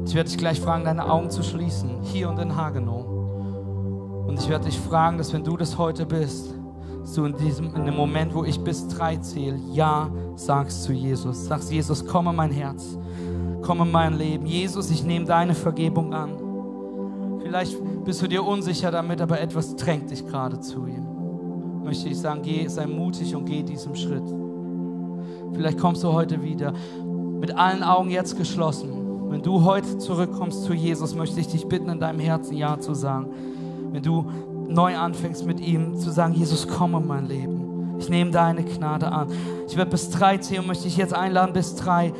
Ich 0.06 0.14
werde 0.14 0.30
dich 0.30 0.38
gleich 0.38 0.60
fragen, 0.60 0.84
deine 0.84 1.10
Augen 1.10 1.30
zu 1.30 1.42
schließen, 1.42 2.00
hier 2.02 2.30
und 2.30 2.38
in 2.38 2.54
Hagenow. 2.54 3.04
Und 4.28 4.38
ich 4.38 4.48
werde 4.48 4.66
dich 4.66 4.78
fragen, 4.78 5.18
dass 5.18 5.32
wenn 5.32 5.42
du 5.42 5.56
das 5.56 5.76
heute 5.78 6.06
bist, 6.06 6.54
dass 7.00 7.14
du 7.14 7.24
in 7.24 7.36
diesem 7.36 7.74
in 7.74 7.84
dem 7.84 7.96
Moment, 7.96 8.32
wo 8.32 8.44
ich 8.44 8.60
bis 8.60 8.86
drei 8.86 9.16
zähle, 9.16 9.58
Ja 9.72 10.08
sagst 10.36 10.84
zu 10.84 10.92
Jesus. 10.92 11.46
Sagst, 11.46 11.72
Jesus, 11.72 12.06
komm 12.06 12.28
in 12.28 12.36
mein 12.36 12.52
Herz, 12.52 12.96
komm 13.62 13.80
in 13.80 13.90
mein 13.90 14.16
Leben. 14.16 14.46
Jesus, 14.46 14.90
ich 14.90 15.02
nehme 15.02 15.26
deine 15.26 15.54
Vergebung 15.54 16.14
an. 16.14 17.40
Vielleicht 17.42 17.76
bist 18.04 18.22
du 18.22 18.28
dir 18.28 18.44
unsicher 18.44 18.92
damit, 18.92 19.20
aber 19.20 19.40
etwas 19.40 19.74
drängt 19.74 20.10
dich 20.12 20.24
gerade 20.24 20.60
zu 20.60 20.86
ihm. 20.86 21.82
Möchte 21.82 22.08
ich 22.08 22.18
sagen, 22.18 22.42
geh, 22.42 22.68
sei 22.68 22.86
mutig 22.86 23.34
und 23.34 23.44
geh 23.44 23.64
diesen 23.64 23.96
Schritt. 23.96 24.24
Vielleicht 25.52 25.78
kommst 25.78 26.04
du 26.04 26.12
heute 26.12 26.42
wieder 26.42 26.72
mit 27.40 27.56
allen 27.56 27.82
Augen 27.82 28.10
jetzt 28.10 28.36
geschlossen 28.36 28.95
wenn 29.28 29.42
du 29.42 29.64
heute 29.64 29.98
zurückkommst 29.98 30.64
zu 30.64 30.72
Jesus, 30.72 31.14
möchte 31.14 31.40
ich 31.40 31.48
dich 31.48 31.66
bitten, 31.66 31.88
in 31.88 32.00
deinem 32.00 32.20
Herzen 32.20 32.56
Ja 32.56 32.78
zu 32.78 32.94
sagen. 32.94 33.28
Wenn 33.90 34.02
du 34.02 34.26
neu 34.68 34.96
anfängst 34.96 35.46
mit 35.46 35.60
ihm 35.60 35.96
zu 35.96 36.10
sagen, 36.10 36.34
Jesus, 36.34 36.68
komm 36.68 36.94
in 36.94 37.06
mein 37.06 37.26
Leben. 37.26 37.96
Ich 37.98 38.08
nehme 38.08 38.30
deine 38.30 38.62
Gnade 38.62 39.10
an. 39.10 39.28
Ich 39.68 39.76
werde 39.76 39.90
bis 39.90 40.10
drei 40.10 40.38
zählen 40.38 40.60
und 40.60 40.68
möchte 40.68 40.84
dich 40.84 40.96
jetzt 40.96 41.14
einladen, 41.14 41.52
bis 41.52 41.74
drei, 41.74 42.12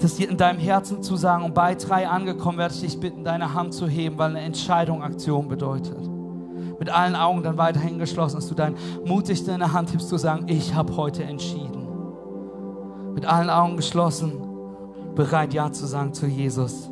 das 0.00 0.18
in 0.18 0.36
deinem 0.36 0.58
Herzen 0.58 1.02
zu 1.02 1.16
sagen. 1.16 1.44
Und 1.44 1.54
bei 1.54 1.74
drei 1.74 2.08
angekommen 2.08 2.58
werde 2.58 2.74
ich 2.74 2.80
dich 2.80 3.00
bitten, 3.00 3.24
deine 3.24 3.54
Hand 3.54 3.74
zu 3.74 3.88
heben, 3.88 4.18
weil 4.18 4.30
eine 4.30 4.40
Entscheidung 4.40 5.02
Aktion 5.02 5.48
bedeutet. 5.48 5.98
Mit 6.78 6.90
allen 6.90 7.16
Augen 7.16 7.42
dann 7.42 7.56
weiterhin 7.56 7.98
geschlossen, 7.98 8.36
dass 8.36 8.48
du 8.48 8.54
dein 8.54 8.74
mutig 9.04 9.44
deine 9.44 9.72
Hand 9.72 9.92
hebst, 9.92 10.08
zu 10.08 10.18
sagen, 10.18 10.44
ich 10.46 10.74
habe 10.74 10.96
heute 10.96 11.24
entschieden. 11.24 11.86
Mit 13.14 13.26
allen 13.26 13.50
Augen 13.50 13.76
geschlossen 13.76 14.45
bereit, 15.16 15.52
Ja 15.52 15.72
zu 15.72 15.86
sagen 15.86 16.14
zu 16.14 16.26
Jesus. 16.26 16.88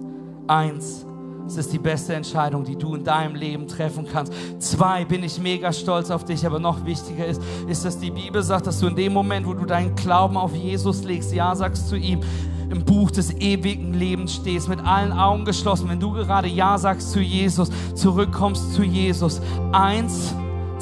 Eins, 0.49 1.07
es 1.47 1.57
ist 1.59 1.73
die 1.73 1.79
beste 1.79 2.15
Entscheidung, 2.15 2.65
die 2.65 2.77
du 2.77 2.95
in 2.95 3.05
deinem 3.05 3.35
Leben 3.35 3.69
treffen 3.69 4.07
kannst. 4.11 4.33
Zwei, 4.59 5.05
bin 5.05 5.23
ich 5.23 5.39
mega 5.39 5.73
stolz 5.73 6.11
auf 6.11 6.25
dich, 6.25 6.45
aber 6.47 6.59
noch 6.59 6.85
wichtiger 6.87 7.27
ist, 7.27 7.41
ist, 7.69 7.85
dass 7.85 7.99
die 7.99 8.11
Bibel 8.11 8.43
sagt, 8.43 8.67
dass 8.67 8.81
du 8.81 8.87
in 8.87 8.97
dem 8.97 9.13
Moment, 9.13 9.47
wo 9.47 9.53
du 9.53 9.67
deinen 9.67 9.95
Glauben 9.95 10.37
auf 10.37 10.55
Jesus 10.55 11.05
legst, 11.05 11.33
Ja 11.33 11.55
sagst 11.55 11.89
zu 11.89 11.97
ihm, 11.97 12.21
im 12.71 12.83
Buch 12.83 13.11
des 13.11 13.31
ewigen 13.35 13.93
Lebens 13.93 14.35
stehst, 14.35 14.69
mit 14.69 14.81
allen 14.81 15.13
Augen 15.13 15.45
geschlossen. 15.45 15.89
Wenn 15.89 16.01
du 16.01 16.13
gerade 16.13 16.49
Ja 16.49 16.79
sagst 16.79 17.13
zu 17.13 17.21
Jesus, 17.21 17.71
zurückkommst 17.95 18.75
zu 18.75 18.83
Jesus. 18.83 19.41
Eins, 19.73 20.35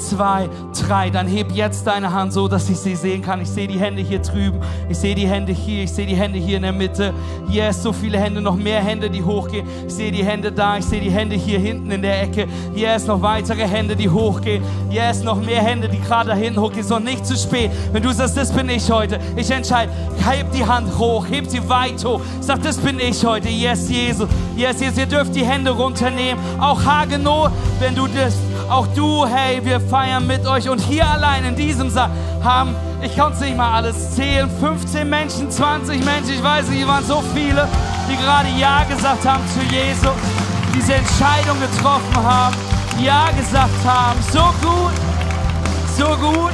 zwei, 0.09 0.49
drei. 0.87 1.09
Dann 1.09 1.27
heb 1.27 1.51
jetzt 1.51 1.87
deine 1.87 2.11
Hand 2.11 2.33
so, 2.33 2.47
dass 2.47 2.69
ich 2.69 2.77
sie 2.77 2.95
sehen 2.95 3.21
kann. 3.21 3.41
Ich 3.41 3.49
sehe 3.49 3.67
die 3.67 3.79
Hände 3.79 4.01
hier 4.01 4.19
drüben. 4.19 4.59
Ich 4.89 4.97
sehe 4.97 5.15
die 5.15 5.27
Hände 5.27 5.51
hier. 5.51 5.83
Ich 5.83 5.91
sehe 5.91 6.05
die 6.05 6.15
Hände 6.15 6.37
hier 6.37 6.57
in 6.57 6.63
der 6.63 6.73
Mitte. 6.73 7.13
Yes, 7.49 7.83
so 7.83 7.93
viele 7.93 8.19
Hände, 8.19 8.41
noch 8.41 8.55
mehr 8.55 8.83
Hände, 8.83 9.09
die 9.09 9.23
hochgehen. 9.23 9.67
Ich 9.87 9.93
sehe 9.93 10.11
die 10.11 10.23
Hände 10.23 10.51
da. 10.51 10.77
Ich 10.77 10.85
sehe 10.85 11.01
die 11.01 11.11
Hände 11.11 11.35
hier 11.35 11.59
hinten 11.59 11.91
in 11.91 12.01
der 12.01 12.23
Ecke. 12.23 12.47
Yes, 12.75 13.07
noch 13.07 13.21
weitere 13.21 13.67
Hände, 13.67 13.95
die 13.95 14.09
hochgehen. 14.09 14.63
Yes, 14.89 15.23
noch 15.23 15.41
mehr 15.41 15.61
Hände, 15.61 15.87
die 15.89 15.99
gerade 15.99 16.29
da 16.29 16.35
hinten 16.35 16.59
hochgehen. 16.59 16.85
So 16.85 16.99
nicht 16.99 17.25
zu 17.25 17.35
spät. 17.35 17.71
Wenn 17.91 18.03
du 18.03 18.11
sagst, 18.11 18.37
das 18.37 18.51
bin 18.51 18.69
ich 18.69 18.89
heute. 18.91 19.19
Ich 19.35 19.49
entscheide. 19.51 19.91
Heb 20.27 20.51
die 20.51 20.65
Hand 20.65 20.97
hoch. 20.97 21.25
Heb 21.29 21.47
sie 21.47 21.67
weit 21.69 22.03
hoch. 22.03 22.21
Sag, 22.41 22.61
das 22.63 22.77
bin 22.77 22.99
ich 22.99 23.25
heute. 23.25 23.49
Yes, 23.49 23.89
Jesus. 23.89 24.29
Yes, 24.55 24.79
Jesus. 24.79 24.97
Ihr 24.97 25.05
dürft 25.05 25.35
die 25.35 25.45
Hände 25.45 25.71
runternehmen. 25.71 26.41
Auch 26.59 26.83
Hagenow, 26.83 27.49
wenn 27.79 27.95
du 27.95 28.07
das 28.07 28.35
auch 28.69 28.87
du, 28.95 29.25
hey, 29.25 29.63
wir 29.63 29.79
feiern 29.79 30.25
mit 30.27 30.45
euch. 30.45 30.69
Und 30.69 30.79
hier 30.79 31.07
allein 31.07 31.45
in 31.45 31.55
diesem 31.55 31.89
Saal 31.89 32.09
haben, 32.43 32.75
ich 33.01 33.15
kann 33.15 33.33
es 33.33 33.39
nicht 33.39 33.57
mal 33.57 33.73
alles 33.73 34.15
zählen, 34.15 34.49
15 34.59 35.09
Menschen, 35.09 35.51
20 35.51 36.03
Menschen, 36.03 36.33
ich 36.33 36.43
weiß 36.43 36.69
nicht, 36.69 36.81
es 36.81 36.87
waren 36.87 37.05
so 37.05 37.21
viele, 37.33 37.67
die 38.09 38.15
gerade 38.17 38.49
Ja 38.57 38.83
gesagt 38.83 39.25
haben 39.25 39.43
zu 39.53 39.59
Jesus, 39.73 40.15
diese 40.75 40.95
Entscheidung 40.95 41.57
getroffen 41.59 42.15
haben, 42.15 42.55
Ja 42.99 43.29
gesagt 43.37 43.85
haben. 43.85 44.19
So 44.31 44.43
gut, 44.61 44.93
so 45.97 46.05
gut. 46.17 46.53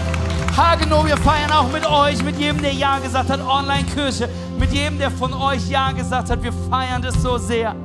Hagenow, 0.58 1.06
wir 1.06 1.18
feiern 1.18 1.52
auch 1.52 1.72
mit 1.72 1.86
euch, 1.90 2.22
mit 2.24 2.38
jedem, 2.38 2.62
der 2.62 2.74
Ja 2.74 3.00
gesagt 3.00 3.30
hat, 3.30 3.40
Online-Kirche, 3.40 4.28
mit 4.58 4.74
jedem, 4.74 4.98
der 4.98 5.12
von 5.12 5.34
euch 5.34 5.70
Ja 5.70 5.92
gesagt 5.92 6.30
hat. 6.30 6.44
Wir 6.44 6.54
feiern 6.70 7.02
das 7.02 7.16
so 7.22 7.38
sehr. 7.38 7.76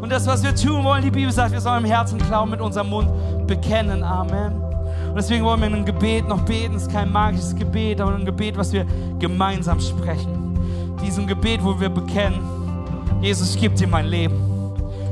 Und 0.00 0.10
das, 0.10 0.26
was 0.26 0.42
wir 0.42 0.54
tun 0.54 0.82
wollen, 0.84 1.02
die 1.02 1.10
Bibel 1.10 1.32
sagt, 1.32 1.52
wir 1.52 1.60
sollen 1.60 1.84
im 1.84 1.90
Herzen 1.90 2.18
glauben, 2.18 2.50
mit 2.50 2.60
unserem 2.60 2.88
Mund 2.88 3.08
bekennen. 3.50 4.04
Amen. 4.04 4.62
Und 5.08 5.16
deswegen 5.16 5.44
wollen 5.44 5.60
wir 5.60 5.66
in 5.66 5.74
einem 5.74 5.84
Gebet 5.84 6.26
noch 6.28 6.40
beten. 6.42 6.76
Es 6.76 6.82
ist 6.82 6.92
kein 6.92 7.10
magisches 7.10 7.54
Gebet, 7.54 8.00
aber 8.00 8.14
ein 8.14 8.24
Gebet, 8.24 8.56
was 8.56 8.72
wir 8.72 8.86
gemeinsam 9.18 9.80
sprechen. 9.80 10.56
Diesem 11.04 11.26
Gebet, 11.26 11.62
wo 11.62 11.78
wir 11.78 11.88
bekennen, 11.88 12.40
Jesus, 13.20 13.54
ich 13.54 13.60
gebe 13.60 13.74
dir 13.74 13.88
mein 13.88 14.06
Leben. 14.06 14.36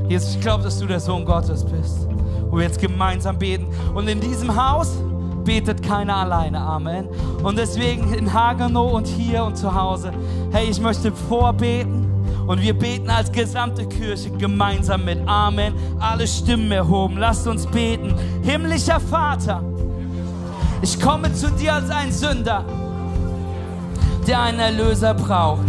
Jesus, 0.09 0.37
ich 0.37 0.41
glaube, 0.41 0.63
dass 0.63 0.79
du 0.79 0.87
der 0.87 1.01
Sohn 1.01 1.25
Gottes 1.25 1.65
bist. 1.65 2.07
Wo 2.49 2.57
wir 2.57 2.65
jetzt 2.65 2.81
gemeinsam 2.81 3.37
beten. 3.39 3.67
Und 3.93 4.09
in 4.09 4.21
diesem 4.21 4.55
Haus 4.55 4.97
betet 5.45 5.83
keiner 5.83 6.17
alleine. 6.17 6.61
Amen. 6.61 7.09
Und 7.43 7.59
deswegen 7.59 8.15
in 8.15 8.33
Hagenow 8.33 8.93
und 8.93 9.07
hier 9.09 9.43
und 9.43 9.57
zu 9.57 9.75
Hause, 9.75 10.13
hey, 10.53 10.69
ich 10.71 10.81
möchte 10.81 11.11
vorbeten. 11.11 11.98
Und 12.49 12.63
wir 12.63 12.73
beten 12.73 13.11
als 13.11 13.31
gesamte 13.31 13.87
Kirche 13.87 14.31
gemeinsam 14.31 15.05
mit. 15.05 15.19
Amen. 15.29 15.75
Alle 16.01 16.27
Stimmen 16.27 16.73
erhoben. 16.73 17.19
Lasst 17.19 17.47
uns 17.47 17.67
beten. 17.67 18.15
Himmlischer 18.43 18.99
Vater, 19.01 19.63
ich 20.81 20.99
komme 20.99 21.31
zu 21.35 21.51
dir 21.51 21.75
als 21.75 21.91
ein 21.91 22.11
Sünder, 22.11 22.65
der 24.27 24.41
einen 24.41 24.61
Erlöser 24.61 25.13
braucht. 25.13 25.67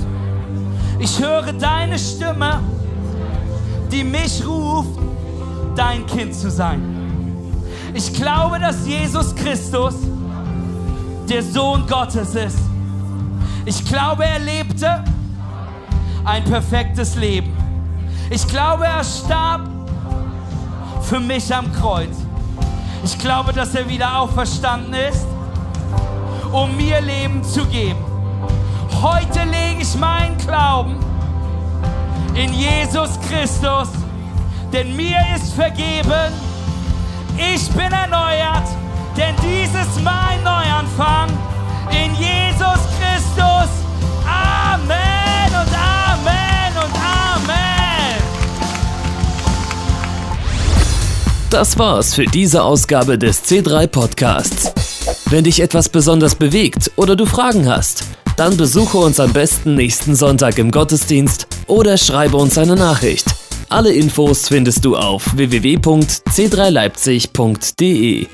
Ich 0.99 1.19
höre 1.19 1.51
deine 1.51 1.99
Stimme, 1.99 2.61
die 3.91 4.05
mich 4.05 4.41
ruft, 4.47 4.99
dein 5.75 6.05
Kind 6.05 6.33
zu 6.33 6.49
sein. 6.49 6.81
Ich 7.93 8.13
glaube, 8.13 8.57
dass 8.57 8.87
Jesus 8.87 9.35
Christus 9.35 9.95
der 11.27 11.43
Sohn 11.43 11.85
Gottes 11.87 12.35
ist. 12.35 12.59
Ich 13.65 13.83
glaube, 13.83 14.23
er 14.23 14.39
lebte 14.39 15.03
ein 16.25 16.43
perfektes 16.43 17.15
Leben. 17.15 17.55
Ich 18.29 18.47
glaube, 18.47 18.85
er 18.85 19.03
starb 19.03 19.61
für 21.01 21.19
mich 21.19 21.53
am 21.53 21.71
Kreuz. 21.73 22.15
Ich 23.03 23.17
glaube, 23.17 23.53
dass 23.53 23.73
er 23.75 23.87
wieder 23.89 24.19
auferstanden 24.19 24.93
ist, 24.93 25.25
um 26.51 26.75
mir 26.75 27.01
Leben 27.01 27.43
zu 27.43 27.65
geben. 27.65 28.03
Heute 29.01 29.43
lege 29.45 29.81
ich 29.81 29.95
meinen 29.95 30.37
Glauben 30.37 30.97
in 32.35 32.53
Jesus 32.53 33.19
Christus, 33.29 33.89
denn 34.73 34.95
mir 34.95 35.17
ist 35.35 35.53
vergeben. 35.53 36.33
Ich 37.37 37.69
bin 37.71 37.91
erneuert, 37.91 38.67
denn 39.15 39.33
dies 39.41 39.69
ist 39.69 40.03
mein 40.03 40.43
Neuanfang 40.43 41.29
in 41.91 42.13
Jesus 42.15 42.79
Christus. 42.99 43.78
Das 51.49 51.77
war's 51.79 52.13
für 52.13 52.25
diese 52.25 52.61
Ausgabe 52.61 53.17
des 53.17 53.43
C3 53.43 53.87
Podcasts. 53.87 54.71
Wenn 55.31 55.45
dich 55.45 55.61
etwas 55.61 55.89
besonders 55.89 56.35
bewegt 56.35 56.91
oder 56.95 57.15
du 57.15 57.25
Fragen 57.25 57.67
hast, 57.67 58.03
dann 58.37 58.55
besuche 58.55 58.99
uns 58.99 59.19
am 59.19 59.33
besten 59.33 59.73
nächsten 59.73 60.15
Sonntag 60.15 60.59
im 60.59 60.69
Gottesdienst 60.69 61.47
oder 61.65 61.97
schreibe 61.97 62.37
uns 62.37 62.59
eine 62.59 62.75
Nachricht. 62.75 63.25
Alle 63.67 63.91
Infos 63.91 64.47
findest 64.47 64.85
du 64.85 64.95
auf 64.95 65.35
www.c3leipzig.de. 65.35 68.27